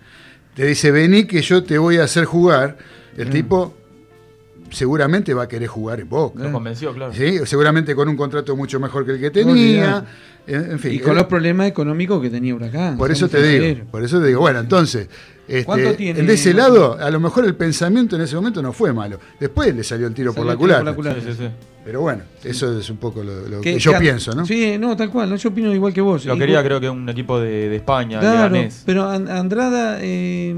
[0.56, 2.76] te dice, vení que yo te voy a hacer jugar,
[3.16, 3.30] el Ah.
[3.30, 3.74] tipo
[4.70, 6.42] seguramente va a querer jugar en Boca.
[6.42, 7.12] Lo convenció, claro.
[7.14, 7.38] ¿sí?
[7.44, 10.04] Seguramente con un contrato mucho mejor que el que tenía.
[10.46, 12.98] En, fin, Y con eh, los problemas económicos que tenía Huracán.
[12.98, 15.08] por eso te digo, por eso te digo, bueno, entonces,
[15.66, 16.22] ¿Cuánto este, tiene?
[16.22, 19.18] de ese lado, a lo mejor el pensamiento en ese momento no fue malo.
[19.38, 20.82] Después le salió el tiro por la por culata.
[20.84, 21.20] la culata.
[21.20, 21.48] Sí, sí, sí.
[21.84, 24.46] Pero bueno, eso es un poco lo, lo Que- que yo que- pienso, ¿no?
[24.46, 25.28] Sí, no, tal cual.
[25.28, 26.24] no, Yo opino igual que vos.
[26.24, 28.82] Lo quería, creo que un equipo de, de España, Claro, Leganés.
[28.86, 29.98] pero An- Andrada.
[30.00, 30.54] eh,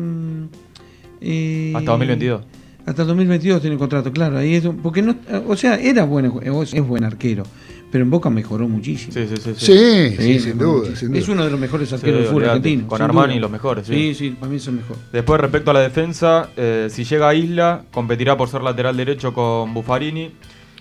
[1.20, 2.42] eh, Hasta 2022.
[2.86, 4.38] Hasta el 2022 tiene contrato, claro.
[4.38, 5.16] Ahí es, un- porque no,
[5.48, 7.42] o sea, era bueno, es buen arquero,
[7.96, 9.10] pero en Boca mejoró muchísimo.
[9.14, 9.54] Sí, sí, sí.
[9.56, 9.66] sí.
[9.66, 10.96] Sí, sí, Sí, sin duda, muchísimo.
[10.96, 11.18] sin duda.
[11.20, 12.86] Es uno de los mejores Sí, arqueros del fútbol argentino.
[12.88, 13.40] Con Armani duda.
[13.40, 13.94] los mejores, sí.
[13.94, 14.96] Sí, sí, para mí es el mejor.
[15.12, 19.32] Después, respecto a la defensa, eh, si llega a Isla, competirá por ser lateral derecho
[19.32, 20.32] con Buffarini.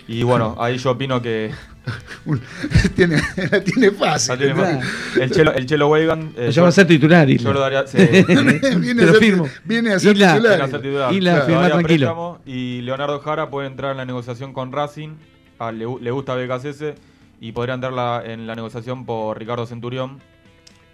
[0.10, 1.52] Y bueno, ahí yo opino que.
[2.96, 3.22] Tiene,
[3.52, 4.30] la tiene fácil.
[4.34, 4.78] la tiene Claro.
[4.80, 6.32] más- el Chelo, el Chelo Weigan.
[6.36, 7.50] eh, ya yo- va a ser titular, Isla.
[7.50, 7.88] Yo lo daría.
[7.88, 7.98] sí.
[7.98, 9.48] viene, Te a lo ser, firmo.
[9.64, 10.34] viene a ser Isla.
[10.34, 10.58] titular.
[10.58, 11.14] Viene a ser titular.
[11.14, 11.46] Y la Claro.
[11.46, 12.40] firma Todavía tranquilo.
[12.46, 15.10] Y Leonardo Jara puede entrar en la negociación con Racing.
[15.60, 16.94] Ah, le, le gusta BKCS.
[17.42, 20.20] Y podría entrar la- en la negociación por Ricardo Centurión.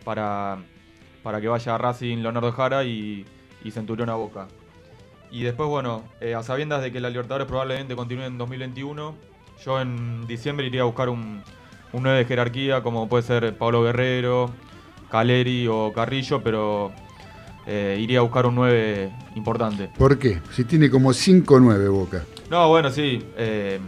[0.04, 0.58] Para,
[1.24, 3.26] para que vaya a Racing Leonardo Jara y,
[3.64, 4.48] y Centurión a Boca.
[5.30, 9.16] Y después, bueno, eh, a sabiendas de que la Libertadores probablemente continúe en 2021,
[9.64, 11.42] yo en diciembre iría a buscar un,
[11.94, 14.50] un 9 de jerarquía, como puede ser Pablo Guerrero,
[15.10, 16.92] Caleri o Carrillo, pero
[17.68, 19.90] eh, iría a buscar un 9 importante.
[19.98, 20.42] ¿Por qué?
[20.52, 22.26] Si tiene como 5-9 Boca.
[22.50, 23.24] No, bueno, sí.
[23.38, 23.80] eh,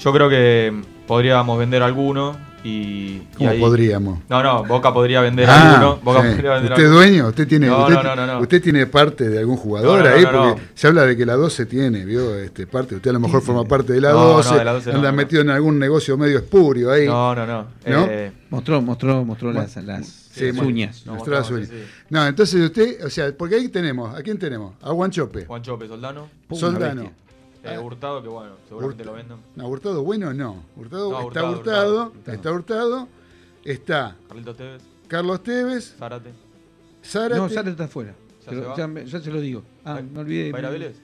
[0.00, 0.72] yo creo que
[1.06, 4.18] podríamos vender alguno y, y ¿Cómo ahí- podríamos?
[4.28, 5.98] No, no, Boca podría vender Ah, alguno.
[6.02, 6.28] Boca sí.
[6.28, 7.28] podría vender ¿Usted es dueño?
[7.28, 8.40] ¿Usted tiene, No, usted, no, no, no, no.
[8.40, 10.22] usted tiene parte de algún jugador No, no, ahí?
[10.24, 10.54] no, no.
[10.56, 12.34] porque se habla de que la 12 tiene, ¿vio?
[12.36, 12.96] Este, parte.
[12.96, 14.96] Usted a lo mejor forma parte de la No, no, 12, de la 12 no,
[14.96, 15.16] anda no.
[15.16, 17.06] metido en algún negocio medio espurio ahí.
[17.06, 17.62] No, no, no.
[17.86, 18.06] ¿No?
[18.10, 19.70] Eh, Mostró, mostró, mostró las,
[20.32, 21.04] Sí, uñas.
[21.06, 21.68] No, Mostró las uñas.
[21.68, 21.82] sí.
[22.10, 24.74] No, entonces usted, o sea, porque ahí tenemos, ¿a quién tenemos?
[24.82, 24.90] A.
[24.90, 25.46] Juan Chope,
[25.88, 26.28] Soldano.
[26.46, 27.12] Pum, una Soldano.
[27.64, 29.36] Eh, Hurtado, que bueno, seguramente Hurt- lo venden.
[29.56, 30.64] No, Hurtado bueno no.
[30.76, 32.32] Hurtado, No, está Hurtado, Hurtado, Hurtado.
[32.34, 33.08] está Hurtado,
[33.64, 36.30] está Carlitos Tevez, Carlos Tevez, Zárate.
[37.04, 37.36] Zárate.
[37.36, 38.14] No, Sara está afuera.
[38.44, 39.62] ¿Ya Pero se ya, me- ya se lo digo.
[39.84, 40.52] Ah, ¿Va- me olvidé.
[40.52, 40.96] ¿Va a ir a Vélez?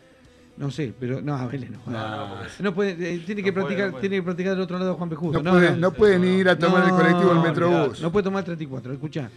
[0.57, 1.79] No sé, pero no, a Vélez no.
[1.87, 1.93] No,
[2.37, 4.01] no, No puede, eh, tiene que No puede, practicar, no puede.
[4.01, 5.17] tiene que practicar del otro lado Juan P.
[5.17, 5.43] Justo.
[5.43, 8.01] No, puede, no puede ni ir a tomar el No, colectivo al no, Metrobús.
[8.01, 9.31] No puede tomar 34, escuchá.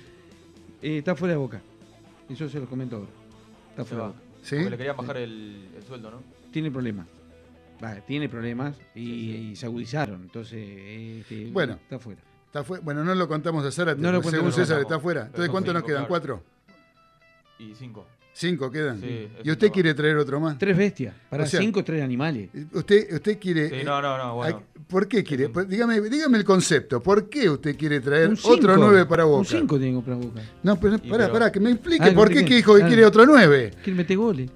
[0.81, 1.61] Eh, está fuera de boca.
[2.29, 3.09] Eso se lo comento ahora.
[3.71, 4.15] Está Se fuera de va.
[4.15, 4.25] boca.
[4.43, 4.55] ¿Sí?
[4.55, 6.17] Porque le querían bajar el, el sueldo, ¿no?
[6.51, 7.07] Tiene problemas.
[7.83, 9.01] Va, tiene problemas y,
[9.51, 10.21] y se agudizaron.
[10.23, 10.59] Entonces,
[11.21, 11.73] este, Bueno.
[11.81, 12.21] está fuera.
[12.45, 14.01] Está fue- bueno, no lo contamos a Zárate.
[14.01, 15.25] No lo según a César está afuera.
[15.27, 16.05] Entonces, ¿cuántos nos cinco, quedan?
[16.05, 16.09] claro.
[16.09, 16.43] ¿Cuatro?
[17.59, 18.05] Y cinco.
[18.33, 19.01] ¿Cinco quedan?
[19.01, 20.57] Sí, ¿Y usted quiere traer otro más?
[20.57, 21.13] Tres bestias.
[21.29, 22.49] Para O sea, cinco, tres animales.
[22.73, 23.67] ¿Usted, usted quiere...
[23.69, 24.63] Sí, eh, no, no, no, bueno.
[24.87, 25.49] ¿Por qué quiere?
[25.49, 27.01] Pues, Dígame, dígame el concepto.
[27.03, 28.77] ¿Por qué usted quiere traer otro cinco.
[28.77, 29.39] nueve para Boca?
[29.39, 30.41] Un 5 tengo para Boca.
[30.63, 32.87] No, pero pará, pero- pará, que me explique Ah, por qué, que dijo que Ah.
[32.87, 33.71] quiere otro nueve.
[33.83, 34.49] Quiere meter goles.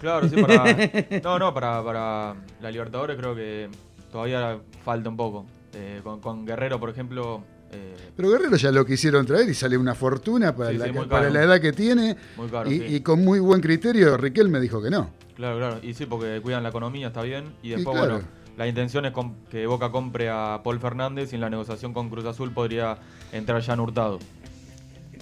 [0.00, 0.64] Claro, sí, para.
[1.22, 3.68] No, no, para, para la Libertadores creo que
[4.10, 5.46] todavía falta un poco.
[5.74, 9.76] Eh, con, con Guerrero, por ejemplo, eh, Pero Guerrero ya lo quisieron traer y sale
[9.78, 11.34] una fortuna para, Sí, la, sí, muy para caro.
[11.34, 12.16] la edad que tiene.
[12.36, 12.70] muy caro.
[12.70, 12.84] y, sí.
[12.96, 15.10] y con muy buen criterio, Riquel me dijo que no.
[15.36, 15.78] Claro, claro.
[15.82, 17.54] Y sí, porque cuidan la economía, está bien.
[17.62, 18.14] Y Y después, claro.
[18.14, 19.12] bueno, la intención es
[19.48, 22.98] que Boca compre a Paul Fernández y en la negociación con Cruz Azul podría
[23.32, 24.18] entrar ya Hurtado.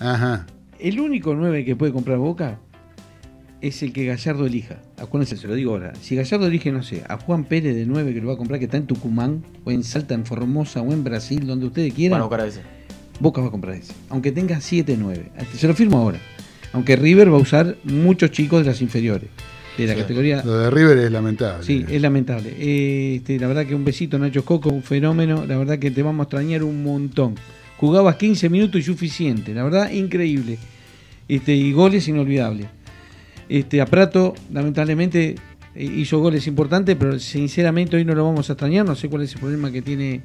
[0.00, 0.46] Ajá.
[0.78, 2.58] El único 9 que puede comprar Boca
[3.60, 4.78] es el que Gallardo elija.
[4.98, 5.92] Acuérdense, se lo digo ahora.
[6.00, 8.58] Si Gallardo elige, no sé, a Juan Pérez de 9 que lo va a comprar,
[8.58, 11.96] que está en Tucumán, o en Salta, en Formosa, o en Brasil, donde ustedes Van
[11.96, 12.60] quieran, a buscar a ese.
[13.20, 13.92] Boca va a comprar ese.
[14.10, 15.30] Aunque tenga 7-9.
[15.56, 16.18] Se lo firmo ahora.
[16.72, 19.28] Aunque River va a usar muchos chicos de las inferiores.
[19.76, 20.00] De la Sí.
[20.00, 20.42] categoría.
[20.44, 21.64] Lo de River es lamentable.
[21.64, 22.52] Sí, es lamentable.
[22.58, 25.46] Eh, este, la verdad que un besito, Nacho Coco, un fenómeno.
[25.46, 27.34] La verdad que te vamos a extrañar un montón.
[27.76, 29.54] Jugabas 15 minutos y suficiente.
[29.54, 30.58] La verdad, increíble.
[31.28, 32.66] Este, y goles inolvidables.
[33.48, 35.34] Este, a Prato, lamentablemente,
[35.74, 38.84] eh, hizo goles importantes, pero sinceramente hoy no lo vamos a extrañar.
[38.84, 40.20] No sé cuál es el problema que tiene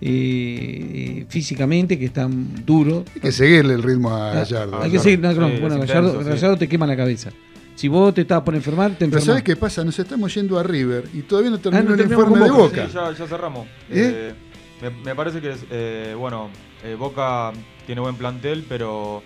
[0.00, 3.04] eh, físicamente, que es tan duro.
[3.14, 4.82] Hay que seguirle el ritmo a Ah, Gallardo.
[4.82, 6.28] Hay que seguir, no, no, Sí, bueno, Gallardo, intenso, sí.
[6.36, 7.30] Gallardo te quema la cabeza.
[7.74, 9.24] Si vos te estás por enfermar, te Pero enfermas.
[9.24, 9.84] ¿sabes qué pasa?
[9.84, 12.62] Nos estamos yendo a River y todavía no terminó Ah, no el informe de Boca.
[12.62, 12.86] Boca.
[12.86, 13.66] Sí, ya, ya cerramos.
[13.90, 14.32] ¿Eh?
[14.32, 14.34] Eh,
[14.82, 16.50] me, me parece que, es, eh, bueno,
[16.84, 17.52] eh, Boca
[17.86, 19.22] tiene buen plantel, pero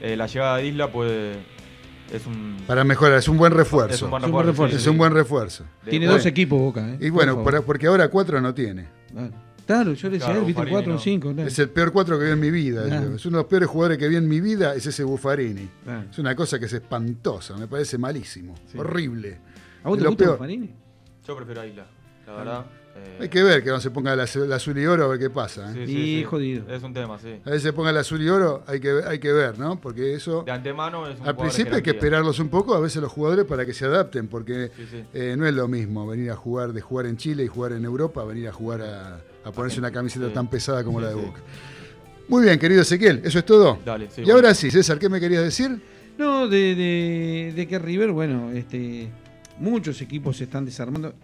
[0.00, 1.32] eh, la llegada de Isla puede.
[2.12, 2.58] Es un.
[2.66, 3.94] Para mejorar, es un buen refuerzo.
[3.94, 4.76] Es un buen Es un buen refuerzo.
[4.76, 5.64] Es un buen refuerzo.
[5.88, 6.98] Tiene bueno, dos equipos Boca, ¿eh?
[7.00, 8.86] Y bueno, Por porque ahora cuatro no tiene.
[9.10, 9.30] Claro.
[9.64, 11.02] Claro, yo le decía, Claro, él, viste, un Buffarini, 4 un no.
[11.02, 11.32] 5.
[11.34, 11.48] Claro.
[11.48, 12.84] Es el peor cuatro que vi en mi vida.
[13.14, 15.68] Es uno de los peores jugadores que vi en mi vida, es ese Buffarini.
[15.84, 16.04] Claro.
[16.10, 18.76] Es una cosa que es espantosa, me parece malísimo, Sí.
[18.76, 19.38] horrible.
[19.84, 20.30] ¿A vos te lo gusta.
[20.30, 20.70] Buffarini?
[21.26, 21.86] Yo prefiero a Isla,
[22.26, 22.66] la verdad.
[22.96, 25.30] Eh, Hay que ver que no se ponga la azul y oro a ver qué
[25.30, 25.72] pasa.
[25.76, 25.86] ¿eh?
[25.86, 26.68] sí, Y jodido.
[26.72, 27.38] Es un tema, sí.
[27.44, 29.80] A veces se ponga el azul y oro, hay que, hay que ver, ¿no?
[29.80, 33.00] Porque eso, De antemano es un al principio hay que esperarlos un poco, a veces
[33.02, 35.04] los jugadores para que se adapten, porque Sí, sí.
[35.14, 37.84] eh, no es lo mismo venir a jugar, de jugar en Chile y jugar en
[37.84, 40.34] Europa, venir a jugar a, a ponerse una camiseta Sí.
[40.34, 41.26] tan pesada como Sí, la de sí.
[41.26, 41.40] Boca.
[42.28, 43.78] Muy bien, querido Ezequiel, ¿eso es todo?
[43.84, 44.20] Dale, sí.
[44.20, 44.36] y bueno.
[44.36, 45.80] ahora sí, César, ¿qué me querías decir?
[46.18, 49.08] No, de, de, de que River, bueno, este,
[49.58, 51.14] muchos equipos se están desarmando.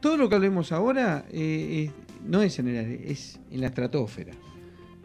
[0.00, 1.92] Todo lo que hablemos ahora eh, es-
[2.28, 4.32] no es en el aire, es en la estratosfera.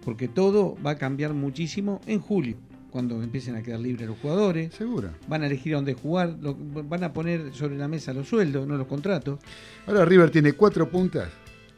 [0.04, 2.58] Porque todo va a cambiar muchísimo en julio,
[2.92, 4.74] cuando empiecen a quedar libres los jugadores.
[4.74, 5.10] Seguro.
[5.28, 8.68] Van a elegir a dónde jugar, lo- van a poner sobre la mesa los sueldos,
[8.68, 9.40] no los contratos.
[9.88, 11.30] Ahora River tiene cuatro puntas,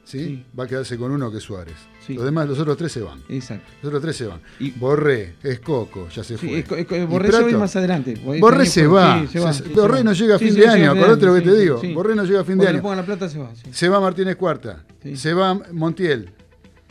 [0.03, 0.19] ¿sí?
[0.25, 0.45] Sí.
[0.57, 1.75] Va a quedarse con uno que es Suárez.
[2.05, 2.13] Sí.
[2.13, 3.19] Los demás, los otros tres se van.
[3.29, 3.65] Exacto.
[3.81, 4.39] Los otros tres se van.
[4.59, 6.59] Y- Borré, es Coco, ya se Sí, fue.
[6.59, 8.13] es co- es co- ¿Y Borré se va más adelante.
[8.39, 9.21] Borré se va.
[9.21, 11.41] sí, se va, Se- sí, Borré no llega a fin de año, acordate lo que
[11.41, 11.81] te digo.
[11.93, 12.81] Borré no llega a fin de año.
[12.81, 13.49] pongan la plata se va.
[13.55, 13.63] sí.
[13.71, 14.85] Se va Martínez Cuarta.
[15.15, 16.31] Se va Montiel.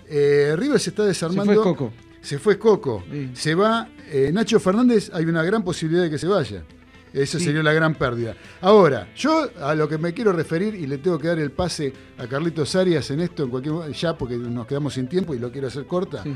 [0.09, 1.53] Eh, River se está desarmando.
[1.53, 1.93] Se fue Coco.
[2.21, 3.05] Se fue Coco.
[3.35, 5.11] Se va eh, Nacho Fernández.
[5.15, 6.63] Hay una gran posibilidad de que se vaya.
[7.15, 7.45] Esa Sí.
[7.47, 8.35] sería la gran pérdida.
[8.61, 11.93] Ahora, yo a lo que me quiero referir y le tengo que dar el pase
[12.19, 15.53] a Carlitos Arias en esto, en cualquier ya porque nos quedamos sin tiempo y lo
[15.53, 16.23] quiero hacer corta.
[16.25, 16.35] Sí.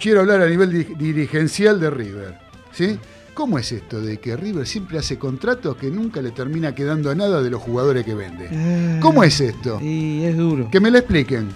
[0.00, 2.38] Quiero hablar a nivel di- dirigencial de River.
[2.72, 2.96] ¿sí?
[3.34, 7.42] ¿Cómo es esto de que River siempre hace contratos que nunca le termina quedando nada
[7.42, 8.98] de los jugadores que vende?
[9.00, 9.80] ¿Cómo es esto?
[9.82, 10.68] Y es duro.
[10.70, 11.48] Que me lo expliquen.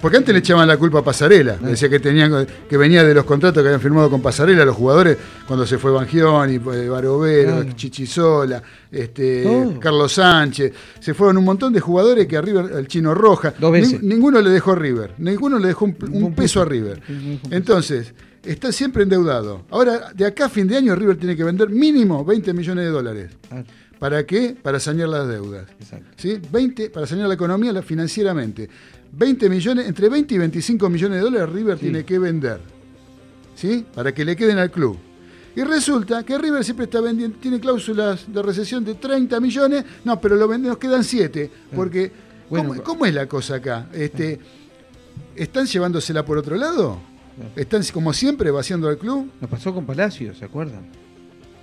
[0.00, 1.56] Porque antes le echaban la culpa a Pasarela.
[1.56, 5.18] Decía que tenían que venía de los contratos que habían firmado con Pasarela los jugadores
[5.46, 7.72] cuando se fue Bangioni, eh, Barovero, Claro.
[7.74, 9.44] Chichisola, este.
[9.78, 10.72] Carlos Sánchez.
[11.00, 14.00] Se fueron un montón de jugadores que a River, el Chino Roja, Dos veces.
[14.00, 15.14] nin- ninguno le dejó River.
[15.18, 16.64] Ninguno le dejó un, peso a.
[16.64, 17.02] River.
[17.50, 18.14] Entonces,
[18.44, 19.62] está siempre endeudado.
[19.70, 22.90] Ahora, de acá a fin de año, River tiene que vender mínimo 20 millones de
[22.90, 23.30] dólares.
[23.50, 23.62] Ah,
[23.98, 24.56] ¿Para qué?
[24.62, 25.66] Para sanear las deudas.
[25.78, 26.06] exacto.
[26.16, 26.40] ¿sí?
[26.50, 28.68] 20, para sanear la economía financieramente.
[29.12, 31.82] 20 millones, entre 20 y 25 millones de dólares River Sí.
[31.84, 32.60] tiene que vender.
[33.54, 33.84] ¿Sí?
[33.94, 34.96] Para que le queden al club.
[35.54, 40.20] Y resulta que River siempre está vendiendo, tiene cláusulas de recesión de 30 millones, no,
[40.20, 41.50] pero lo vende- nos quedan 7.
[41.74, 42.10] Porque,
[42.48, 43.88] Bueno, ¿cómo, cómo es la cosa acá?
[43.92, 44.38] Este,
[45.36, 46.98] ¿Están llevándosela por otro lado?
[47.56, 49.30] ¿Están, como siempre, vaciando al club?
[49.40, 50.82] Nos pasó con Palacio, ¿se acuerdan?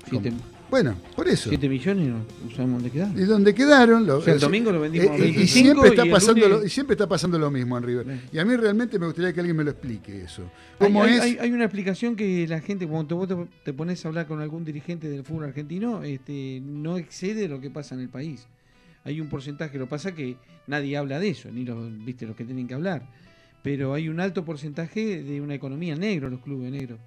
[0.10, 0.34] Siete,
[0.69, 1.48] Bueno, por eso.
[1.49, 2.26] 7 millones no,
[2.56, 3.18] sabemos dónde quedaron.
[3.19, 4.06] ¿Y dónde quedaron?
[4.06, 6.10] Lo- O sea, el domingo lo vendimos a eh, y- y 25 siempre está y
[6.11, 8.19] pasando lunes- lo, y siempre está pasando lo mismo en River.
[8.34, 10.44] Y a mí realmente me gustaría que alguien me lo explique eso.
[10.80, 11.22] Hay, ¿Cómo hay- es?
[11.22, 14.41] hay- hay una explicación que la gente, cuando vos te, te pones a hablar con
[14.41, 18.45] algún dirigente del fútbol argentino, este, no excede lo que pasa en el país.
[19.06, 20.35] Hay un porcentaje, lo que pasa que
[20.68, 23.07] nadie habla de eso, ni los, viste, los que tienen que hablar.
[23.64, 26.99] Pero hay un alto porcentaje de una economía negro, los clubes negros.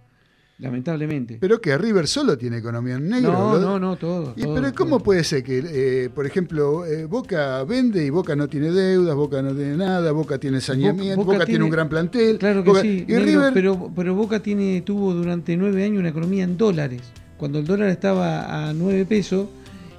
[0.60, 1.38] Lamentablemente.
[1.40, 3.32] Pero que River solo tiene economía en negro.
[3.32, 4.34] no, Lo- no, no, todo.
[4.36, 5.04] Y, todo, pero ¿cómo todo.
[5.04, 5.62] puede ser que,
[6.04, 10.12] eh, por ejemplo, eh, Boca vende y Boca no tiene deudas, Boca no tiene nada,
[10.12, 12.38] Boca tiene saneamiento, Boca, Boca tiene, un gran plantel?
[12.38, 15.98] Claro que Boca- sí, y negro, River, pero, pero Boca tiene, tuvo durante nueve años
[16.00, 17.00] una economía en dólares.
[17.36, 19.46] Cuando el dólar estaba a nueve pesos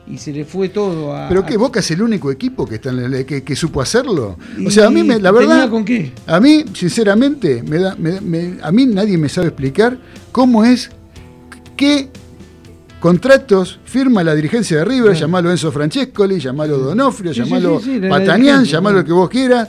[0.07, 1.27] y se le fue todo a.
[1.29, 1.53] ¿Pero qué?
[1.53, 4.37] a- ¿Boca es el único equipo que, está en el- que, que supo hacerlo?
[4.65, 6.11] O sea, a mí, me, la verdad, con qué?
[6.27, 9.97] a mí, sinceramente, me da, me- me- a mí nadie me sabe explicar
[10.31, 10.89] cómo es,
[11.77, 12.09] qué
[12.99, 15.19] contratos firma la dirigencia de River, Claro.
[15.19, 19.11] llamalo Enzo Francescoli, llamalo Donofrio, Sí, llamalo sí, sí, la- la Patanián, llamalo el que
[19.13, 19.67] vos quieras,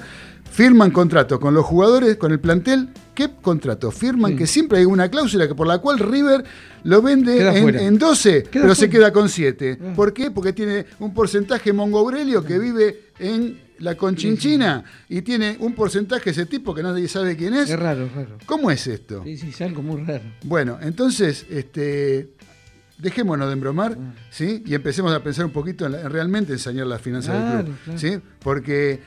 [0.52, 2.90] firman contratos con los jugadores, con el plantel.
[3.14, 3.94] ¿Qué contratos?
[3.94, 4.38] Firman Sí.
[4.38, 6.44] que siempre hay una cláusula que por la cual River
[6.84, 9.78] lo vende en, en 12, Queda pero se queda con 7.
[9.80, 9.92] Ah.
[9.96, 10.30] ¿Por qué?
[10.30, 16.30] Porque tiene un porcentaje Mongo Aurelio que vive en la Conchinchina y tiene un porcentaje
[16.30, 17.68] ese tipo que nadie sabe quién es.
[17.70, 18.38] Es raro, raro.
[18.46, 19.22] ¿Cómo es esto?
[19.24, 20.22] Sí, sí, es algo muy raro.
[20.44, 22.30] Bueno, entonces, este,
[22.98, 24.14] dejémonos de embromar, Ah.
[24.30, 24.62] ¿sí?
[24.66, 27.76] Y empecemos a pensar un poquito en, la- en realmente enseñar las finanzas del club,
[27.84, 27.98] claro.
[27.98, 28.20] ¿sí?
[28.38, 29.00] Porque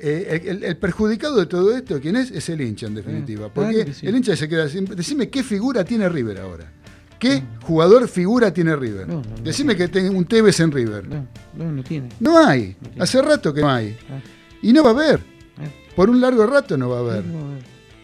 [0.00, 2.30] eh, el, el perjudicado de todo esto, ¿quién es?
[2.30, 3.46] Es el hincha, en definitiva.
[3.46, 4.06] Ah, Porque claro que sí.
[4.06, 4.84] el hincha se queda sin...
[4.84, 6.72] Decime qué figura tiene River ahora.
[7.18, 9.08] ¿Qué jugador figura tiene River?
[9.08, 9.22] No.
[9.42, 11.08] Decime que tenga un Tevez en River.
[11.08, 11.26] No,
[11.56, 12.08] no, no tiene.
[12.20, 12.74] No hay.
[12.80, 13.02] Tiene.
[13.02, 13.96] Hace rato que no hay.
[14.08, 14.20] Ah,
[14.62, 15.20] Y no va a haber.
[15.58, 15.64] ah,
[15.96, 17.24] Por un largo rato no va a haber.
[17.26, 17.58] no, no.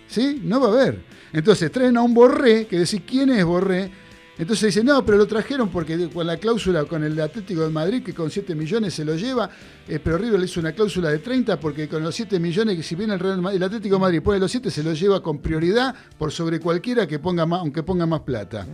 [0.09, 0.41] ¿Sí?
[0.45, 1.01] No va a haber.
[1.33, 3.91] Entonces traen a un Borré, que decís, ¿quién es Borré?
[4.37, 8.03] Entonces dicen, no, pero lo trajeron porque con la cláusula con el Atlético de Madrid,
[8.03, 9.49] que con 7 millones se lo lleva,
[9.87, 12.83] eh, pero River le hizo una cláusula de 30 porque con los 7 millones, que
[12.83, 15.23] si bien el, Real Madrid- el Atlético de Madrid pone los 7, se los lleva
[15.23, 18.67] con prioridad por sobre cualquiera que ponga más, aunque ponga más plata.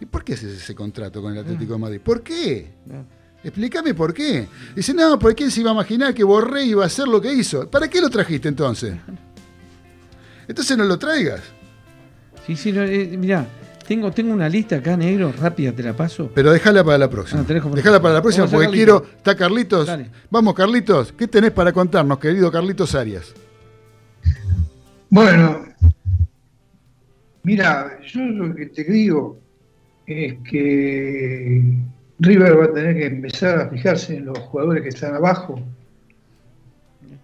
[0.00, 2.00] ¿Y por qué haces ese contrato con el Atlético de Madrid?
[2.00, 2.70] ¿Por qué?
[3.42, 4.46] Explícame por qué.
[4.76, 7.32] Dice, no, porque quién se iba a imaginar que Borré iba a hacer lo que
[7.32, 7.68] hizo.
[7.68, 8.94] ¿Para qué lo trajiste entonces?
[10.46, 11.40] Entonces no lo traigas.
[12.46, 13.46] Sí, sí, no, eh, mirá,
[13.90, 16.30] tengo, tengo una lista acá, negro, rápida, te la paso.
[16.32, 17.40] Pero déjala para la próxima.
[17.40, 19.00] Ah, como- déjala para la próxima porque Carlitos.
[19.00, 19.16] quiero.
[19.16, 19.86] ¿Está Carlitos?
[19.88, 20.10] Dale.
[20.30, 21.12] Vamos, Carlitos.
[21.12, 23.34] ¿Qué tenés para contarnos, querido Carlitos Arias?
[25.08, 25.64] Bueno,
[27.42, 29.40] mira, yo lo que te digo
[30.06, 31.74] es que
[32.20, 35.60] River va a tener que empezar a fijarse en los jugadores que están abajo.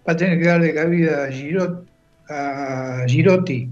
[0.05, 1.87] Va a tener que darle cabida a, Girot,
[2.29, 3.71] a Girotti.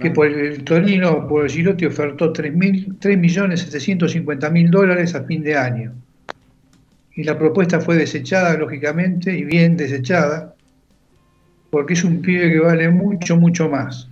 [0.00, 5.92] Que por el Torino, por Girotti ofertó 3.750.000 dólares a fin de año.
[7.14, 10.54] Y la propuesta fue desechada, lógicamente, y bien desechada,
[11.70, 14.08] porque es un pibe que vale mucho, mucho más.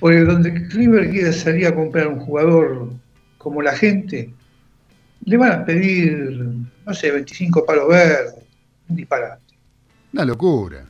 [0.00, 2.90] Porque donde River quiera salir a comprar un jugador
[3.38, 4.30] como la gente,
[5.24, 6.44] le van a pedir,
[6.86, 8.34] no sé, 25 palos verdes,
[8.88, 9.42] un disparate.
[10.12, 10.87] Una locura.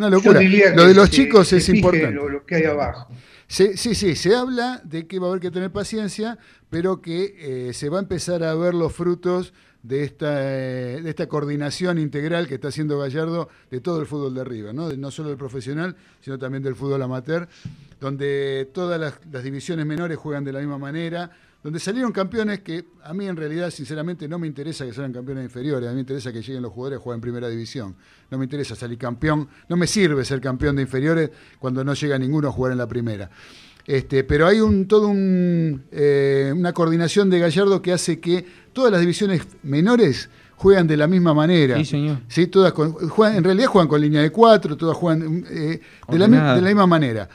[0.00, 0.40] Una locura.
[0.74, 2.10] Lo de los se- chicos se es importante.
[2.14, 3.08] Lo, lo que hay abajo.
[3.46, 6.38] Se- sí, sí, se habla de que va a haber que tener paciencia,
[6.70, 9.52] pero que eh, se va a empezar a ver los frutos
[9.82, 14.34] de esta, eh, de esta coordinación integral que está haciendo Gallardo de todo el fútbol
[14.34, 14.88] de arriba, ¿no?
[14.88, 17.48] De- no solo del profesional, sino también del fútbol amateur,
[18.00, 21.30] donde todas las, las divisiones menores juegan de la misma manera,
[21.62, 25.44] donde salieron campeones que a mí en realidad, sinceramente, no me interesa que salgan campeones
[25.44, 27.94] inferiores, a mí me interesa que lleguen los jugadores a jugar en primera división.
[28.30, 32.18] No me interesa salir campeón, no me sirve ser campeón de inferiores cuando no llega
[32.18, 33.30] ninguno a jugar en la primera.
[33.86, 38.92] Este, pero hay un, todo un, eh, una coordinación de Gallardo que hace que todas
[38.92, 41.76] las divisiones menores juegan de la misma manera.
[41.78, 42.18] Sí, señor.
[42.28, 46.18] Sí, todas con- juegan- en realidad juegan con línea de cuatro, todas juegan eh, de,
[46.18, 47.28] la, de la misma manera.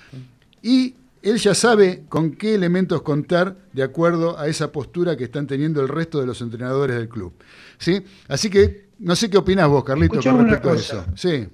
[0.62, 0.96] Y
[1.30, 5.82] él ya sabe con qué elementos contar de acuerdo a esa postura que están teniendo
[5.82, 7.34] el resto de los entrenadores del club.
[7.78, 8.04] ¿Sí?
[8.28, 11.06] Así que no sé qué opinás vos, Carlito, Escuchame con una respecto a eso.
[11.16, 11.48] Sí,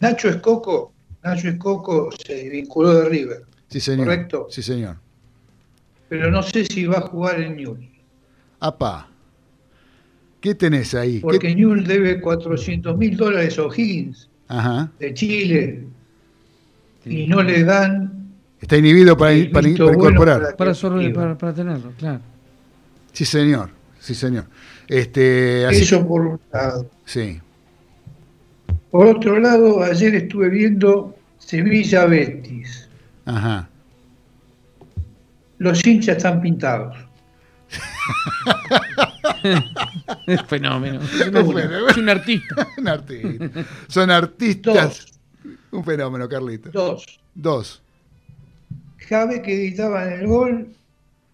[0.00, 0.92] Nacho Escoco,
[1.22, 4.06] Nacho Escoco se vinculó de River, sí, señor.
[4.06, 4.46] Correcto.
[4.50, 4.96] Sí, señor.
[6.08, 7.88] pero no sé si va a jugar en Newell,
[8.60, 9.08] Apa.
[10.40, 11.14] ¿Qué tenés ahí?
[11.16, 14.28] ¿Qué- porque Newell debe 400 mil dólares a O'Higgins
[14.98, 15.84] de Chile
[17.06, 18.23] y no le dan
[18.64, 20.56] Está inhibido para, el para- para bueno incorporar.
[21.36, 22.20] para tenerlo, claro.
[23.12, 23.68] Sí, señor.
[24.00, 24.46] Sí, señor.
[24.88, 26.90] Este, así, Eso por un lado.
[27.04, 27.42] sí.
[28.90, 32.88] Por otro lado, ayer estuve viendo Sevilla Betis.
[33.26, 33.68] Ajá.
[35.58, 36.96] los hinchas están pintados.
[40.26, 41.00] Es fenómeno.
[41.02, 41.40] Es, una-
[41.98, 42.66] un artista.
[42.78, 43.50] Un artista.
[43.88, 44.74] Son artistas.
[44.74, 45.06] Dos,
[45.70, 46.70] Un fenómeno, Carlito.
[46.72, 47.20] dos.
[47.34, 47.82] Dos.
[49.08, 50.68] Cada vez que gritaban el gol,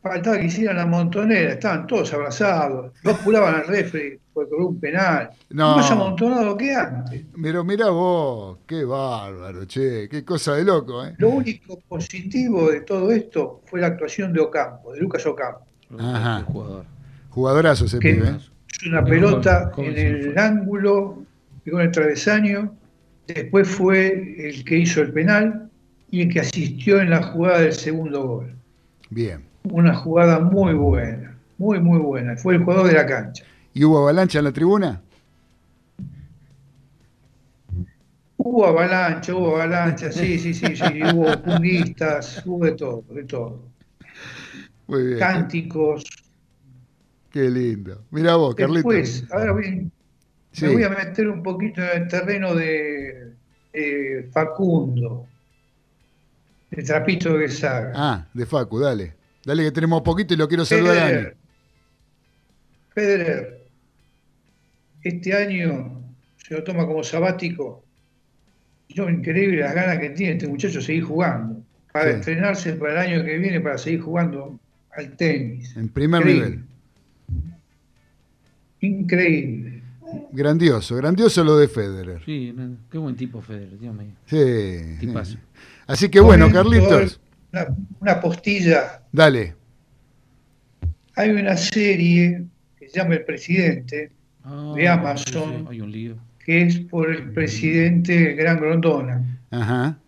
[0.03, 5.31] faltaba que hicieran la montonera, estaban todos abrazados, no apuraban al refri por un penal.
[5.51, 5.77] No.
[5.77, 7.23] Más amontonado que antes.
[7.43, 11.15] Pero mira vos, qué bárbaro, che, qué cosa de loco, ¿eh?
[11.19, 15.67] Lo único positivo de todo esto fue la actuación de Ocampo, de Lucas Ocampo.
[15.99, 16.39] Ajá.
[16.39, 16.85] El jugador.
[17.31, 18.15] Jugadorazo ese ¿Qué?
[18.15, 18.39] pibe, ¿eh?
[18.71, 21.25] Es una pelota en el ángulo,
[21.67, 22.75] en el travesaño,
[23.27, 25.70] después fue el que hizo el penal
[26.11, 28.55] y el que asistió en la jugada del segundo gol.
[29.11, 29.45] Bien.
[29.65, 32.37] Una jugada muy buena, muy, muy buena.
[32.37, 33.45] Fue el jugador de la cancha.
[33.75, 35.01] ¿Y hubo avalancha en la tribuna?
[38.37, 43.63] Hubo avalancha, hubo avalancha, sí, sí, sí, sí, hubo punguistas, hubo de todo, de todo.
[44.87, 45.19] Muy bien.
[45.19, 46.05] Cánticos.
[47.31, 48.03] Qué lindo.
[48.11, 48.89] Mira vos, Carlito.
[48.89, 49.55] Después, ahora
[50.53, 50.65] Sí.
[50.67, 53.35] me voy a meter un poquito en el terreno de
[53.73, 55.27] eh, Facundo,
[56.71, 57.93] el trapito de saga.
[57.95, 59.15] Ah, de Facu, dale.
[59.45, 61.11] Dale que tenemos poquito y lo quiero saludar a Dani.
[61.13, 61.37] Federer.
[62.95, 63.61] Federer,
[65.03, 66.03] este año
[66.37, 67.85] se lo toma como sabático.
[68.89, 71.63] Yo, increíble las ganas que tiene este muchacho de seguir jugando.
[71.93, 72.17] Para Sí.
[72.17, 74.59] entrenarse para el año que viene, para seguir jugando
[74.97, 75.77] al tenis.
[75.77, 76.47] En primer Increíble.
[76.51, 76.65] nivel.
[78.81, 79.83] Increíble.
[80.33, 82.21] Grandioso, grandioso lo de Federer.
[82.25, 82.55] Sí,
[82.91, 84.13] qué buen tipo Federer, Dios mío.
[84.27, 84.97] Sí.
[84.99, 85.33] Tipazo.
[85.33, 85.39] sí.
[85.91, 87.21] Así que bueno, Carlitos,
[87.53, 87.67] Una,
[88.01, 89.03] una postilla.
[89.13, 89.55] dale.
[91.17, 92.45] Hay una serie
[92.79, 94.13] que se llama El Presidente,
[94.45, 95.67] Ah, De Amazon.
[95.69, 96.17] Hay un lío.
[96.45, 99.23] que es por el presidente Gran Grondona.
[99.51, 99.99] Ajá.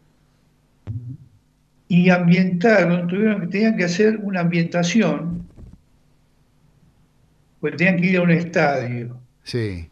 [1.88, 5.46] y ambientaron, tuvieron que tenían que hacer una ambientación,
[7.60, 9.20] pues tenían que ir a un estadio.
[9.42, 9.90] Sí.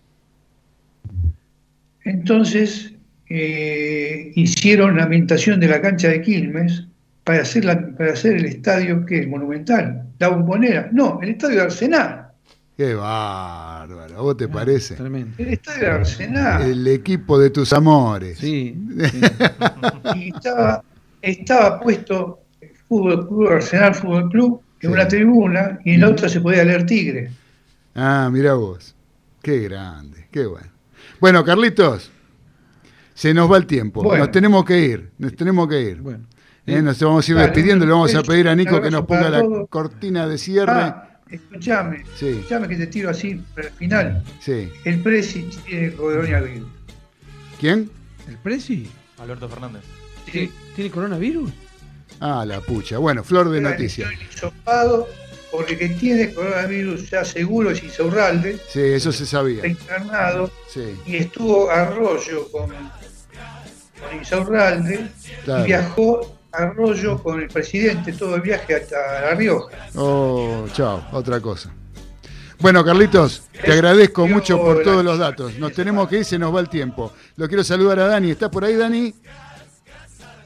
[2.05, 2.95] Entonces
[3.31, 6.85] eh, hicieron la ambientación de la cancha de Quilmes
[7.25, 10.89] para hacer, la- para hacer el estadio que es monumental, la bombonera.
[10.93, 12.27] No, el estadio de Arsenal.
[12.77, 14.19] Qué bárbaro.
[14.19, 14.95] ¿A vos te parece?
[14.97, 15.35] Tremendo.
[15.39, 16.63] El estadio de Arsenal.
[16.63, 18.39] El equipo de tus amores.
[18.39, 18.75] Sí.
[19.01, 19.21] sí.
[20.17, 20.83] Y estaba,
[21.23, 22.41] estaba puesto
[22.89, 24.95] Fútbol Club Arsenal Fútbol Club en Sí.
[24.95, 27.31] una tribuna y en la otra se podía leer Tigre.
[27.95, 28.95] Ah, mira vos.
[29.43, 30.69] Qué grande, qué bueno.
[31.21, 32.11] Bueno, Carlitos,
[33.21, 34.03] se nos va el tiempo.
[34.03, 34.25] Bueno.
[34.25, 35.99] Nos tenemos que ir, nos tenemos que ir.
[36.01, 36.25] Bueno.
[36.65, 39.29] Eh, nos vamos a ir despidiendo, le vamos a pedir a Nico que nos ponga
[39.29, 40.73] la cortina de cierre.
[40.73, 42.29] Ah, escuchame, Sí.
[42.29, 44.25] escuchame que te tiro así para el final.
[44.41, 44.71] Sí.
[44.87, 46.67] El Presi tiene coronavirus.
[47.61, 47.91] ¿Quién?
[48.27, 48.91] ¿El Presi?
[49.19, 49.83] Alberto Fernández.
[50.25, 51.51] ¿Tiene, ¿Tiene coronavirus?
[52.21, 52.97] Ah, la pucha.
[52.97, 54.09] Bueno, flor de noticias.
[55.51, 59.67] porque que tiene coronavirus ya seguro es Isaurralde, Sí, eso se está sabía.
[59.67, 62.71] internado Sí, y estuvo Arroyo con,
[64.01, 65.09] con Isaurralde
[65.45, 65.63] claro.
[65.63, 69.77] y viajó Arroyo con el presidente todo el viaje hasta La Rioja.
[69.95, 71.73] Oh, chao, otra cosa.
[72.59, 75.59] Bueno, Carlitos, te agradezco mucho por todos los datos.
[75.59, 77.13] Nos tenemos que ir, se nos va el tiempo.
[77.37, 78.33] Lo quiero saludar a Dani.
[78.33, 79.15] ¿Estás por ahí, Dani?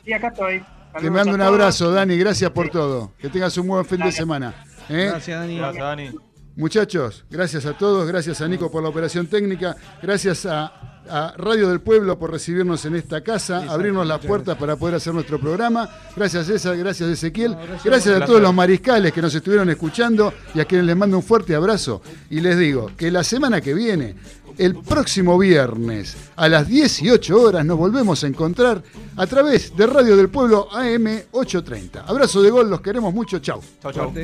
[0.05, 0.65] Sí, acá estoy.
[1.01, 2.17] Te mando a un abrazo, Dani.
[2.17, 3.13] Gracias por todo.
[3.19, 4.55] Que tengas un buen fin de semana.
[4.89, 5.09] ¿eh?
[5.11, 5.57] Gracias, Dani.
[5.57, 6.15] Gracias, Dani.
[6.57, 11.69] Muchachos, gracias a todos, gracias a Nico por la operación técnica, gracias a, a Radio
[11.69, 15.89] del Pueblo por recibirnos en esta casa, abrirnos las puertas para poder hacer nuestro programa.
[16.17, 20.65] Gracias César, gracias Ezequiel, gracias, a todos los mariscales que nos estuvieron escuchando y a
[20.65, 22.03] quienes les mando un fuerte abrazo.
[22.31, 24.15] Y les digo que la semana que viene,
[24.59, 28.83] el próximo viernes a las 18 horas, nos volvemos a encontrar
[29.17, 32.05] a través de Radio del Pueblo AM830.
[32.07, 33.61] Abrazo de gol, los queremos mucho, chau.
[33.83, 34.13] Chau, chau.
[34.13, 34.23] Fuerte.